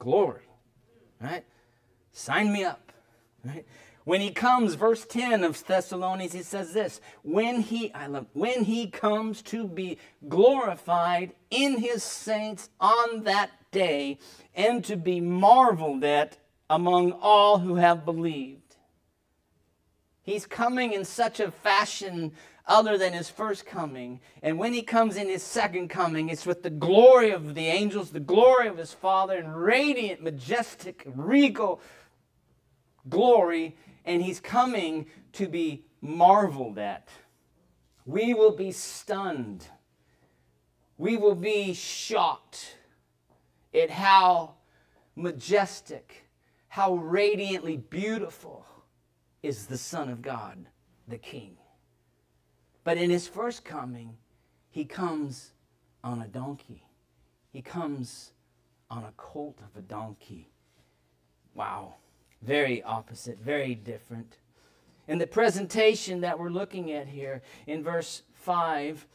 Glory 0.00 0.42
right? 1.20 1.44
Sign 2.10 2.52
me 2.52 2.64
up 2.64 2.92
right 3.44 3.64
when 4.04 4.20
he 4.20 4.30
comes 4.30 4.74
verse 4.74 5.04
10 5.04 5.44
of 5.44 5.64
thessalonians 5.66 6.32
he 6.32 6.42
says 6.42 6.72
this 6.72 7.00
when 7.22 7.60
he 7.60 7.92
i 7.94 8.06
love 8.06 8.26
when 8.32 8.64
he 8.64 8.86
comes 8.86 9.42
to 9.42 9.66
be 9.66 9.98
glorified 10.28 11.32
in 11.50 11.78
his 11.78 12.02
saints 12.02 12.70
on 12.80 13.24
that 13.24 13.50
day 13.70 14.18
and 14.54 14.84
to 14.84 14.96
be 14.96 15.20
marveled 15.20 16.04
at 16.04 16.38
among 16.70 17.12
all 17.12 17.58
who 17.58 17.74
have 17.74 18.04
believed. 18.04 18.76
He's 20.22 20.46
coming 20.46 20.92
in 20.92 21.04
such 21.04 21.40
a 21.40 21.50
fashion 21.50 22.32
other 22.66 22.96
than 22.96 23.12
his 23.12 23.28
first 23.28 23.66
coming. 23.66 24.20
And 24.42 24.58
when 24.58 24.72
he 24.72 24.82
comes 24.82 25.16
in 25.16 25.28
his 25.28 25.42
second 25.42 25.88
coming, 25.88 26.28
it's 26.28 26.46
with 26.46 26.62
the 26.62 26.70
glory 26.70 27.32
of 27.32 27.54
the 27.54 27.66
angels, 27.66 28.10
the 28.10 28.20
glory 28.20 28.68
of 28.68 28.78
his 28.78 28.92
Father, 28.92 29.36
and 29.36 29.54
radiant, 29.54 30.22
majestic, 30.22 31.02
regal 31.06 31.80
glory. 33.08 33.76
And 34.04 34.22
he's 34.22 34.40
coming 34.40 35.06
to 35.34 35.48
be 35.48 35.84
marveled 36.00 36.78
at. 36.78 37.08
We 38.04 38.34
will 38.34 38.56
be 38.56 38.72
stunned. 38.72 39.66
We 40.98 41.16
will 41.16 41.34
be 41.34 41.72
shocked 41.74 42.76
at 43.74 43.90
how 43.90 44.54
majestic, 45.14 46.28
how 46.68 46.94
radiantly 46.94 47.76
beautiful 47.76 48.66
is 49.42 49.66
the 49.66 49.78
Son 49.78 50.08
of 50.08 50.22
God, 50.22 50.66
the 51.08 51.18
King. 51.18 51.56
But 52.84 52.98
in 52.98 53.10
his 53.10 53.28
first 53.28 53.64
coming, 53.64 54.16
he 54.70 54.84
comes 54.84 55.52
on 56.02 56.22
a 56.22 56.28
donkey. 56.28 56.84
He 57.52 57.62
comes 57.62 58.32
on 58.90 59.04
a 59.04 59.12
colt 59.16 59.58
of 59.60 59.76
a 59.76 59.82
donkey. 59.82 60.50
Wow. 61.54 61.96
Very 62.42 62.82
opposite, 62.82 63.38
very 63.38 63.74
different. 63.74 64.38
And 65.08 65.20
the 65.20 65.26
presentation 65.26 66.20
that 66.22 66.38
we're 66.38 66.50
looking 66.50 66.90
at 66.92 67.08
here 67.08 67.42
in 67.66 67.82
verse 67.82 68.22
5 68.34 69.06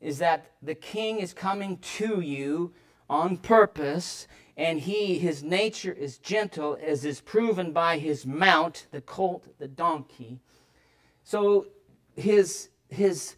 is 0.00 0.18
that 0.18 0.52
the 0.62 0.74
king 0.74 1.18
is 1.18 1.32
coming 1.32 1.78
to 1.78 2.20
you 2.20 2.72
on 3.08 3.36
purpose, 3.36 4.28
and 4.56 4.80
he, 4.80 5.18
his 5.18 5.42
nature 5.42 5.92
is 5.92 6.18
gentle, 6.18 6.78
as 6.80 7.04
is 7.04 7.20
proven 7.20 7.72
by 7.72 7.98
his 7.98 8.24
mount, 8.24 8.86
the 8.92 9.00
colt, 9.00 9.46
the 9.58 9.68
donkey. 9.68 10.38
So 11.24 11.66
his, 12.16 12.68
his, 12.88 13.36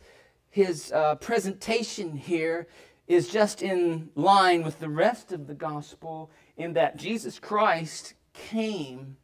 his 0.50 0.92
uh, 0.92 1.14
presentation 1.16 2.16
here 2.16 2.66
is 3.08 3.28
just 3.28 3.62
in 3.62 4.10
line 4.14 4.62
with 4.62 4.78
the 4.78 4.88
rest 4.88 5.32
of 5.32 5.46
the 5.46 5.54
gospel 5.54 6.30
in 6.56 6.74
that 6.74 6.96
Jesus 6.96 7.38
Christ 7.38 8.14
came 8.34 9.16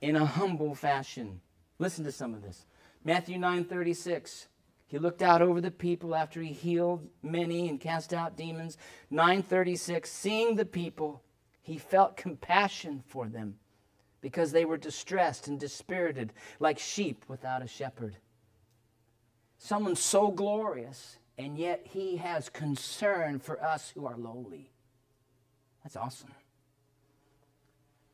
in 0.00 0.16
a 0.16 0.24
humble 0.24 0.74
fashion. 0.74 1.40
Listen 1.78 2.04
to 2.04 2.12
some 2.12 2.34
of 2.34 2.42
this. 2.42 2.66
Matthew 3.04 3.38
9 3.38 3.64
36. 3.64 4.48
He 4.86 4.98
looked 4.98 5.22
out 5.22 5.40
over 5.40 5.60
the 5.60 5.70
people 5.70 6.16
after 6.16 6.42
he 6.42 6.52
healed 6.52 7.08
many 7.22 7.68
and 7.68 7.80
cast 7.80 8.12
out 8.12 8.36
demons. 8.36 8.76
936, 9.10 10.10
seeing 10.10 10.56
the 10.56 10.64
people, 10.64 11.22
he 11.62 11.78
felt 11.78 12.16
compassion 12.16 13.04
for 13.06 13.28
them 13.28 13.54
because 14.20 14.50
they 14.50 14.64
were 14.64 14.76
distressed 14.76 15.46
and 15.46 15.60
dispirited 15.60 16.32
like 16.58 16.80
sheep 16.80 17.24
without 17.28 17.62
a 17.62 17.68
shepherd. 17.68 18.16
Someone 19.58 19.94
so 19.94 20.32
glorious, 20.32 21.18
and 21.38 21.56
yet 21.56 21.82
he 21.84 22.16
has 22.16 22.48
concern 22.48 23.38
for 23.38 23.62
us 23.62 23.90
who 23.90 24.06
are 24.06 24.16
lowly. 24.16 24.72
That's 25.84 25.96
awesome. 25.96 26.30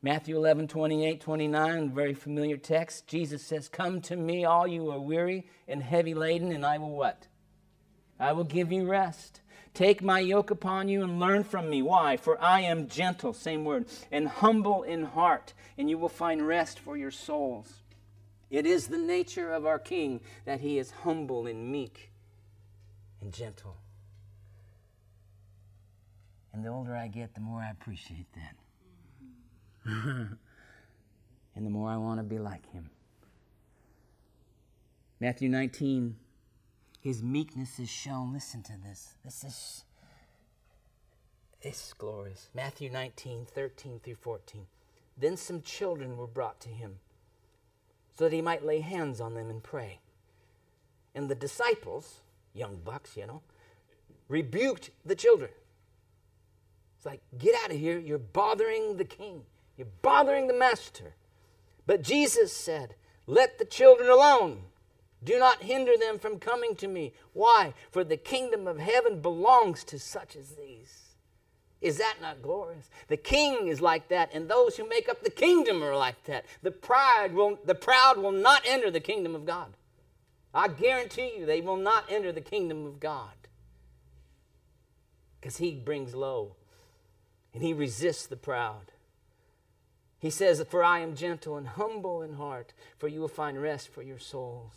Matthew 0.01 0.37
11, 0.37 0.67
28, 0.67 1.19
29, 1.19 1.89
very 1.91 2.13
familiar 2.13 2.57
text. 2.57 3.07
Jesus 3.07 3.43
says, 3.43 3.67
Come 3.67 3.99
to 4.01 4.15
me, 4.15 4.45
all 4.45 4.67
you 4.67 4.91
are 4.91 4.99
weary 4.99 5.47
and 5.67 5.81
heavy 5.81 6.13
laden, 6.13 6.51
and 6.51 6.65
I 6.65 6.77
will 6.77 6.91
what? 6.91 7.27
I 8.19 8.33
will 8.33 8.43
give 8.43 8.71
you 8.71 8.85
rest. 8.85 9.41
Take 9.73 10.01
my 10.01 10.19
yoke 10.19 10.49
upon 10.51 10.87
you 10.87 11.03
and 11.03 11.19
learn 11.19 11.43
from 11.43 11.69
me. 11.69 11.81
Why? 11.81 12.17
For 12.17 12.41
I 12.41 12.61
am 12.61 12.87
gentle, 12.87 13.33
same 13.33 13.63
word, 13.65 13.85
and 14.11 14.27
humble 14.27 14.83
in 14.83 15.03
heart, 15.03 15.53
and 15.77 15.89
you 15.89 15.97
will 15.97 16.09
find 16.09 16.47
rest 16.47 16.79
for 16.79 16.95
your 16.97 17.11
souls. 17.11 17.81
It 18.49 18.65
is 18.65 18.87
the 18.87 18.97
nature 18.97 19.51
of 19.51 19.65
our 19.65 19.79
King 19.79 20.21
that 20.45 20.61
he 20.61 20.77
is 20.79 20.91
humble 20.91 21.47
and 21.47 21.71
meek. 21.71 22.11
and 23.21 23.33
gentle. 23.33 23.77
And 26.53 26.63
the 26.63 26.69
older 26.69 26.95
I 26.95 27.07
get, 27.07 27.33
the 27.33 27.41
more 27.41 27.61
I 27.61 27.71
appreciate 27.71 28.31
that. 28.33 28.55
and 31.55 31.65
the 31.65 31.69
more 31.69 31.89
I 31.89 31.97
want 31.97 32.19
to 32.19 32.23
be 32.23 32.39
like 32.39 32.69
him. 32.71 32.89
Matthew 35.19 35.49
19, 35.49 36.15
his 36.99 37.23
meekness 37.23 37.79
is 37.79 37.89
shown. 37.89 38.33
Listen 38.33 38.61
to 38.63 38.73
this. 38.83 39.15
This 39.23 39.43
is 39.43 39.83
is 41.61 41.93
glorious. 41.97 42.49
Matthew 42.53 42.89
19, 42.89 43.45
13 43.45 43.99
through 44.03 44.15
14. 44.15 44.65
Then 45.17 45.37
some 45.37 45.61
children 45.61 46.17
were 46.17 46.27
brought 46.27 46.59
to 46.61 46.69
him 46.69 46.99
so 48.15 48.25
that 48.25 48.33
he 48.33 48.41
might 48.41 48.65
lay 48.65 48.81
hands 48.81 49.19
on 49.19 49.33
them 49.33 49.49
and 49.49 49.63
pray. 49.63 49.99
And 51.15 51.29
the 51.29 51.35
disciples, 51.35 52.21
young 52.53 52.77
bucks, 52.83 53.17
you 53.17 53.25
know, 53.25 53.41
rebuked 54.27 54.91
the 55.05 55.15
children. 55.15 55.51
It's 56.97 57.05
like, 57.05 57.21
get 57.37 57.55
out 57.63 57.71
of 57.71 57.77
here. 57.77 57.97
You're 57.97 58.17
bothering 58.19 58.97
the 58.97 59.05
king, 59.05 59.43
you're 59.77 59.87
bothering 60.01 60.47
the 60.47 60.53
master. 60.53 61.13
But 61.85 62.01
Jesus 62.01 62.51
said, 62.51 62.95
Let 63.25 63.59
the 63.59 63.65
children 63.65 64.09
alone. 64.09 64.63
Do 65.23 65.39
not 65.39 65.63
hinder 65.63 65.93
them 65.97 66.19
from 66.19 66.39
coming 66.39 66.75
to 66.75 66.87
me. 66.87 67.13
Why? 67.33 67.73
For 67.89 68.03
the 68.03 68.17
kingdom 68.17 68.67
of 68.67 68.79
heaven 68.79 69.21
belongs 69.21 69.83
to 69.85 69.99
such 69.99 70.35
as 70.35 70.51
these. 70.51 71.07
Is 71.79 71.97
that 71.97 72.15
not 72.21 72.41
glorious? 72.41 72.89
The 73.07 73.17
king 73.17 73.67
is 73.67 73.81
like 73.81 74.07
that, 74.09 74.31
and 74.33 74.49
those 74.49 74.77
who 74.77 74.87
make 74.87 75.07
up 75.07 75.23
the 75.23 75.29
kingdom 75.29 75.83
are 75.83 75.95
like 75.95 76.23
that. 76.25 76.45
The 76.63 76.71
pride 76.71 77.33
will, 77.33 77.59
the 77.65 77.75
proud 77.75 78.17
will 78.17 78.31
not 78.31 78.63
enter 78.65 78.89
the 78.89 78.99
kingdom 78.99 79.35
of 79.35 79.45
God. 79.45 79.73
I 80.53 80.69
guarantee 80.69 81.33
you, 81.37 81.45
they 81.45 81.61
will 81.61 81.77
not 81.77 82.05
enter 82.09 82.31
the 82.31 82.41
kingdom 82.41 82.85
of 82.85 82.99
God. 82.99 83.29
Because 85.39 85.57
he 85.57 85.75
brings 85.75 86.15
low, 86.15 86.55
and 87.53 87.61
he 87.61 87.73
resists 87.73 88.25
the 88.25 88.37
proud. 88.37 88.91
He 90.19 90.29
says, 90.29 90.63
For 90.69 90.83
I 90.83 90.99
am 90.99 91.15
gentle 91.15 91.57
and 91.57 91.67
humble 91.67 92.21
in 92.21 92.33
heart, 92.33 92.73
for 92.97 93.07
you 93.07 93.21
will 93.21 93.27
find 93.27 93.61
rest 93.61 93.89
for 93.89 94.01
your 94.01 94.19
souls. 94.19 94.73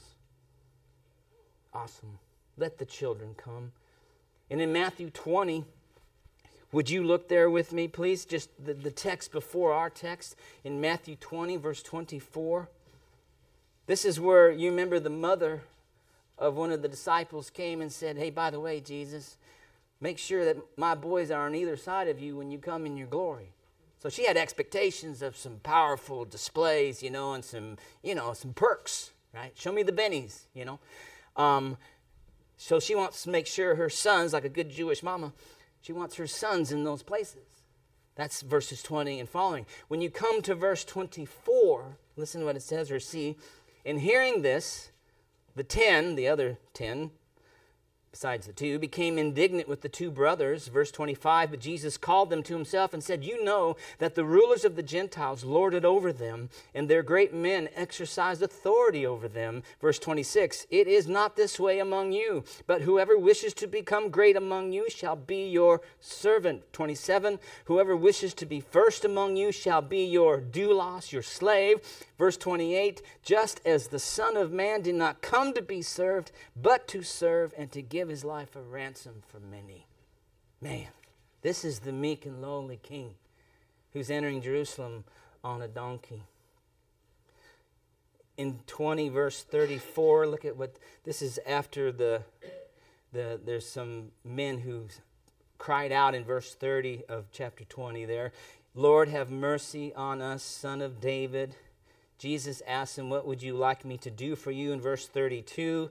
Awesome. 1.72 2.18
Let 2.57 2.78
the 2.78 2.84
children 2.84 3.34
come. 3.36 3.72
And 4.51 4.61
in 4.61 4.72
Matthew 4.72 5.11
20, 5.11 5.64
would 6.72 6.91
you 6.91 7.03
look 7.03 7.28
there 7.28 7.49
with 7.49 7.72
me, 7.72 7.88
please? 7.88 8.24
Just 8.24 8.51
the, 8.62 8.74
the 8.74 8.91
text 8.91 9.32
before 9.32 9.72
our 9.72 9.91
text 9.91 10.36
in 10.62 10.80
Matthew 10.80 11.16
20, 11.16 11.57
verse 11.57 11.82
24. 11.82 12.68
This 13.86 14.05
is 14.05 14.20
where 14.20 14.51
you 14.51 14.70
remember 14.70 15.01
the 15.01 15.11
mother 15.11 15.62
of 16.38 16.57
one 16.57 16.70
of 16.70 16.82
the 16.82 16.88
disciples 16.88 17.51
came 17.51 17.80
and 17.80 17.91
said, 17.91 18.16
Hey, 18.16 18.30
by 18.30 18.51
the 18.51 18.61
way, 18.61 18.80
Jesus, 18.80 19.36
make 20.01 20.18
sure 20.18 20.45
that 20.45 20.57
my 20.76 20.95
boys 20.95 21.30
are 21.30 21.47
on 21.47 21.55
either 21.55 21.76
side 21.76 22.09
of 22.09 22.20
you 22.20 22.36
when 22.36 22.51
you 22.51 22.59
come 22.59 22.86
in 22.86 22.97
your 22.97 23.09
glory. 23.09 23.53
So 24.01 24.09
she 24.09 24.24
had 24.24 24.38
expectations 24.38 25.20
of 25.20 25.36
some 25.36 25.61
powerful 25.62 26.24
displays, 26.24 27.03
you 27.03 27.11
know, 27.11 27.34
and 27.34 27.44
some, 27.44 27.76
you 28.03 28.14
know, 28.14 28.32
some 28.32 28.55
perks, 28.55 29.11
right? 29.34 29.53
Show 29.55 29.72
me 29.72 29.82
the 29.82 29.92
bennies, 29.92 30.44
you 30.55 30.64
know. 30.64 30.80
Um, 31.36 31.76
so 32.57 32.80
she 32.80 32.94
wants 32.94 33.22
to 33.24 33.30
make 33.30 33.46
sure 33.46 33.74
her 33.74 33.90
sons, 33.90 34.32
like 34.32 34.46
a 34.46 34.48
good 34.48 34.70
Jewish 34.70 35.03
mama, 35.03 35.34
she 35.82 35.92
wants 35.92 36.16
her 36.16 36.26
sons 36.26 36.72
in 36.72 36.82
those 36.82 37.03
places. 37.03 37.62
That's 38.14 38.40
verses 38.40 38.82
20 38.82 39.20
and 39.20 39.28
following. 39.28 39.66
When 39.88 40.01
you 40.01 40.11
come 40.11 40.40
to 40.42 40.55
verse 40.55 40.82
24, 40.84 41.98
listen 42.16 42.40
to 42.40 42.46
what 42.46 42.57
it 42.57 42.62
says 42.62 42.90
or 42.90 43.01
see. 43.01 43.36
In 43.84 43.98
hearing 43.98 44.40
this, 44.40 44.92
the 45.57 45.62
ten, 45.62 46.14
the 46.14 46.26
other 46.26 46.59
ten, 46.72 47.11
besides 48.12 48.46
the 48.46 48.52
two, 48.52 48.78
became 48.78 49.18
indignant 49.18 49.68
with 49.68 49.82
the 49.82 49.88
two 49.88 50.11
brothers. 50.11 50.68
Verse 50.68 50.90
25 50.90 51.50
But 51.50 51.61
Jesus 51.61 51.96
called 51.96 52.30
them 52.30 52.42
to 52.44 52.54
himself 52.54 52.92
and 52.92 53.02
said, 53.02 53.24
You 53.24 53.42
know 53.44 53.76
that 53.98 54.14
the 54.14 54.24
rulers 54.24 54.64
of 54.64 54.76
the 54.76 54.82
Gentiles 54.82 55.44
lorded 55.44 55.84
over 55.84 56.12
them, 56.12 56.50
and 56.74 56.88
their 56.88 57.02
great 57.02 57.32
men 57.32 57.68
exercised 57.74 58.42
authority 58.42 59.06
over 59.06 59.28
them. 59.28 59.62
Verse 59.80 59.98
26 59.98 60.66
It 60.70 60.88
is 60.88 61.06
not 61.06 61.36
this 61.36 61.61
way 61.61 61.78
among 61.78 62.12
you, 62.12 62.44
but 62.66 62.82
whoever 62.82 63.16
wishes 63.16 63.54
to 63.54 63.66
become 63.66 64.11
great 64.11 64.36
among 64.36 64.72
you 64.72 64.90
shall 64.90 65.16
be 65.16 65.48
your 65.48 65.80
servant. 66.00 66.72
27 66.72 67.38
Whoever 67.66 67.96
wishes 67.96 68.34
to 68.34 68.46
be 68.46 68.61
first 68.61 69.04
among 69.04 69.36
you 69.36 69.52
shall 69.52 69.82
be 69.82 70.04
your 70.04 70.40
doulos, 70.40 71.12
your 71.12 71.22
slave. 71.22 71.80
Verse 72.18 72.36
28 72.36 73.02
Just 73.22 73.61
as 73.64 73.88
the 73.88 73.98
Son 73.98 74.36
of 74.36 74.52
Man 74.52 74.82
did 74.82 74.96
not 74.96 75.22
come 75.22 75.52
to 75.54 75.62
be 75.62 75.80
served, 75.80 76.32
but 76.61 76.88
to 76.88 77.02
serve 77.02 77.54
and 77.56 77.70
to 77.72 77.82
give 77.82 77.99
his 78.09 78.24
life 78.24 78.57
a 78.57 78.62
ransom 78.62 79.22
for 79.28 79.40
many. 79.40 79.86
Man, 80.61 80.88
this 81.42 81.64
is 81.64 81.80
the 81.80 81.92
meek 81.92 82.26
and 82.26 82.42
lowly 82.42 82.78
King 82.82 83.14
who's 83.92 84.11
entering 84.11 84.40
Jerusalem 84.42 85.05
on 85.42 85.62
a 85.62 85.68
donkey. 85.68 86.22
In 88.36 88.61
20, 88.66 89.09
verse 89.09 89.42
34, 89.42 90.26
look 90.26 90.44
at 90.44 90.57
what 90.57 90.76
this 91.05 91.20
is 91.22 91.38
after 91.46 91.92
the, 91.92 92.22
the 93.12 93.38
there's 93.44 93.66
some 93.66 94.12
men 94.24 94.59
who 94.59 94.86
cried 95.59 95.92
out 95.92 96.14
in 96.14 96.24
verse 96.24 96.55
30 96.55 97.03
of 97.09 97.26
chapter 97.32 97.64
20 97.64 98.07
there, 98.07 98.32
Lord, 98.74 99.09
have 99.09 99.30
mercy 99.30 99.92
on 99.94 100.22
us, 100.22 100.42
son 100.42 100.80
of 100.80 101.01
David. 101.01 101.57
Jesus 102.18 102.62
asked 102.66 102.98
him, 102.98 103.11
What 103.11 103.26
would 103.26 103.42
you 103.42 103.55
like 103.55 103.84
me 103.84 103.98
to 103.98 104.11
do 104.11 104.36
for 104.36 104.53
you? 104.53 104.72
In 104.72 104.80
verse 104.80 105.07
32, 105.09 105.90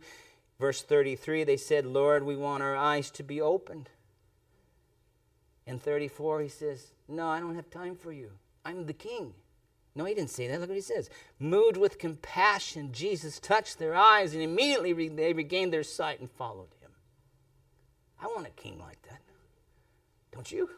verse 0.59 0.81
33, 0.81 1.43
they 1.43 1.57
said, 1.57 1.85
Lord, 1.85 2.23
we 2.23 2.35
want 2.35 2.63
our 2.63 2.75
eyes 2.75 3.09
to 3.11 3.23
be 3.23 3.41
opened. 3.41 3.89
In 5.65 5.79
34, 5.79 6.41
he 6.41 6.49
says, 6.49 6.87
No, 7.07 7.27
I 7.27 7.39
don't 7.39 7.55
have 7.55 7.69
time 7.69 7.95
for 7.95 8.11
you. 8.11 8.31
I'm 8.65 8.85
the 8.85 8.93
king. 8.93 9.33
No, 9.95 10.05
he 10.05 10.13
didn't 10.13 10.29
say 10.29 10.47
that. 10.47 10.59
Look 10.59 10.69
what 10.69 10.75
he 10.75 10.81
says. 10.81 11.09
Moved 11.39 11.77
with 11.77 11.97
compassion, 11.97 12.91
Jesus 12.91 13.39
touched 13.39 13.79
their 13.79 13.95
eyes, 13.95 14.33
and 14.33 14.41
immediately 14.41 15.09
they 15.09 15.33
regained 15.33 15.73
their 15.73 15.83
sight 15.83 16.19
and 16.19 16.29
followed 16.29 16.69
him. 16.81 16.91
I 18.21 18.27
want 18.27 18.47
a 18.47 18.51
king 18.51 18.79
like 18.79 19.01
that. 19.03 19.21
Don't 20.31 20.51
you? 20.51 20.69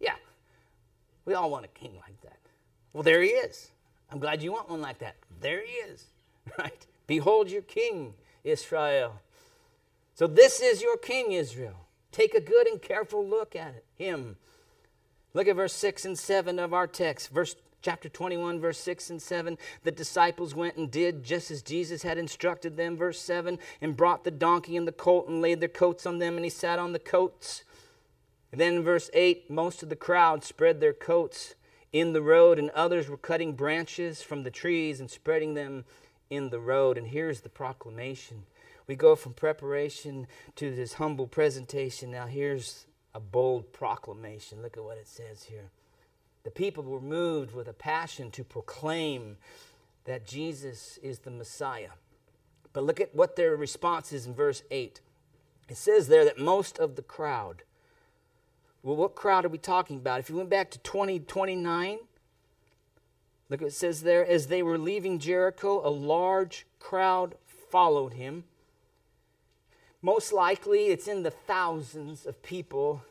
Yeah. 0.00 0.14
We 1.24 1.34
all 1.34 1.50
want 1.50 1.64
a 1.64 1.68
king 1.68 1.94
like 1.94 2.20
that. 2.22 2.38
Well, 2.92 3.02
there 3.02 3.22
he 3.22 3.28
is. 3.28 3.70
I'm 4.10 4.18
glad 4.18 4.42
you 4.42 4.52
want 4.52 4.68
one 4.68 4.80
like 4.80 4.98
that. 4.98 5.16
There 5.40 5.64
he 5.64 5.72
is, 5.72 6.04
right? 6.58 6.86
Behold 7.06 7.50
your 7.50 7.62
king, 7.62 8.14
Israel. 8.44 9.20
So 10.14 10.26
this 10.26 10.60
is 10.60 10.82
your 10.82 10.96
king, 10.96 11.32
Israel. 11.32 11.86
Take 12.10 12.34
a 12.34 12.40
good 12.40 12.66
and 12.66 12.80
careful 12.80 13.26
look 13.26 13.56
at 13.56 13.74
it, 13.74 13.84
him. 13.94 14.36
Look 15.34 15.48
at 15.48 15.56
verse 15.56 15.72
6 15.72 16.04
and 16.04 16.18
7 16.18 16.58
of 16.58 16.74
our 16.74 16.86
text. 16.86 17.30
Verse 17.30 17.56
chapter 17.80 18.08
21, 18.08 18.60
verse 18.60 18.78
6 18.78 19.10
and 19.10 19.22
7. 19.22 19.56
The 19.82 19.90
disciples 19.90 20.54
went 20.54 20.76
and 20.76 20.90
did 20.90 21.24
just 21.24 21.50
as 21.50 21.62
Jesus 21.62 22.02
had 22.02 22.18
instructed 22.18 22.76
them. 22.76 22.96
Verse 22.96 23.18
7 23.18 23.58
and 23.80 23.96
brought 23.96 24.24
the 24.24 24.30
donkey 24.30 24.76
and 24.76 24.86
the 24.86 24.92
colt 24.92 25.28
and 25.28 25.40
laid 25.40 25.60
their 25.60 25.68
coats 25.68 26.06
on 26.06 26.18
them, 26.18 26.36
and 26.36 26.44
he 26.44 26.50
sat 26.50 26.78
on 26.78 26.92
the 26.92 26.98
coats. 26.98 27.64
And 28.52 28.60
then 28.60 28.74
in 28.74 28.82
verse 28.82 29.08
8, 29.14 29.50
most 29.50 29.82
of 29.82 29.88
the 29.88 29.96
crowd 29.96 30.44
spread 30.44 30.80
their 30.80 30.92
coats 30.92 31.54
in 31.92 32.12
the 32.12 32.22
road, 32.22 32.58
and 32.58 32.70
others 32.70 33.08
were 33.08 33.16
cutting 33.16 33.54
branches 33.54 34.22
from 34.22 34.42
the 34.42 34.50
trees 34.50 35.00
and 35.00 35.10
spreading 35.10 35.54
them 35.54 35.84
in 36.32 36.48
the 36.50 36.60
road. 36.60 36.96
And 36.96 37.06
here's 37.06 37.42
the 37.42 37.48
proclamation. 37.48 38.44
We 38.86 38.96
go 38.96 39.14
from 39.14 39.34
preparation 39.34 40.26
to 40.56 40.74
this 40.74 40.94
humble 40.94 41.26
presentation. 41.26 42.10
Now, 42.10 42.26
here's 42.26 42.86
a 43.14 43.20
bold 43.20 43.72
proclamation. 43.72 44.62
Look 44.62 44.76
at 44.76 44.84
what 44.84 44.98
it 44.98 45.06
says 45.06 45.44
here. 45.44 45.70
The 46.44 46.50
people 46.50 46.82
were 46.82 47.00
moved 47.00 47.54
with 47.54 47.68
a 47.68 47.72
passion 47.72 48.30
to 48.32 48.42
proclaim 48.42 49.36
that 50.04 50.26
Jesus 50.26 50.98
is 51.02 51.20
the 51.20 51.30
Messiah. 51.30 51.90
But 52.72 52.84
look 52.84 53.00
at 53.00 53.14
what 53.14 53.36
their 53.36 53.54
response 53.54 54.12
is 54.12 54.26
in 54.26 54.34
verse 54.34 54.62
8. 54.70 55.00
It 55.68 55.76
says 55.76 56.08
there 56.08 56.24
that 56.24 56.38
most 56.38 56.78
of 56.78 56.96
the 56.96 57.02
crowd, 57.02 57.62
well, 58.82 58.96
what 58.96 59.14
crowd 59.14 59.44
are 59.44 59.50
we 59.50 59.58
talking 59.58 59.96
about? 59.96 60.18
If 60.18 60.28
you 60.28 60.36
went 60.36 60.50
back 60.50 60.70
to 60.72 60.78
2029, 60.80 61.98
look 63.52 63.60
what 63.60 63.68
it 63.68 63.74
says 63.74 64.02
there. 64.02 64.26
As 64.26 64.46
they 64.46 64.62
were 64.62 64.78
leaving 64.78 65.18
Jericho, 65.18 65.86
a 65.86 65.90
large 65.90 66.66
crowd 66.80 67.34
followed 67.70 68.14
him. 68.14 68.44
Most 70.00 70.32
likely, 70.32 70.86
it's 70.86 71.06
in 71.06 71.22
the 71.22 71.30
thousands 71.30 72.24
of 72.24 72.42
people. 72.42 73.02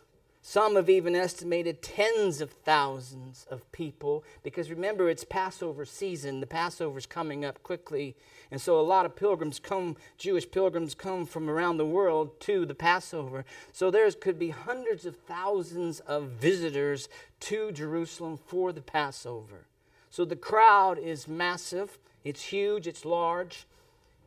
Some 0.41 0.75
have 0.75 0.89
even 0.89 1.15
estimated 1.15 1.83
tens 1.83 2.41
of 2.41 2.49
thousands 2.49 3.45
of 3.51 3.71
people 3.71 4.23
because 4.41 4.71
remember, 4.71 5.07
it's 5.11 5.23
Passover 5.23 5.85
season. 5.85 6.39
The 6.39 6.47
Passover's 6.47 7.05
coming 7.05 7.45
up 7.45 7.61
quickly. 7.61 8.15
And 8.49 8.59
so 8.59 8.79
a 8.79 8.81
lot 8.81 9.05
of 9.05 9.15
pilgrims 9.15 9.59
come, 9.59 9.95
Jewish 10.17 10.49
pilgrims 10.49 10.95
come 10.95 11.27
from 11.27 11.51
around 11.51 11.77
the 11.77 11.85
world 11.85 12.39
to 12.41 12.65
the 12.65 12.73
Passover. 12.73 13.45
So 13.71 13.91
there 13.91 14.09
could 14.11 14.39
be 14.39 14.49
hundreds 14.49 15.05
of 15.05 15.15
thousands 15.15 15.99
of 16.01 16.29
visitors 16.29 17.07
to 17.41 17.71
Jerusalem 17.71 18.37
for 18.37 18.73
the 18.73 18.81
Passover. 18.81 19.67
So 20.11 20.25
the 20.25 20.35
crowd 20.35 20.99
is 20.99 21.27
massive, 21.27 21.97
it's 22.25 22.43
huge, 22.43 22.85
it's 22.85 23.05
large. 23.05 23.65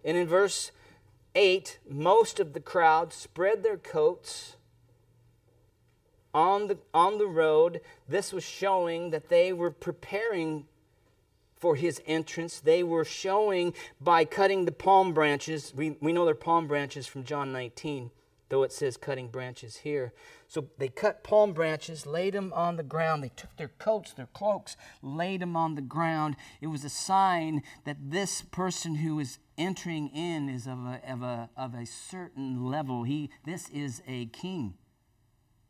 And 0.02 0.16
in 0.16 0.26
verse 0.26 0.72
8, 1.34 1.78
most 1.88 2.40
of 2.40 2.54
the 2.54 2.60
crowd 2.60 3.12
spread 3.12 3.62
their 3.62 3.76
coats 3.76 4.56
on 6.32 6.68
the, 6.68 6.78
on 6.94 7.18
the 7.18 7.26
road. 7.26 7.82
This 8.08 8.32
was 8.32 8.44
showing 8.44 9.10
that 9.10 9.28
they 9.28 9.52
were 9.52 9.70
preparing 9.70 10.64
for 11.58 11.76
his 11.76 12.00
entrance. 12.06 12.60
They 12.60 12.82
were 12.82 13.04
showing 13.04 13.74
by 14.00 14.24
cutting 14.24 14.64
the 14.64 14.72
palm 14.72 15.12
branches. 15.12 15.72
We, 15.76 15.96
we 16.00 16.14
know 16.14 16.24
they're 16.24 16.34
palm 16.34 16.66
branches 16.66 17.06
from 17.06 17.24
John 17.24 17.52
19, 17.52 18.10
though 18.48 18.62
it 18.62 18.72
says 18.72 18.96
cutting 18.96 19.28
branches 19.28 19.78
here. 19.78 20.12
So 20.48 20.68
they 20.78 20.88
cut 20.88 21.24
palm 21.24 21.52
branches, 21.52 22.06
laid 22.06 22.34
them 22.34 22.52
on 22.54 22.76
the 22.76 22.82
ground. 22.82 23.22
They 23.22 23.32
took 23.34 23.56
their 23.56 23.72
coats, 23.78 24.12
their 24.12 24.28
cloaks, 24.32 24.76
laid 25.02 25.40
them 25.40 25.56
on 25.56 25.74
the 25.74 25.82
ground. 25.82 26.36
It 26.60 26.68
was 26.68 26.84
a 26.84 26.90
sign 26.90 27.62
that 27.84 28.10
this 28.10 28.42
person 28.42 28.96
who 28.96 29.18
is 29.18 29.38
entering 29.56 30.08
in 30.08 30.48
is 30.48 30.66
of 30.66 30.78
a, 30.78 31.00
of 31.08 31.22
a, 31.22 31.50
of 31.56 31.74
a 31.74 31.86
certain 31.86 32.64
level. 32.64 33.04
He, 33.04 33.30
this 33.44 33.68
is 33.70 34.02
a 34.06 34.26
king. 34.26 34.74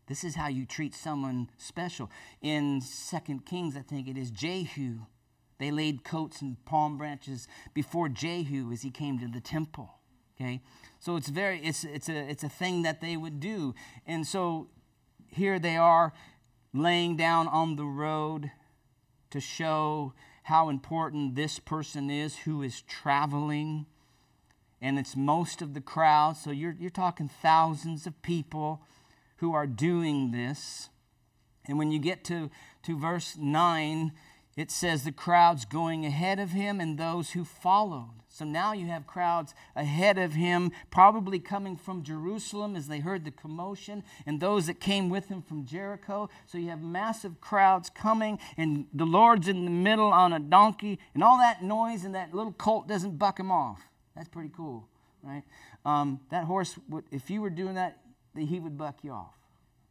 This 0.07 0.25
is 0.25 0.35
how 0.35 0.49
you 0.49 0.67
treat 0.67 0.95
someone 0.95 1.49
special. 1.57 2.11
In 2.43 2.81
Second 2.81 3.47
Kings, 3.47 3.77
I 3.77 3.81
think 3.81 4.07
it 4.07 4.19
is 4.19 4.31
Jehu. 4.31 5.07
They 5.59 5.71
laid 5.71 6.05
coats 6.05 6.43
and 6.43 6.63
palm 6.67 6.99
branches 6.99 7.49
before 7.73 8.09
Jehu 8.09 8.71
as 8.71 8.83
he 8.83 8.91
came 8.91 9.19
to 9.19 9.29
the 9.29 9.41
temple. 9.41 9.95
Okay, 10.37 10.61
so 10.99 11.17
it's 11.17 11.29
very 11.29 11.61
it's 11.61 11.85
it's 11.85 12.09
a 12.09 12.31
it's 12.31 12.43
a 12.43 12.49
thing 12.49 12.83
that 12.83 13.01
they 13.01 13.17
would 13.17 13.39
do, 13.39 13.75
and 14.07 14.27
so 14.27 14.69
here 15.29 15.59
they 15.59 15.77
are 15.77 16.13
laying 16.73 17.17
down 17.17 17.47
on 17.49 17.77
the 17.77 17.85
road 17.85 18.51
to 19.31 19.41
show 19.41 20.13
how 20.45 20.69
important 20.69 21.35
this 21.35 21.59
person 21.59 22.11
is 22.11 22.39
who 22.39 22.63
is 22.63 22.83
traveling. 22.83 23.87
And 24.81 24.99
it's 24.99 25.17
most 25.17 25.63
of 25.63 25.73
the 25.73 25.81
crowd, 25.81 26.37
so 26.37 26.51
you're, 26.51 26.77
you're 26.79 26.91
talking 26.91 27.29
thousands 27.29 28.07
of 28.07 28.21
people 28.21 28.83
who 29.37 29.55
are 29.55 29.67
doing 29.67 30.31
this. 30.31 30.91
And 31.67 31.79
when 31.79 31.91
you 31.91 31.99
get 31.99 32.23
to, 32.25 32.51
to 32.83 32.99
verse 32.99 33.37
9, 33.39 34.13
it 34.57 34.71
says 34.71 35.05
the 35.05 35.13
crowds 35.13 35.65
going 35.65 36.07
ahead 36.07 36.39
of 36.39 36.51
him 36.51 36.81
and 36.81 36.99
those 36.99 37.33
who 37.33 37.45
followed. 37.45 38.11
So 38.29 38.45
now 38.45 38.73
you 38.73 38.87
have 38.87 39.07
crowds 39.07 39.55
ahead 39.77 40.19
of 40.19 40.33
him, 40.33 40.73
probably 40.91 41.39
coming 41.39 41.77
from 41.77 42.03
Jerusalem 42.03 42.75
as 42.75 42.89
they 42.89 42.99
heard 42.99 43.25
the 43.25 43.31
commotion, 43.31 44.03
and 44.27 44.41
those 44.41 44.67
that 44.67 44.81
came 44.81 45.09
with 45.09 45.29
him 45.29 45.41
from 45.41 45.65
Jericho. 45.65 46.29
So 46.47 46.59
you 46.59 46.71
have 46.71 46.83
massive 46.83 47.41
crowds 47.41 47.91
coming, 47.91 48.41
and 48.57 48.87
the 48.93 49.07
Lord's 49.07 49.47
in 49.47 49.65
the 49.65 49.71
middle 49.71 50.13
on 50.13 50.33
a 50.33 50.41
donkey, 50.41 50.99
and 51.15 51.23
all 51.23 51.39
that 51.39 51.63
noise, 51.63 52.05
and 52.05 52.15
that 52.17 52.35
little 52.35 52.53
colt 52.53 52.89
doesn't 52.89 53.19
buck 53.19 53.39
him 53.39 53.53
off. 53.53 53.83
That's 54.17 54.29
pretty 54.29 54.51
cool, 54.57 54.89
right? 55.23 55.45
Um, 55.85 56.19
that 56.31 56.45
horse, 56.45 56.77
would, 56.89 57.05
if 57.13 57.31
you 57.31 57.41
were 57.41 57.51
doing 57.51 57.75
that, 57.75 57.99
he 58.37 58.59
would 58.59 58.77
buck 58.77 59.05
you 59.05 59.13
off. 59.13 59.35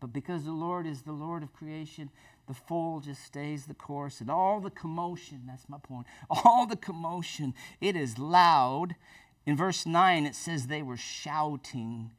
But 0.02 0.12
because 0.12 0.44
the 0.44 0.52
Lord 0.52 0.86
is 0.86 1.04
the 1.04 1.14
Lord 1.14 1.44
of 1.44 1.54
creation, 1.54 2.10
the 2.48 2.54
foal 2.54 3.00
just 3.00 3.24
stays 3.24 3.66
the 3.66 3.74
course 3.74 4.20
and 4.20 4.30
all 4.30 4.60
the 4.60 4.70
commotion 4.70 5.44
that's 5.48 5.70
my 5.70 5.78
point 5.78 6.06
all 6.30 6.66
the 6.66 6.76
commotion 6.76 7.54
it 7.80 7.96
is 7.96 8.18
loud. 8.18 8.96
In 9.46 9.58
verse 9.58 9.86
9 9.86 10.26
it 10.26 10.36
says 10.36 10.68
they 10.68 10.82
were 10.82 10.98
shouting. 10.98 12.12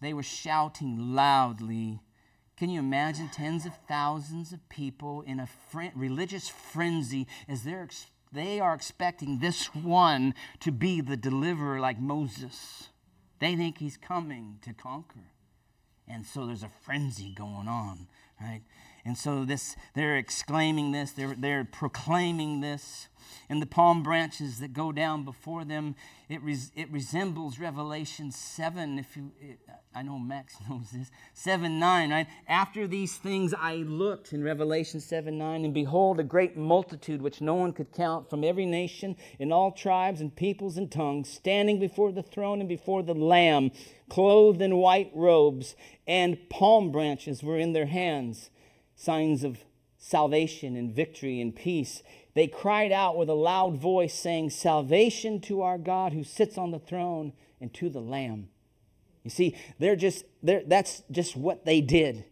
They 0.00 0.12
were 0.12 0.22
shouting 0.22 1.14
loudly. 1.14 2.00
Can 2.56 2.70
you 2.70 2.80
imagine 2.80 3.28
tens 3.28 3.64
of 3.64 3.72
thousands 3.88 4.52
of 4.52 4.68
people 4.68 5.22
in 5.22 5.40
a 5.40 5.46
fr- 5.46 5.94
religious 5.94 6.48
frenzy 6.48 7.26
as 7.48 7.62
they're 7.62 7.84
ex- 7.84 8.10
they 8.32 8.60
are 8.60 8.74
expecting 8.74 9.38
this 9.38 9.74
one 9.74 10.34
to 10.60 10.70
be 10.70 11.00
the 11.00 11.16
deliverer 11.16 11.80
like 11.80 11.98
Moses? 11.98 12.90
They 13.38 13.56
think 13.56 13.78
he's 13.78 13.96
coming 13.96 14.58
to 14.62 14.74
conquer. 14.74 15.32
And 16.06 16.26
so 16.26 16.46
there's 16.46 16.62
a 16.62 16.70
frenzy 16.84 17.32
going 17.32 17.66
on 17.66 18.08
right 18.40 18.62
and 19.04 19.16
so 19.16 19.44
this, 19.44 19.76
they're 19.94 20.16
exclaiming 20.16 20.92
this, 20.92 21.12
they're, 21.12 21.34
they're 21.36 21.64
proclaiming 21.64 22.60
this. 22.60 23.08
And 23.48 23.60
the 23.60 23.66
palm 23.66 24.02
branches 24.02 24.60
that 24.60 24.72
go 24.72 24.92
down 24.92 25.24
before 25.24 25.64
them, 25.64 25.94
it, 26.28 26.42
res, 26.42 26.70
it 26.74 26.90
resembles 26.90 27.58
Revelation 27.58 28.30
7. 28.30 28.98
If 28.98 29.16
you, 29.16 29.32
it, 29.40 29.58
I 29.94 30.02
know 30.02 30.18
Max 30.18 30.56
knows 30.68 30.90
this. 30.90 31.10
7 31.34 31.78
9, 31.78 32.10
right? 32.10 32.26
After 32.48 32.86
these 32.86 33.16
things 33.16 33.54
I 33.54 33.76
looked 33.76 34.32
in 34.32 34.42
Revelation 34.42 35.00
7 35.00 35.36
9, 35.36 35.64
and 35.64 35.74
behold, 35.74 36.20
a 36.20 36.24
great 36.24 36.56
multitude 36.56 37.22
which 37.22 37.40
no 37.40 37.54
one 37.54 37.72
could 37.72 37.92
count 37.92 38.30
from 38.30 38.44
every 38.44 38.66
nation 38.66 39.16
and 39.38 39.52
all 39.52 39.72
tribes 39.72 40.20
and 40.20 40.34
peoples 40.34 40.76
and 40.76 40.90
tongues, 40.90 41.28
standing 41.28 41.78
before 41.78 42.12
the 42.12 42.22
throne 42.22 42.60
and 42.60 42.68
before 42.68 43.02
the 43.02 43.14
Lamb, 43.14 43.70
clothed 44.08 44.62
in 44.62 44.76
white 44.76 45.10
robes, 45.14 45.74
and 46.06 46.48
palm 46.50 46.92
branches 46.92 47.42
were 47.42 47.58
in 47.58 47.72
their 47.72 47.86
hands 47.86 48.50
signs 49.00 49.44
of 49.44 49.64
salvation 49.96 50.76
and 50.76 50.94
victory 50.94 51.40
and 51.40 51.56
peace. 51.56 52.02
They 52.34 52.46
cried 52.46 52.92
out 52.92 53.16
with 53.16 53.30
a 53.30 53.34
loud 53.34 53.78
voice, 53.78 54.12
saying, 54.12 54.50
Salvation 54.50 55.40
to 55.42 55.62
our 55.62 55.78
God 55.78 56.12
who 56.12 56.22
sits 56.22 56.58
on 56.58 56.70
the 56.70 56.78
throne 56.78 57.32
and 57.60 57.72
to 57.74 57.88
the 57.88 58.00
Lamb. 58.00 58.48
You 59.24 59.30
see, 59.30 59.56
they're 59.78 59.96
just, 59.96 60.24
they're, 60.42 60.62
that's 60.66 61.02
just 61.10 61.34
what 61.34 61.64
they 61.64 61.80
did 61.80 62.24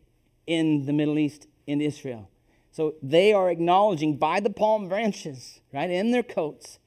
in 0.47 0.85
the 0.85 0.93
Middle 0.93 1.19
East, 1.19 1.47
in 1.67 1.81
Israel. 1.81 2.29
So 2.71 2.95
they 3.03 3.33
are 3.33 3.51
acknowledging 3.51 4.17
by 4.17 4.41
the 4.41 4.51
palm 4.51 4.89
branches, 4.89 5.61
right, 5.73 5.91
in 5.91 6.11
their 6.11 6.23
coats, 6.23 6.79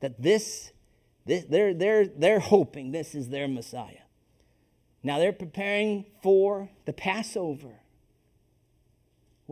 that 0.00 0.20
this, 0.22 0.72
this 1.24 1.44
they're, 1.48 1.74
they're, 1.74 2.06
they're 2.06 2.40
hoping 2.40 2.92
this 2.92 3.14
is 3.14 3.30
their 3.30 3.48
Messiah. 3.48 4.04
Now 5.02 5.18
they're 5.18 5.32
preparing 5.32 6.04
for 6.22 6.70
the 6.84 6.92
Passover. 6.92 7.81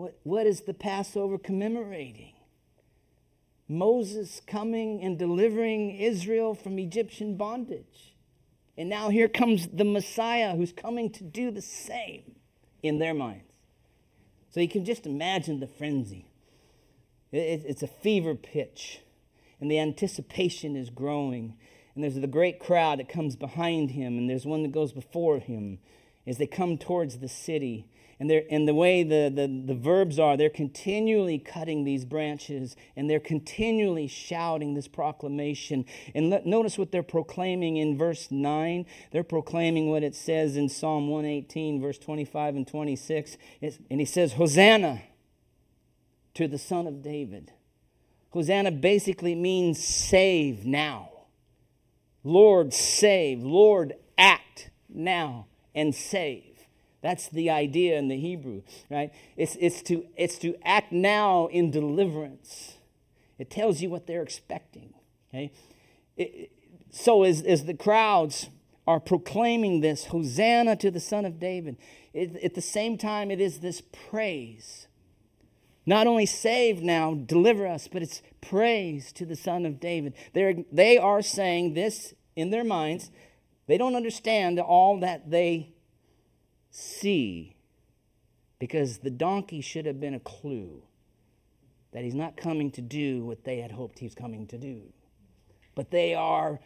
What, 0.00 0.18
what 0.22 0.46
is 0.46 0.62
the 0.62 0.72
Passover 0.72 1.36
commemorating? 1.36 2.32
Moses 3.68 4.40
coming 4.46 5.02
and 5.02 5.18
delivering 5.18 5.94
Israel 5.94 6.54
from 6.54 6.78
Egyptian 6.78 7.36
bondage. 7.36 8.14
And 8.78 8.88
now 8.88 9.10
here 9.10 9.28
comes 9.28 9.68
the 9.68 9.84
Messiah 9.84 10.56
who's 10.56 10.72
coming 10.72 11.10
to 11.10 11.22
do 11.22 11.50
the 11.50 11.60
same 11.60 12.22
in 12.82 12.98
their 12.98 13.12
minds. 13.12 13.52
So 14.52 14.60
you 14.60 14.68
can 14.68 14.86
just 14.86 15.04
imagine 15.04 15.60
the 15.60 15.66
frenzy. 15.66 16.24
It's 17.30 17.82
a 17.82 17.86
fever 17.86 18.34
pitch, 18.34 19.00
and 19.60 19.70
the 19.70 19.78
anticipation 19.78 20.76
is 20.76 20.88
growing. 20.88 21.58
And 21.94 22.02
there's 22.02 22.14
the 22.14 22.26
great 22.26 22.58
crowd 22.58 23.00
that 23.00 23.10
comes 23.10 23.36
behind 23.36 23.90
him, 23.90 24.16
and 24.16 24.30
there's 24.30 24.46
one 24.46 24.62
that 24.62 24.72
goes 24.72 24.92
before 24.92 25.40
him 25.40 25.78
as 26.26 26.38
they 26.38 26.46
come 26.46 26.78
towards 26.78 27.18
the 27.18 27.28
city 27.28 27.89
and, 28.20 28.30
and 28.30 28.68
the 28.68 28.74
way 28.74 29.02
the, 29.02 29.32
the, 29.34 29.48
the 29.66 29.74
verbs 29.74 30.18
are, 30.18 30.36
they're 30.36 30.50
continually 30.50 31.38
cutting 31.38 31.84
these 31.84 32.04
branches 32.04 32.76
and 32.94 33.08
they're 33.08 33.18
continually 33.18 34.06
shouting 34.06 34.74
this 34.74 34.86
proclamation. 34.86 35.86
And 36.14 36.28
let, 36.28 36.44
notice 36.44 36.76
what 36.76 36.92
they're 36.92 37.02
proclaiming 37.02 37.78
in 37.78 37.96
verse 37.96 38.30
9. 38.30 38.84
They're 39.10 39.24
proclaiming 39.24 39.88
what 39.88 40.02
it 40.02 40.14
says 40.14 40.58
in 40.58 40.68
Psalm 40.68 41.08
118, 41.08 41.80
verse 41.80 41.96
25 41.96 42.56
and 42.56 42.68
26. 42.68 43.38
It's, 43.62 43.78
and 43.90 44.00
he 44.00 44.06
says, 44.06 44.34
Hosanna 44.34 45.00
to 46.34 46.46
the 46.46 46.58
Son 46.58 46.86
of 46.86 47.00
David. 47.00 47.52
Hosanna 48.32 48.70
basically 48.70 49.34
means 49.34 49.82
save 49.82 50.66
now. 50.66 51.08
Lord, 52.22 52.74
save. 52.74 53.42
Lord, 53.42 53.94
act 54.18 54.70
now 54.90 55.46
and 55.74 55.94
save. 55.94 56.49
That's 57.02 57.28
the 57.28 57.50
idea 57.50 57.98
in 57.98 58.08
the 58.08 58.18
Hebrew, 58.18 58.62
right? 58.90 59.10
It's, 59.36 59.56
it's, 59.58 59.82
to, 59.82 60.04
it's 60.16 60.38
to 60.38 60.54
act 60.64 60.92
now 60.92 61.46
in 61.46 61.70
deliverance. 61.70 62.74
It 63.38 63.50
tells 63.50 63.80
you 63.80 63.88
what 63.88 64.06
they're 64.06 64.22
expecting, 64.22 64.92
okay? 65.28 65.52
It, 66.16 66.52
so 66.90 67.22
as, 67.22 67.42
as 67.42 67.64
the 67.64 67.74
crowds 67.74 68.50
are 68.86 69.00
proclaiming 69.00 69.80
this, 69.80 70.06
Hosanna 70.06 70.76
to 70.76 70.90
the 70.90 71.00
Son 71.00 71.24
of 71.24 71.38
David, 71.38 71.78
it, 72.12 72.36
at 72.42 72.54
the 72.54 72.60
same 72.60 72.98
time, 72.98 73.30
it 73.30 73.40
is 73.40 73.60
this 73.60 73.80
praise. 74.10 74.86
Not 75.86 76.06
only 76.06 76.26
save 76.26 76.82
now, 76.82 77.14
deliver 77.14 77.66
us, 77.66 77.88
but 77.88 78.02
it's 78.02 78.20
praise 78.42 79.12
to 79.12 79.24
the 79.24 79.36
Son 79.36 79.64
of 79.64 79.80
David. 79.80 80.14
They're, 80.34 80.56
they 80.70 80.98
are 80.98 81.22
saying 81.22 81.74
this 81.74 82.14
in 82.36 82.50
their 82.50 82.64
minds. 82.64 83.10
They 83.66 83.78
don't 83.78 83.96
understand 83.96 84.58
all 84.58 85.00
that 85.00 85.30
they 85.30 85.72
see 86.70 87.56
because 88.58 88.98
the 88.98 89.10
donkey 89.10 89.60
should 89.60 89.86
have 89.86 90.00
been 90.00 90.14
a 90.14 90.20
clue 90.20 90.82
that 91.92 92.04
he's 92.04 92.14
not 92.14 92.36
coming 92.36 92.70
to 92.70 92.80
do 92.80 93.24
what 93.24 93.44
they 93.44 93.58
had 93.58 93.72
hoped 93.72 93.98
he 93.98 94.06
was 94.06 94.14
coming 94.14 94.46
to 94.46 94.58
do. 94.58 94.82
But 95.74 95.90
they 95.90 96.14
are 96.14 96.60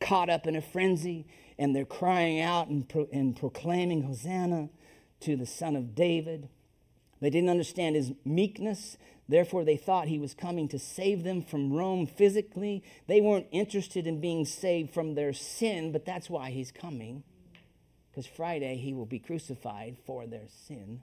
caught 0.00 0.28
up 0.28 0.46
in 0.46 0.56
a 0.56 0.62
frenzy 0.62 1.26
and 1.58 1.74
they're 1.74 1.84
crying 1.84 2.40
out 2.40 2.68
and, 2.68 2.88
pro- 2.88 3.08
and 3.12 3.36
proclaiming 3.36 4.02
Hosanna 4.02 4.68
to 5.20 5.36
the 5.36 5.46
Son 5.46 5.76
of 5.76 5.94
David. 5.94 6.48
They 7.20 7.30
didn't 7.30 7.50
understand 7.50 7.94
his 7.94 8.12
meekness. 8.24 8.96
Therefore, 9.28 9.64
they 9.64 9.76
thought 9.76 10.08
he 10.08 10.18
was 10.18 10.34
coming 10.34 10.68
to 10.68 10.78
save 10.78 11.22
them 11.22 11.42
from 11.42 11.72
Rome 11.72 12.06
physically. 12.06 12.82
They 13.06 13.20
weren't 13.20 13.46
interested 13.52 14.06
in 14.06 14.20
being 14.20 14.44
saved 14.44 14.92
from 14.92 15.14
their 15.14 15.32
sin, 15.32 15.92
but 15.92 16.04
that's 16.04 16.28
why 16.28 16.50
he's 16.50 16.72
coming. 16.72 17.22
Because 18.14 18.26
Friday 18.26 18.76
he 18.76 18.94
will 18.94 19.06
be 19.06 19.18
crucified 19.18 19.96
for 20.06 20.24
their 20.24 20.46
sin. 20.68 21.00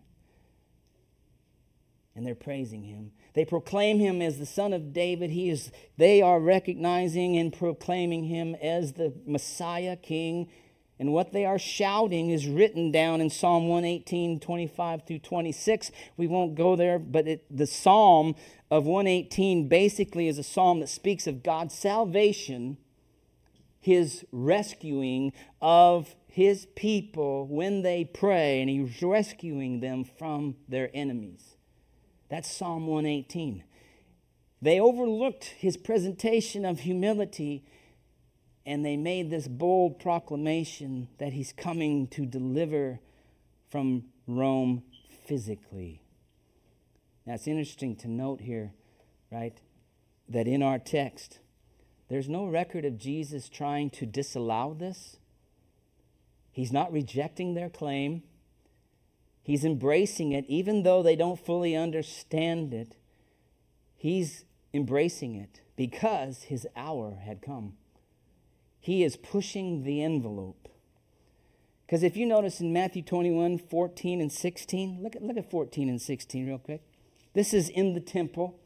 And 2.15 2.25
they're 2.25 2.35
praising 2.35 2.83
him. 2.83 3.11
They 3.33 3.43
proclaim 3.43 3.99
him 3.99 4.21
as 4.21 4.39
the 4.39 4.45
son 4.45 4.71
of 4.71 4.93
David. 4.93 5.29
He 5.29 5.49
is, 5.49 5.73
they 5.97 6.21
are 6.21 6.39
recognizing 6.39 7.35
and 7.35 7.51
proclaiming 7.51 8.23
him 8.25 8.55
as 8.55 8.93
the 8.93 9.13
Messiah, 9.25 9.97
King, 9.97 10.47
and 11.01 11.11
what 11.11 11.33
they 11.33 11.45
are 11.45 11.59
shouting 11.59 12.29
is 12.29 12.47
written 12.47 12.91
down 12.91 13.19
in 13.19 13.29
Psalm 13.29 13.67
118, 13.67 14.39
25 14.39 15.05
through 15.05 15.19
26. 15.19 15.91
We 16.15 16.27
won't 16.27 16.55
go 16.55 16.77
there, 16.77 16.97
but 16.97 17.27
it, 17.27 17.43
the 17.49 17.67
Psalm 17.67 18.35
of 18.69 18.85
118 18.85 19.67
basically 19.67 20.29
is 20.29 20.37
a 20.37 20.43
psalm 20.43 20.79
that 20.79 20.87
speaks 20.87 21.27
of 21.27 21.43
God's 21.43 21.73
salvation, 21.73 22.77
his 23.81 24.23
rescuing 24.31 25.33
of 25.59 26.15
his 26.31 26.65
people 26.75 27.45
when 27.45 27.81
they 27.81 28.05
pray, 28.05 28.61
and 28.61 28.69
he's 28.69 29.01
rescuing 29.03 29.81
them 29.81 30.05
from 30.05 30.55
their 30.69 30.89
enemies. 30.93 31.55
That's 32.29 32.49
Psalm 32.49 32.87
118. 32.87 33.63
They 34.61 34.79
overlooked 34.79 35.43
his 35.43 35.75
presentation 35.75 36.63
of 36.63 36.79
humility 36.79 37.65
and 38.65 38.85
they 38.85 38.95
made 38.95 39.29
this 39.29 39.47
bold 39.47 39.99
proclamation 39.99 41.09
that 41.17 41.33
he's 41.33 41.51
coming 41.51 42.07
to 42.07 42.25
deliver 42.25 42.99
from 43.69 44.05
Rome 44.27 44.83
physically. 45.25 46.01
Now, 47.25 47.33
it's 47.33 47.47
interesting 47.47 47.95
to 47.97 48.07
note 48.07 48.39
here, 48.39 48.71
right, 49.31 49.59
that 50.29 50.47
in 50.47 50.61
our 50.61 50.79
text, 50.79 51.39
there's 52.07 52.29
no 52.29 52.45
record 52.45 52.85
of 52.85 52.97
Jesus 52.97 53.49
trying 53.49 53.89
to 53.91 54.05
disallow 54.05 54.75
this. 54.77 55.17
He's 56.51 56.71
not 56.71 56.91
rejecting 56.91 57.53
their 57.53 57.69
claim. 57.69 58.23
He's 59.43 59.65
embracing 59.65 60.31
it, 60.33 60.45
even 60.47 60.83
though 60.83 61.01
they 61.01 61.15
don't 61.15 61.39
fully 61.39 61.75
understand 61.75 62.73
it. 62.73 62.95
He's 63.95 64.45
embracing 64.73 65.35
it 65.35 65.61
because 65.75 66.43
his 66.43 66.67
hour 66.75 67.19
had 67.23 67.41
come. 67.41 67.73
He 68.79 69.03
is 69.03 69.15
pushing 69.15 69.83
the 69.83 70.03
envelope. 70.03 70.67
Because 71.85 72.03
if 72.03 72.15
you 72.15 72.25
notice 72.25 72.61
in 72.61 72.71
Matthew 72.71 73.01
21, 73.01 73.57
14 73.57 74.21
and 74.21 74.31
16, 74.31 75.03
look 75.03 75.15
at, 75.15 75.21
look 75.21 75.37
at 75.37 75.51
14 75.51 75.89
and 75.89 76.01
16 76.01 76.47
real 76.47 76.57
quick. 76.57 76.81
This 77.33 77.53
is 77.53 77.69
in 77.69 77.93
the 77.93 77.99
temple. 77.99 78.59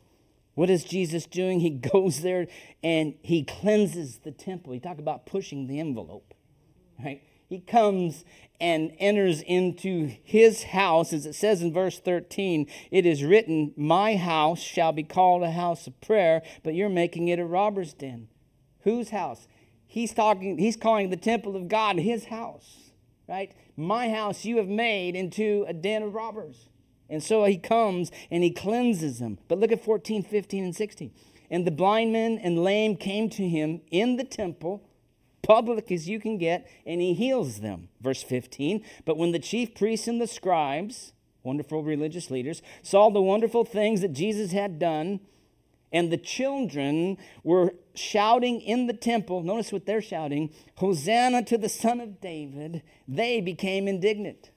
What 0.53 0.69
is 0.69 0.83
Jesus 0.83 1.25
doing? 1.25 1.59
He 1.59 1.69
goes 1.91 2.21
there 2.21 2.47
and 2.83 3.15
he 3.21 3.43
cleanses 3.43 4.19
the 4.19 4.31
temple. 4.31 4.73
He 4.73 4.79
talk 4.79 4.99
about 4.99 5.25
pushing 5.25 5.67
the 5.67 5.79
envelope, 5.79 6.33
right? 7.03 7.21
He 7.47 7.59
comes 7.59 8.25
and 8.59 8.93
enters 8.99 9.41
into 9.41 10.11
his 10.23 10.63
house, 10.63 11.13
as 11.13 11.25
it 11.25 11.33
says 11.33 11.61
in 11.61 11.73
verse 11.73 11.99
13. 11.99 12.67
It 12.89 13.05
is 13.05 13.23
written, 13.23 13.73
My 13.75 14.15
house 14.15 14.59
shall 14.59 14.91
be 14.91 15.03
called 15.03 15.43
a 15.43 15.51
house 15.51 15.87
of 15.87 15.99
prayer, 16.01 16.41
but 16.63 16.73
you're 16.73 16.89
making 16.89 17.27
it 17.27 17.39
a 17.39 17.45
robber's 17.45 17.93
den. 17.93 18.29
Whose 18.83 19.09
house? 19.09 19.47
he's 19.95 20.13
talking 20.13 20.57
he's 20.57 20.75
calling 20.75 21.09
the 21.09 21.15
temple 21.15 21.55
of 21.55 21.69
god 21.69 21.97
his 21.97 22.25
house 22.25 22.91
right 23.29 23.53
my 23.77 24.09
house 24.09 24.43
you 24.43 24.57
have 24.57 24.67
made 24.67 25.15
into 25.15 25.63
a 25.69 25.73
den 25.73 26.03
of 26.03 26.13
robbers 26.13 26.67
and 27.09 27.23
so 27.23 27.45
he 27.45 27.57
comes 27.57 28.11
and 28.29 28.43
he 28.43 28.51
cleanses 28.51 29.19
them 29.19 29.39
but 29.47 29.57
look 29.57 29.71
at 29.71 29.81
14 29.81 30.21
15 30.21 30.65
and 30.65 30.75
16 30.75 31.11
and 31.49 31.65
the 31.65 31.71
blind 31.71 32.11
men 32.11 32.37
and 32.43 32.61
lame 32.61 32.97
came 32.97 33.29
to 33.29 33.47
him 33.47 33.79
in 33.89 34.17
the 34.17 34.25
temple 34.25 34.83
public 35.45 35.91
as 35.91 36.07
you 36.09 36.19
can 36.19 36.37
get 36.37 36.67
and 36.85 37.01
he 37.01 37.13
heals 37.13 37.59
them 37.59 37.89
verse 38.01 38.23
15 38.23 38.83
but 39.05 39.17
when 39.17 39.31
the 39.31 39.39
chief 39.39 39.75
priests 39.75 40.07
and 40.07 40.19
the 40.19 40.27
scribes 40.27 41.13
wonderful 41.43 41.83
religious 41.83 42.31
leaders 42.31 42.61
saw 42.81 43.09
the 43.09 43.21
wonderful 43.21 43.63
things 43.63 44.01
that 44.01 44.13
jesus 44.13 44.51
had 44.51 44.79
done 44.79 45.19
and 45.95 46.11
the 46.11 46.17
children 46.17 47.17
were 47.41 47.73
shouting 47.93 48.59
in 48.59 48.87
the 48.87 48.93
temple. 48.93 49.43
Notice 49.43 49.71
what 49.71 49.85
they're 49.85 50.01
shouting 50.01 50.53
Hosanna 50.75 51.43
to 51.43 51.57
the 51.57 51.69
Son 51.69 52.01
of 52.01 52.19
David. 52.19 52.81
They 53.07 53.39
became 53.39 53.87
indignant. 53.87 54.51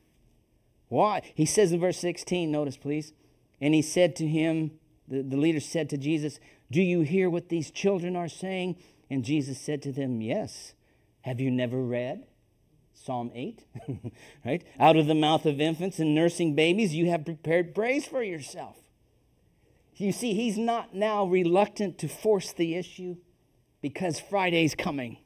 Why? 0.89 1.23
He 1.37 1.47
says 1.47 1.71
in 1.71 1.79
verse 1.79 1.99
16, 1.99 2.51
notice 2.51 2.77
please. 2.77 3.13
And 3.61 3.73
he 3.73 3.83
said 3.83 4.17
to 4.17 4.27
him, 4.27 4.73
the, 5.07 5.23
the 5.23 5.37
leader 5.37 5.61
said 5.61 5.89
to 5.91 5.97
Jesus, 5.97 6.41
Do 6.73 6.83
you 6.83 7.03
hear 7.03 7.31
what 7.31 7.51
these 7.51 7.71
children 7.71 8.17
are 8.17 8.29
saying? 8.29 8.77
And 9.09 9.25
Jesus 9.25 9.61
said 9.61 9.81
to 9.83 9.93
them, 9.93 10.21
Yes. 10.21 10.75
Have 11.29 11.41
you 11.41 11.51
never 11.51 11.83
read? 11.83 12.25
Psalm 12.95 13.31
8, 13.35 13.63
right? 14.47 14.65
Out 14.81 14.97
of 14.97 15.07
the 15.07 15.15
mouth 15.15 15.45
of 15.45 15.61
infants 15.61 15.99
and 15.99 16.15
nursing 16.15 16.55
babies, 16.55 16.95
you 16.95 17.11
have 17.11 17.27
prepared 17.27 17.75
praise 17.75 18.07
for 18.07 18.23
yourself. 18.23 18.79
You 19.97 20.11
see, 20.11 20.33
he's 20.33 20.57
not 20.57 20.95
now 20.95 21.27
reluctant 21.27 21.99
to 21.99 22.09
force 22.09 22.55
the 22.55 22.77
issue 22.77 23.19
because 23.83 24.19
Friday's 24.19 24.75
coming. 24.75 25.19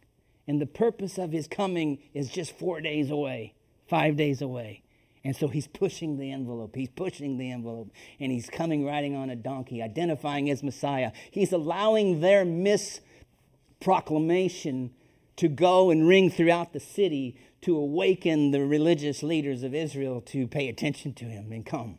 And 0.48 0.60
the 0.60 0.66
purpose 0.66 1.18
of 1.18 1.30
his 1.30 1.46
coming 1.46 2.00
is 2.12 2.30
just 2.30 2.58
four 2.58 2.80
days 2.80 3.08
away, 3.08 3.54
five 3.88 4.16
days 4.16 4.42
away. 4.42 4.82
And 5.22 5.36
so 5.36 5.46
he's 5.46 5.68
pushing 5.68 6.18
the 6.18 6.32
envelope. 6.32 6.74
He's 6.74 6.90
pushing 6.90 7.38
the 7.38 7.52
envelope. 7.52 7.92
And 8.18 8.32
he's 8.32 8.50
coming 8.50 8.84
riding 8.84 9.14
on 9.14 9.30
a 9.30 9.36
donkey, 9.36 9.80
identifying 9.80 10.50
as 10.50 10.64
Messiah. 10.64 11.12
He's 11.30 11.52
allowing 11.52 12.20
their 12.20 12.44
misproclamation 12.44 14.90
to 15.36 15.48
go 15.48 15.90
and 15.90 16.06
ring 16.06 16.30
throughout 16.30 16.72
the 16.72 16.80
city 16.80 17.36
to 17.62 17.76
awaken 17.76 18.50
the 18.50 18.64
religious 18.64 19.22
leaders 19.22 19.62
of 19.62 19.74
Israel 19.74 20.20
to 20.20 20.46
pay 20.46 20.68
attention 20.68 21.14
to 21.14 21.24
him 21.24 21.52
and 21.52 21.64
come. 21.64 21.98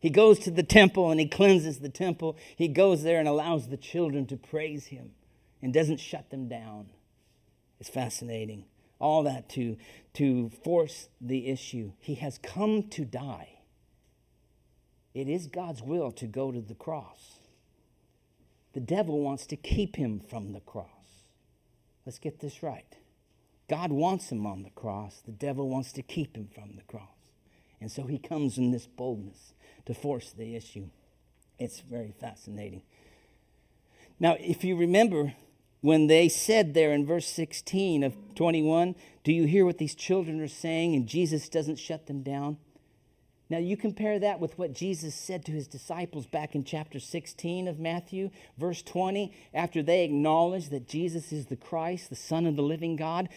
He 0.00 0.10
goes 0.10 0.38
to 0.40 0.50
the 0.50 0.62
temple 0.62 1.10
and 1.10 1.18
he 1.18 1.26
cleanses 1.26 1.78
the 1.78 1.88
temple. 1.88 2.36
He 2.56 2.68
goes 2.68 3.02
there 3.02 3.18
and 3.18 3.28
allows 3.28 3.68
the 3.68 3.76
children 3.76 4.26
to 4.26 4.36
praise 4.36 4.86
him 4.86 5.12
and 5.62 5.72
doesn't 5.72 5.98
shut 5.98 6.28
them 6.30 6.46
down. 6.46 6.90
It's 7.80 7.88
fascinating. 7.88 8.66
All 8.98 9.22
that 9.22 9.48
to, 9.50 9.76
to 10.14 10.50
force 10.62 11.08
the 11.20 11.48
issue. 11.48 11.92
He 12.00 12.16
has 12.16 12.38
come 12.38 12.82
to 12.90 13.04
die. 13.04 13.48
It 15.14 15.28
is 15.28 15.46
God's 15.46 15.80
will 15.80 16.12
to 16.12 16.26
go 16.26 16.52
to 16.52 16.60
the 16.60 16.74
cross. 16.74 17.38
The 18.74 18.80
devil 18.80 19.20
wants 19.20 19.46
to 19.46 19.56
keep 19.56 19.96
him 19.96 20.20
from 20.20 20.52
the 20.52 20.60
cross. 20.60 20.93
Let's 22.06 22.18
get 22.18 22.40
this 22.40 22.62
right. 22.62 22.96
God 23.68 23.92
wants 23.92 24.30
him 24.30 24.46
on 24.46 24.62
the 24.62 24.70
cross. 24.70 25.22
The 25.24 25.32
devil 25.32 25.68
wants 25.68 25.92
to 25.92 26.02
keep 26.02 26.36
him 26.36 26.48
from 26.54 26.76
the 26.76 26.82
cross. 26.82 27.08
And 27.80 27.90
so 27.90 28.04
he 28.04 28.18
comes 28.18 28.58
in 28.58 28.70
this 28.70 28.86
boldness 28.86 29.54
to 29.86 29.94
force 29.94 30.32
the 30.32 30.54
issue. 30.54 30.88
It's 31.58 31.80
very 31.80 32.14
fascinating. 32.20 32.82
Now, 34.20 34.36
if 34.38 34.64
you 34.64 34.76
remember 34.76 35.34
when 35.80 36.06
they 36.06 36.28
said 36.28 36.74
there 36.74 36.92
in 36.92 37.06
verse 37.06 37.26
16 37.26 38.02
of 38.02 38.14
21, 38.34 38.94
Do 39.22 39.32
you 39.32 39.44
hear 39.44 39.64
what 39.64 39.78
these 39.78 39.94
children 39.94 40.40
are 40.40 40.48
saying? 40.48 40.94
And 40.94 41.06
Jesus 41.06 41.48
doesn't 41.48 41.76
shut 41.76 42.06
them 42.06 42.22
down. 42.22 42.58
Now, 43.50 43.58
you 43.58 43.76
compare 43.76 44.18
that 44.18 44.40
with 44.40 44.58
what 44.58 44.72
Jesus 44.72 45.14
said 45.14 45.44
to 45.44 45.52
his 45.52 45.68
disciples 45.68 46.26
back 46.26 46.54
in 46.54 46.64
chapter 46.64 46.98
16 46.98 47.68
of 47.68 47.78
Matthew, 47.78 48.30
verse 48.56 48.82
20, 48.82 49.32
after 49.52 49.82
they 49.82 50.04
acknowledged 50.04 50.70
that 50.70 50.88
Jesus 50.88 51.30
is 51.30 51.46
the 51.46 51.56
Christ, 51.56 52.08
the 52.08 52.16
Son 52.16 52.46
of 52.46 52.56
the 52.56 52.62
living 52.62 52.96
God. 52.96 53.28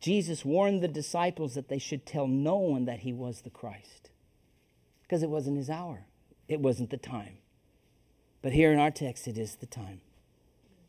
Jesus 0.00 0.44
warned 0.44 0.82
the 0.82 0.88
disciples 0.88 1.54
that 1.54 1.68
they 1.68 1.78
should 1.78 2.06
tell 2.06 2.26
no 2.26 2.56
one 2.56 2.86
that 2.86 3.00
he 3.00 3.12
was 3.12 3.42
the 3.42 3.50
Christ 3.50 4.10
because 5.02 5.22
it 5.22 5.30
wasn't 5.30 5.58
his 5.58 5.70
hour. 5.70 6.06
It 6.48 6.60
wasn't 6.60 6.90
the 6.90 6.96
time. 6.96 7.38
But 8.42 8.52
here 8.52 8.72
in 8.72 8.78
our 8.78 8.90
text, 8.90 9.28
it 9.28 9.36
is 9.36 9.56
the 9.56 9.66
time. 9.66 10.00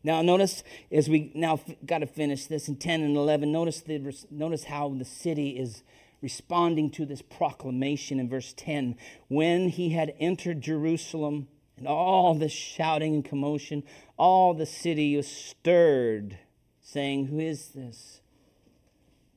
Now, 0.03 0.21
notice 0.21 0.63
as 0.91 1.09
we 1.09 1.31
now 1.33 1.59
got 1.85 1.99
to 1.99 2.07
finish 2.07 2.45
this 2.45 2.67
in 2.67 2.77
10 2.77 3.01
and 3.01 3.17
11, 3.17 3.51
notice, 3.51 3.81
the, 3.81 4.15
notice 4.29 4.65
how 4.65 4.89
the 4.89 5.05
city 5.05 5.57
is 5.57 5.83
responding 6.21 6.89
to 6.91 7.05
this 7.05 7.21
proclamation 7.21 8.19
in 8.19 8.29
verse 8.29 8.53
10. 8.57 8.95
When 9.27 9.69
he 9.69 9.89
had 9.89 10.13
entered 10.19 10.61
Jerusalem, 10.61 11.47
and 11.77 11.87
all 11.87 12.33
the 12.33 12.49
shouting 12.49 13.13
and 13.13 13.23
commotion, 13.23 13.83
all 14.17 14.53
the 14.53 14.65
city 14.65 15.15
was 15.15 15.27
stirred, 15.27 16.39
saying, 16.81 17.27
Who 17.27 17.39
is 17.39 17.69
this? 17.69 18.21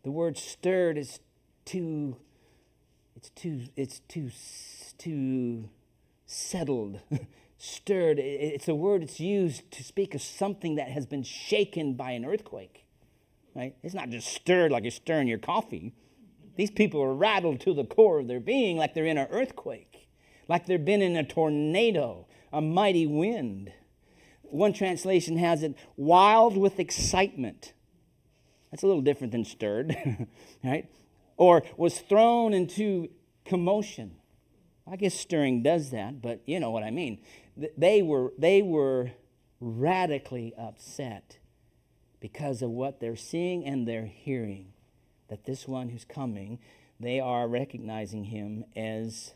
The 0.03 0.11
word 0.11 0.39
stirred 0.39 0.97
is 0.97 1.21
too, 1.67 2.17
it's 3.15 3.29
too, 3.31 3.65
it's 3.77 4.01
too 4.09 4.31
too 4.97 5.69
settled, 6.27 7.01
stirred. 7.59 8.19
It's 8.19 8.69
a 8.69 8.75
word 8.75 9.03
that's 9.03 9.21
used 9.21 9.71
to 9.73 9.85
speak 9.85 10.15
of 10.15 10.23
something 10.23 10.77
that 10.77 10.89
has 10.89 11.07
been 11.07 11.23
shaken 11.23 11.95
by 11.95 12.13
an 12.13 12.25
earthquake. 12.25 12.87
Right? 13.55 13.75
It's 13.83 13.95
not 13.95 14.11
just 14.11 14.29
stirred 14.29 14.71
like 14.71 14.85
you're 14.85 14.91
stirring 14.93 15.29
your 15.29 15.39
coffee. 15.39 15.93
These 16.61 16.73
people 16.73 17.01
are 17.01 17.15
rattled 17.15 17.61
to 17.61 17.73
the 17.73 17.87
core 17.87 18.19
of 18.19 18.29
their 18.29 18.39
being 18.39 18.77
like 18.77 18.93
they're 18.93 19.07
in 19.07 19.17
an 19.17 19.29
earthquake. 19.31 20.11
like 20.47 20.67
they've 20.67 20.85
been 20.85 21.01
in 21.01 21.17
a 21.17 21.25
tornado, 21.25 22.27
a 22.53 22.61
mighty 22.61 23.07
wind. 23.07 23.73
One 24.43 24.75
translation 24.75 25.39
has 25.39 25.63
it 25.63 25.75
wild 25.97 26.59
with 26.59 26.79
excitement. 26.79 27.73
That's 28.71 28.83
a 28.83 28.87
little 28.87 29.01
different 29.01 29.33
than 29.33 29.47
stirred, 29.47 29.97
right? 30.63 30.87
Or 31.39 31.63
was 31.79 31.99
thrown 31.99 32.53
into 32.53 33.09
commotion. 33.47 34.17
I 34.87 34.97
guess 34.97 35.15
stirring 35.15 35.63
does 35.63 35.93
that, 35.93 36.21
but 36.21 36.43
you 36.45 36.61
know 36.61 36.71
what 36.71 36.83
I 36.83 36.91
mean. 36.91 37.23
They 37.57 38.03
were, 38.03 38.35
they 38.37 38.61
were 38.61 39.13
radically 39.61 40.53
upset 40.59 41.39
because 42.21 42.61
of 42.61 42.69
what 42.69 43.01
they're 43.01 43.17
seeing 43.17 43.65
and 43.65 43.89
they're 43.89 44.05
hearing. 44.05 44.75
That 45.31 45.45
this 45.45 45.67
one 45.67 45.89
who's 45.89 46.05
coming, 46.05 46.59
they 47.01 47.19
are 47.19 47.49
recognizing 47.49 48.25
him 48.25 48.65
as 48.77 49.33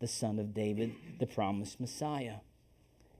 the 0.00 0.06
son 0.06 0.38
of 0.38 0.52
David, 0.52 0.92
the 1.18 1.26
promised 1.26 1.80
Messiah. 1.80 2.36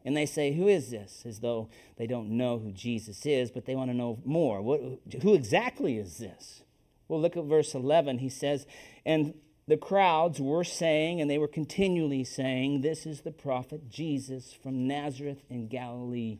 And 0.05 0.17
they 0.17 0.27
say, 0.27 0.53
Who 0.53 0.69
is 0.69 0.91
this? 0.91 1.25
As 1.27 1.41
though 1.41 1.69
they 1.97 2.07
don't 2.07 2.31
know 2.31 2.59
who 2.59 2.71
Jesus 2.71 3.27
is, 3.27 3.51
but 3.51 3.65
they 3.65 3.75
want 3.75 3.91
to 3.91 3.97
know 3.97 4.21
more. 4.25 4.63
What, 4.63 4.81
who 5.23 5.35
exactly 5.35 5.99
is 5.99 6.19
this? 6.19 6.63
Well, 7.09 7.21
look 7.21 7.37
at 7.37 7.45
verse 7.45 7.75
11. 7.75 8.19
He 8.19 8.29
says, 8.29 8.67
And 9.05 9.35
the 9.67 9.77
crowds 9.77 10.41
were 10.41 10.63
saying, 10.63 11.21
and 11.21 11.29
they 11.29 11.39
were 11.39 11.49
continually 11.49 12.23
saying, 12.23 12.83
This 12.83 13.05
is 13.05 13.23
the 13.23 13.33
prophet 13.33 13.91
Jesus 13.91 14.53
from 14.53 14.87
Nazareth 14.87 15.43
in 15.51 15.67
Galilee. 15.67 16.39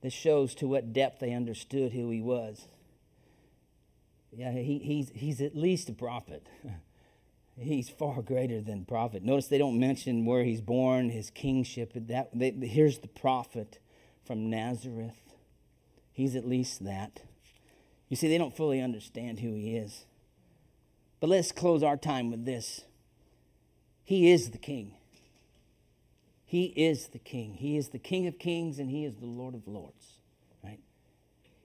This 0.00 0.12
shows 0.12 0.54
to 0.56 0.66
what 0.66 0.92
depth 0.92 1.20
they 1.20 1.32
understood 1.32 1.92
who 1.92 2.10
he 2.10 2.20
was. 2.20 2.66
Yeah, 4.32 4.52
he, 4.52 4.78
he's, 4.78 5.10
he's 5.14 5.40
at 5.40 5.56
least 5.56 5.88
a 5.88 5.92
prophet. 5.92 6.46
he's 7.58 7.88
far 7.88 8.22
greater 8.22 8.60
than 8.60 8.84
prophet. 8.84 9.22
Notice 9.22 9.48
they 9.48 9.58
don't 9.58 9.78
mention 9.78 10.24
where 10.24 10.44
he's 10.44 10.60
born, 10.60 11.10
his 11.10 11.30
kingship. 11.30 11.92
That, 11.94 12.30
they, 12.32 12.50
here's 12.50 12.98
the 12.98 13.08
prophet 13.08 13.78
from 14.24 14.50
Nazareth. 14.50 15.34
He's 16.12 16.36
at 16.36 16.46
least 16.46 16.84
that. 16.84 17.22
You 18.08 18.16
see, 18.16 18.28
they 18.28 18.38
don't 18.38 18.56
fully 18.56 18.80
understand 18.80 19.40
who 19.40 19.54
he 19.54 19.76
is. 19.76 20.04
But 21.20 21.30
let's 21.30 21.52
close 21.52 21.82
our 21.82 21.96
time 21.96 22.30
with 22.30 22.44
this. 22.44 22.82
He 24.04 24.32
is 24.32 24.50
the 24.50 24.58
king. 24.58 24.94
He 26.44 26.64
is 26.64 27.08
the 27.08 27.18
king. 27.18 27.54
He 27.54 27.76
is 27.76 27.90
the 27.90 27.98
king 27.98 28.26
of 28.26 28.38
kings 28.38 28.78
and 28.78 28.90
he 28.90 29.04
is 29.04 29.16
the 29.16 29.26
lord 29.26 29.54
of 29.54 29.68
lords. 29.68 30.19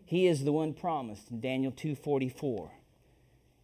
He 0.06 0.28
is 0.28 0.44
the 0.44 0.54
one 0.54 0.74
promised 0.74 1.32
in 1.32 1.42
Daniel 1.42 1.72
2:44. 1.72 2.72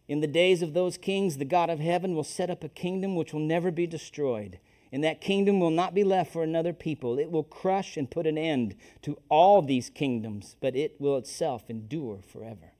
In 0.08 0.20
the 0.20 0.26
days 0.26 0.60
of 0.60 0.74
those 0.74 0.98
kings, 0.98 1.38
the 1.38 1.44
God 1.44 1.70
of 1.70 1.78
heaven 1.78 2.14
will 2.14 2.24
set 2.24 2.50
up 2.50 2.64
a 2.64 2.68
kingdom 2.68 3.14
which 3.14 3.32
will 3.32 3.40
never 3.40 3.70
be 3.70 3.86
destroyed. 3.86 4.58
And 4.90 5.02
that 5.04 5.22
kingdom 5.22 5.58
will 5.58 5.70
not 5.70 5.94
be 5.94 6.04
left 6.04 6.32
for 6.32 6.42
another 6.42 6.74
people. 6.74 7.18
It 7.18 7.30
will 7.30 7.44
crush 7.44 7.96
and 7.96 8.10
put 8.10 8.26
an 8.26 8.36
end 8.36 8.74
to 9.02 9.16
all 9.30 9.62
these 9.62 9.88
kingdoms, 9.88 10.56
but 10.60 10.76
it 10.76 11.00
will 11.00 11.16
itself 11.16 11.70
endure 11.70 12.20
forever. 12.20 12.72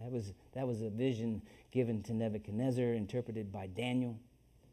That 0.00 0.10
was, 0.10 0.32
that 0.54 0.66
was 0.66 0.82
a 0.82 0.90
vision 0.90 1.42
given 1.70 2.02
to 2.04 2.14
Nebuchadnezzar, 2.14 2.94
interpreted 2.94 3.52
by 3.52 3.68
Daniel. 3.68 4.18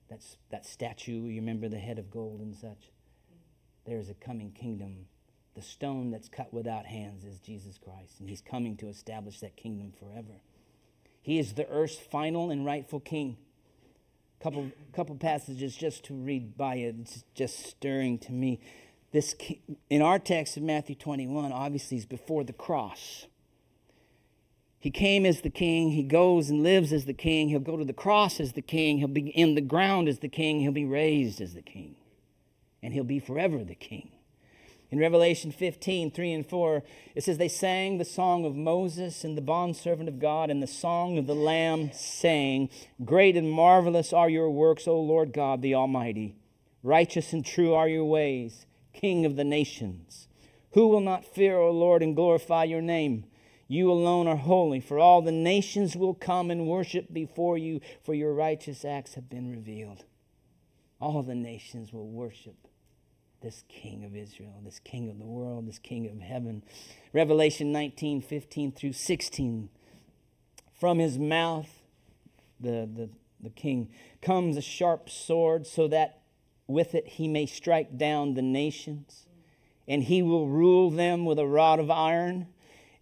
That's, 0.09 0.37
that 0.49 0.65
statue, 0.65 1.27
you 1.27 1.39
remember 1.41 1.67
the 1.67 1.77
head 1.77 1.99
of 1.99 2.09
gold 2.09 2.39
and 2.39 2.55
such. 2.55 2.91
There 3.85 3.99
is 3.99 4.09
a 4.09 4.15
coming 4.15 4.51
kingdom. 4.51 5.05
The 5.55 5.61
stone 5.61 6.11
that's 6.11 6.27
cut 6.27 6.53
without 6.53 6.85
hands 6.85 7.23
is 7.23 7.39
Jesus 7.39 7.77
Christ, 7.77 8.19
and 8.19 8.29
he's 8.29 8.41
coming 8.41 8.75
to 8.77 8.87
establish 8.87 9.39
that 9.39 9.55
kingdom 9.55 9.93
forever. 9.97 10.41
He 11.21 11.39
is 11.39 11.53
the 11.53 11.67
earth's 11.69 11.95
final 11.95 12.51
and 12.51 12.65
rightful 12.65 12.99
king. 12.99 13.37
Couple, 14.41 14.69
couple 14.93 15.15
passages 15.15 15.75
just 15.75 16.03
to 16.05 16.13
read 16.13 16.57
by 16.57 16.75
it. 16.75 16.95
It's 16.99 17.23
just 17.33 17.65
stirring 17.65 18.19
to 18.19 18.33
me. 18.33 18.59
This 19.11 19.33
in 19.89 20.01
our 20.01 20.19
text 20.19 20.57
of 20.57 20.63
Matthew 20.63 20.93
21, 20.95 21.53
obviously, 21.53 21.97
is 21.97 22.05
before 22.05 22.43
the 22.43 22.53
cross. 22.53 23.25
He 24.77 24.91
came 24.91 25.25
as 25.25 25.41
the 25.41 25.49
king. 25.49 25.91
He 25.91 26.03
goes 26.03 26.49
and 26.49 26.61
lives 26.61 26.91
as 26.91 27.05
the 27.05 27.13
king. 27.13 27.47
He'll 27.49 27.59
go 27.59 27.77
to 27.77 27.85
the 27.85 27.93
cross 27.93 28.39
as 28.39 28.53
the 28.53 28.61
king. 28.61 28.97
He'll 28.97 29.07
be 29.07 29.29
in 29.29 29.55
the 29.55 29.61
ground 29.61 30.09
as 30.09 30.19
the 30.19 30.27
king. 30.27 30.59
He'll 30.59 30.73
be 30.73 30.85
raised 30.85 31.39
as 31.41 31.55
the 31.55 31.61
king. 31.61 31.95
And 32.83 32.93
he'll 32.93 33.03
be 33.03 33.19
forever 33.19 33.63
the 33.63 33.73
king. 33.73 34.11
In 34.95 35.01
Revelation 35.01 35.51
15, 35.51 36.11
3 36.11 36.31
and 36.31 36.47
4, 36.47 36.81
it 37.15 37.23
says, 37.25 37.37
They 37.37 37.49
sang 37.49 37.97
the 37.97 38.05
song 38.05 38.45
of 38.45 38.55
Moses 38.55 39.25
and 39.25 39.37
the 39.37 39.41
bondservant 39.41 40.07
of 40.07 40.19
God 40.19 40.49
and 40.49 40.63
the 40.63 40.67
song 40.67 41.17
of 41.17 41.27
the 41.27 41.35
Lamb, 41.35 41.91
saying, 41.91 42.69
Great 43.03 43.35
and 43.35 43.51
marvelous 43.51 44.13
are 44.13 44.29
your 44.29 44.49
works, 44.49 44.87
O 44.87 44.97
Lord 44.97 45.33
God 45.33 45.61
the 45.61 45.75
Almighty. 45.75 46.37
Righteous 46.81 47.33
and 47.33 47.45
true 47.45 47.73
are 47.73 47.89
your 47.89 48.05
ways, 48.05 48.67
King 48.93 49.25
of 49.25 49.35
the 49.35 49.43
nations. 49.43 50.29
Who 50.75 50.87
will 50.87 51.01
not 51.01 51.25
fear, 51.25 51.57
O 51.57 51.71
Lord, 51.71 52.01
and 52.01 52.15
glorify 52.15 52.63
your 52.63 52.81
name? 52.81 53.25
You 53.67 53.91
alone 53.91 54.27
are 54.29 54.37
holy, 54.37 54.79
for 54.79 54.97
all 54.97 55.21
the 55.21 55.29
nations 55.33 55.97
will 55.97 56.13
come 56.13 56.49
and 56.49 56.67
worship 56.67 57.11
before 57.11 57.57
you, 57.57 57.81
for 58.01 58.13
your 58.13 58.33
righteous 58.33 58.85
acts 58.85 59.15
have 59.15 59.29
been 59.29 59.51
revealed. 59.51 60.05
All 61.01 61.21
the 61.21 61.35
nations 61.35 61.91
will 61.91 62.07
worship 62.07 62.69
this 63.45 63.63
King 63.69 64.03
of 64.03 64.15
Israel, 64.15 64.59
this 64.65 64.79
King 64.79 65.07
of 65.07 65.19
the 65.19 65.25
world, 65.25 65.67
this 65.67 65.77
King 65.77 66.07
of 66.07 66.19
heaven. 66.19 66.63
Revelation 67.13 67.71
19, 67.71 68.19
15 68.19 68.71
through 68.71 68.93
16. 68.93 69.69
From 70.73 70.97
his 70.97 71.19
mouth, 71.19 71.69
the, 72.59 72.89
the, 72.91 73.07
the 73.39 73.51
King, 73.51 73.89
comes 74.19 74.57
a 74.57 74.61
sharp 74.61 75.11
sword, 75.11 75.67
so 75.67 75.87
that 75.89 76.21
with 76.65 76.95
it 76.95 77.05
he 77.05 77.27
may 77.27 77.45
strike 77.45 77.99
down 77.99 78.33
the 78.33 78.41
nations, 78.41 79.27
and 79.87 80.01
he 80.01 80.23
will 80.23 80.47
rule 80.47 80.89
them 80.89 81.23
with 81.23 81.37
a 81.37 81.45
rod 81.45 81.79
of 81.79 81.91
iron 81.91 82.47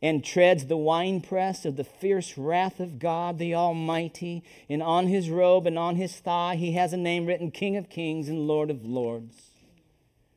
and 0.02 0.26
treads 0.26 0.66
the 0.66 0.76
winepress 0.76 1.64
of 1.64 1.78
the 1.78 1.86
fierce 1.86 2.38
wrath 2.38 2.82
of 2.82 3.00
God 3.00 3.39
the 3.39 3.56
Almighty. 3.56 4.44
And 4.68 4.84
on 4.84 5.08
his 5.08 5.30
robe 5.30 5.66
and 5.66 5.80
on 5.80 5.96
his 5.96 6.18
thigh 6.18 6.58
he 6.58 6.74
has 6.74 6.91
a 6.91 6.98
name 6.98 7.28
written 7.28 7.50
King 7.50 7.78
of 7.78 7.89
Kings 7.89 8.28
and 8.28 8.46
Lord 8.46 8.70
of 8.70 8.84
Lords. 8.84 9.53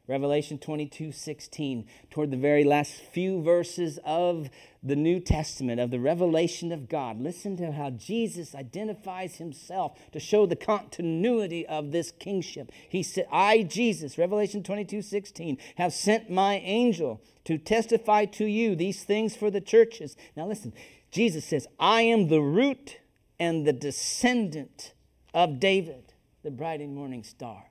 Revelation 0.09 0.59
22 0.59 1.11
16, 1.11 1.85
toward 2.11 2.31
the 2.31 2.37
very 2.37 2.63
last 2.63 2.93
few 3.13 3.43
verses 3.43 3.99
of 4.05 4.49
the 4.83 4.95
New 4.95 5.19
Testament, 5.19 5.81
of 5.81 5.91
the 5.91 5.99
revelation 5.99 6.71
of 6.71 6.89
God. 6.89 7.21
Listen 7.21 7.57
to 7.57 7.73
how 7.73 7.91
Jesus 7.91 8.55
identifies 8.55 9.37
himself 9.37 9.99
to 10.13 10.21
show 10.21 10.47
the 10.47 10.55
continuity 10.55 11.67
of 11.67 11.91
this 11.91 12.13
kingship. 12.13 12.71
He 12.89 13.03
said, 13.03 13.27
I, 13.33 13.65
Jesus, 13.65 14.17
Revelation 14.17 14.63
22 14.63 15.03
16, 15.03 15.59
have 15.77 15.93
sent 15.93 16.31
my 16.31 16.59
angel 16.59 17.21
to 17.45 17.59
testify 17.59 18.27
to 18.27 18.45
you 18.45 18.77
these 18.77 19.03
things 19.03 19.35
for 19.35 19.51
the 19.51 19.61
churches. 19.61 20.17
Now 20.37 20.47
listen, 20.47 20.73
Jesus 21.11 21.45
says, 21.45 21.67
I 21.81 22.03
am 22.03 22.29
the 22.29 22.41
root 22.41 22.99
and 23.41 23.67
the 23.67 23.73
descendant 23.73 24.93
of 25.35 25.59
David, 25.59 26.13
the 26.45 26.51
bright 26.51 26.81
and 26.81 26.95
morning 26.95 27.25
star. 27.25 27.65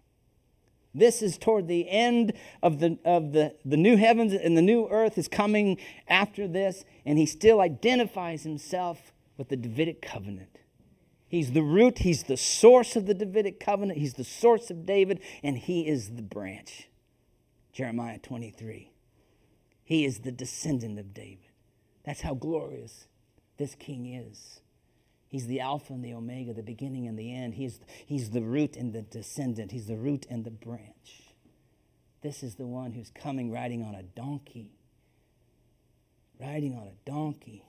This 0.96 1.22
is 1.22 1.38
toward 1.38 1.68
the 1.68 1.90
end 1.90 2.32
of 2.64 2.80
the, 2.80 2.98
of 3.04 3.34
the, 3.34 3.54
the 3.66 3.76
new 3.76 3.98
heavens 3.98 4.32
and 4.34 4.58
the 4.58 4.62
new 4.62 4.88
earth 4.88 5.18
is 5.18 5.28
coming 5.28 5.78
after 6.08 6.48
this, 6.48 6.86
and 7.06 7.18
he 7.18 7.26
still 7.26 7.60
identifies 7.60 8.44
himself 8.44 9.12
with 9.38 9.50
the 9.50 9.58
Davidic 9.58 10.02
covenant. 10.02 10.60
He's 11.28 11.52
the 11.52 11.64
root, 11.64 12.00
he's 12.00 12.24
the 12.24 12.38
source 12.38 12.96
of 12.96 13.08
the 13.08 13.14
Davidic 13.14 13.60
covenant, 13.60 14.00
he's 14.00 14.14
the 14.14 14.24
source 14.24 14.72
of 14.72 14.86
David, 14.86 15.20
and 15.44 15.58
he 15.58 15.86
is 15.86 16.12
the 16.12 16.22
branch. 16.22 16.88
Jeremiah 17.74 18.20
23. 18.20 18.90
He 19.84 20.06
is 20.06 20.20
the 20.20 20.32
descendant 20.32 20.98
of 20.98 21.14
David. 21.14 21.50
That's 22.06 22.22
how 22.22 22.36
glorious 22.36 23.08
this 23.58 23.76
king 23.76 24.06
is. 24.06 24.62
He's 25.28 25.48
the 25.48 25.60
Alpha 25.60 25.94
and 25.94 26.04
the 26.04 26.14
Omega, 26.14 26.54
the 26.54 26.64
beginning 26.64 27.08
and 27.08 27.18
the 27.18 27.34
end. 27.34 27.56
He's, 27.56 27.80
he's 28.06 28.30
the 28.30 28.42
root 28.42 28.76
and 28.76 28.94
the 28.94 29.02
descendant. 29.02 29.72
He's 29.72 29.88
the 29.88 29.98
root 29.98 30.26
and 30.30 30.46
the 30.46 30.52
branch. 30.52 31.34
This 32.22 32.42
is 32.42 32.56
the 32.56 32.66
one 32.66 32.92
who's 32.94 33.12
coming 33.12 33.52
riding 33.52 33.84
on 33.84 33.96
a 33.96 34.04
donkey. 34.04 34.72
Riding 36.40 36.76
on 36.76 36.88
a 36.88 37.10
donkey. 37.10 37.64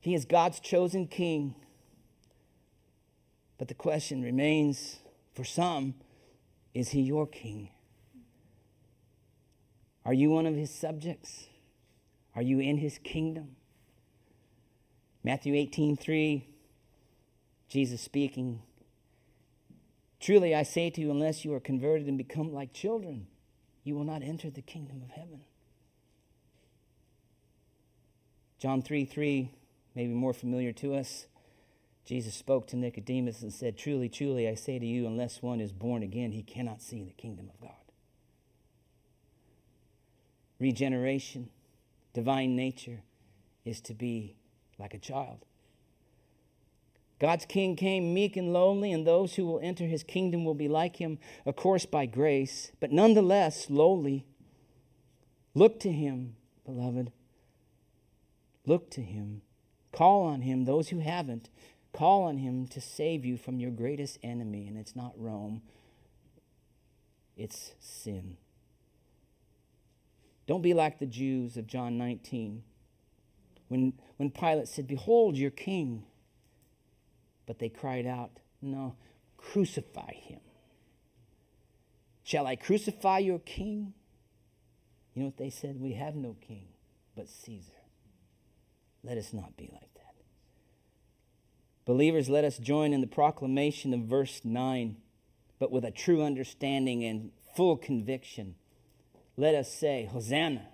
He 0.00 0.14
is 0.14 0.24
God's 0.24 0.60
chosen 0.60 1.06
king. 1.06 1.54
But 3.58 3.68
the 3.68 3.74
question 3.74 4.22
remains 4.22 4.98
for 5.34 5.44
some 5.44 5.94
is 6.74 6.90
he 6.90 7.00
your 7.00 7.26
king? 7.26 7.70
Are 10.04 10.12
you 10.12 10.30
one 10.30 10.46
of 10.46 10.54
his 10.54 10.70
subjects? 10.70 11.46
Are 12.34 12.42
you 12.42 12.60
in 12.60 12.76
his 12.76 12.98
kingdom? 12.98 13.56
Matthew 15.26 15.56
18, 15.56 15.96
3, 15.96 16.46
Jesus 17.68 18.00
speaking. 18.00 18.62
Truly 20.20 20.54
I 20.54 20.62
say 20.62 20.88
to 20.88 21.00
you, 21.00 21.10
unless 21.10 21.44
you 21.44 21.52
are 21.52 21.58
converted 21.58 22.06
and 22.06 22.16
become 22.16 22.54
like 22.54 22.72
children, 22.72 23.26
you 23.82 23.96
will 23.96 24.04
not 24.04 24.22
enter 24.22 24.50
the 24.50 24.62
kingdom 24.62 25.02
of 25.02 25.10
heaven. 25.10 25.40
John 28.60 28.82
3 28.82 29.04
3, 29.04 29.50
maybe 29.96 30.14
more 30.14 30.32
familiar 30.32 30.70
to 30.74 30.94
us. 30.94 31.26
Jesus 32.04 32.36
spoke 32.36 32.68
to 32.68 32.76
Nicodemus 32.76 33.42
and 33.42 33.52
said, 33.52 33.76
Truly, 33.76 34.08
truly, 34.08 34.48
I 34.48 34.54
say 34.54 34.78
to 34.78 34.86
you, 34.86 35.08
unless 35.08 35.42
one 35.42 35.60
is 35.60 35.72
born 35.72 36.04
again, 36.04 36.30
he 36.30 36.44
cannot 36.44 36.80
see 36.80 37.02
the 37.02 37.10
kingdom 37.10 37.50
of 37.52 37.60
God. 37.60 37.72
Regeneration, 40.60 41.50
divine 42.14 42.54
nature, 42.54 43.00
is 43.64 43.80
to 43.80 43.92
be 43.92 44.36
like 44.78 44.94
a 44.94 44.98
child. 44.98 45.44
God's 47.18 47.46
king 47.46 47.76
came 47.76 48.12
meek 48.12 48.36
and 48.36 48.52
lowly, 48.52 48.92
and 48.92 49.06
those 49.06 49.34
who 49.34 49.46
will 49.46 49.60
enter 49.60 49.84
his 49.84 50.02
kingdom 50.02 50.44
will 50.44 50.54
be 50.54 50.68
like 50.68 50.96
him, 50.96 51.18
of 51.46 51.56
course, 51.56 51.86
by 51.86 52.04
grace, 52.04 52.72
but 52.78 52.92
nonetheless 52.92 53.70
lowly. 53.70 54.26
Look 55.54 55.80
to 55.80 55.90
him, 55.90 56.36
beloved. 56.66 57.12
Look 58.66 58.90
to 58.90 59.00
him. 59.00 59.40
Call 59.92 60.24
on 60.24 60.42
him, 60.42 60.66
those 60.66 60.90
who 60.90 60.98
haven't. 60.98 61.48
Call 61.94 62.24
on 62.24 62.36
him 62.36 62.66
to 62.68 62.80
save 62.82 63.24
you 63.24 63.38
from 63.38 63.58
your 63.58 63.70
greatest 63.70 64.18
enemy, 64.22 64.66
and 64.66 64.76
it's 64.76 64.94
not 64.94 65.14
Rome, 65.16 65.62
it's 67.34 67.72
sin. 67.80 68.36
Don't 70.46 70.62
be 70.62 70.74
like 70.74 70.98
the 70.98 71.06
Jews 71.06 71.56
of 71.56 71.66
John 71.66 71.96
19. 71.96 72.62
When, 73.68 73.94
when 74.16 74.30
Pilate 74.30 74.68
said, 74.68 74.86
Behold 74.86 75.36
your 75.36 75.50
king. 75.50 76.04
But 77.46 77.58
they 77.58 77.68
cried 77.68 78.06
out, 78.06 78.30
No, 78.60 78.96
crucify 79.36 80.12
him. 80.12 80.40
Shall 82.24 82.46
I 82.46 82.56
crucify 82.56 83.18
your 83.18 83.38
king? 83.38 83.94
You 85.14 85.22
know 85.22 85.26
what 85.26 85.36
they 85.36 85.50
said? 85.50 85.80
We 85.80 85.92
have 85.94 86.14
no 86.14 86.36
king 86.46 86.66
but 87.16 87.28
Caesar. 87.28 87.72
Let 89.02 89.16
us 89.16 89.32
not 89.32 89.56
be 89.56 89.70
like 89.72 89.94
that. 89.94 90.14
Believers, 91.84 92.28
let 92.28 92.44
us 92.44 92.58
join 92.58 92.92
in 92.92 93.00
the 93.00 93.06
proclamation 93.06 93.94
of 93.94 94.00
verse 94.00 94.42
9, 94.44 94.96
but 95.58 95.72
with 95.72 95.84
a 95.84 95.90
true 95.90 96.22
understanding 96.22 97.04
and 97.04 97.30
full 97.56 97.76
conviction. 97.76 98.56
Let 99.36 99.54
us 99.54 99.72
say, 99.72 100.08
Hosanna 100.10 100.68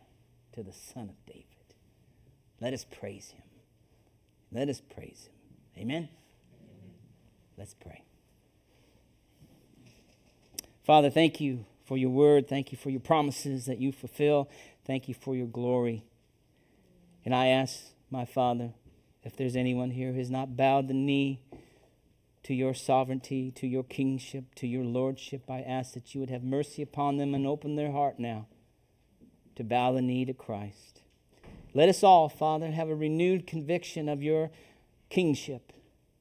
to 0.55 0.63
the 0.63 0.73
Son 0.73 1.09
of 1.09 1.27
David. 1.27 1.52
Let 2.63 2.75
us 2.75 2.85
praise 2.85 3.31
him. 3.31 3.43
Let 4.53 4.69
us 4.69 4.81
praise 4.81 5.27
him. 5.27 5.83
Amen? 5.83 5.97
Amen. 5.97 6.09
Let's 7.59 7.75
pray. 7.75 8.05
Father, 10.85 11.11
thank 11.11 11.41
you 11.41 11.65
for 11.85 11.97
your 11.97 12.11
word. 12.11 12.49
Thank 12.49 12.71
you 12.71 12.79
for 12.79 12.91
your 12.91 13.01
promises 13.01 13.67
that 13.67 13.81
you 13.81 13.91
fulfill. 13.91 14.49
Thank 14.85 15.09
you 15.09 15.15
for 15.15 15.35
your 15.35 15.49
glory. 15.49 16.05
And 17.25 17.35
I 17.35 17.49
ask, 17.49 17.81
my 18.11 18.25
Father, 18.25 18.75
if 19.25 19.35
there's 19.37 19.57
anyone 19.57 19.91
here 19.91 20.13
who 20.13 20.19
has 20.19 20.31
not 20.31 20.57
bowed 20.57 20.87
the 20.87 20.95
knee 20.95 21.41
to 22.45 22.55
your 22.55 22.75
sovereignty, 22.75 23.51
to 23.57 23.67
your 23.67 23.83
kingship, 23.83 24.55
to 24.55 24.69
your 24.69 24.85
lordship, 24.85 25.51
I 25.51 25.63
ask 25.63 25.95
that 25.95 26.15
you 26.15 26.21
would 26.21 26.31
have 26.31 26.45
mercy 26.45 26.81
upon 26.83 27.17
them 27.17 27.35
and 27.35 27.45
open 27.45 27.75
their 27.75 27.91
heart 27.91 28.21
now 28.21 28.47
to 29.57 29.65
bow 29.65 29.91
the 29.91 30.03
knee 30.03 30.25
to 30.27 30.33
Christ. 30.33 31.02
Let 31.75 31.89
us 31.89 32.03
all, 32.03 32.29
Father, 32.29 32.71
have 32.71 32.89
a 32.89 32.95
renewed 32.95 33.47
conviction 33.47 34.09
of 34.09 34.23
your 34.23 34.51
kingship 35.09 35.73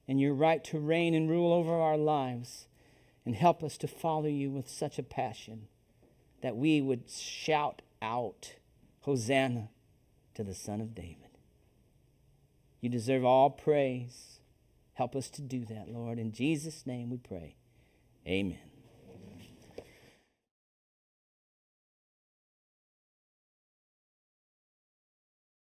and 0.08 0.20
your 0.20 0.34
right 0.34 0.64
to 0.66 0.80
reign 0.80 1.14
and 1.14 1.30
rule 1.30 1.54
over 1.54 1.74
our 1.74 1.97
lives, 1.97 2.68
and 3.26 3.36
help 3.36 3.64
us 3.64 3.78
to 3.78 3.88
follow 3.88 4.28
you 4.28 4.49
with 4.49 4.68
such 4.68 4.97
a 4.97 5.04
passion 5.04 5.68
that 6.41 6.56
we 6.56 6.82
would 6.82 7.10
shout 7.10 7.82
out, 8.02 8.56
Hosanna 9.02 9.70
to 10.34 10.43
the 10.43 10.56
Son 10.56 10.82
of 10.82 10.95
David. 10.95 11.18
You 12.82 12.89
deserve 12.89 13.24
all 13.24 13.49
praise. 13.49 14.39
Help 14.95 15.16
us 15.16 15.30
to 15.32 15.41
do 15.41 15.66
that, 15.66 15.88
Lord. 15.88 16.18
In 16.18 16.32
Jesus' 16.32 16.86
name 16.86 17.10
we 17.10 17.18
pray. 17.18 17.56
Amen. 18.28 18.70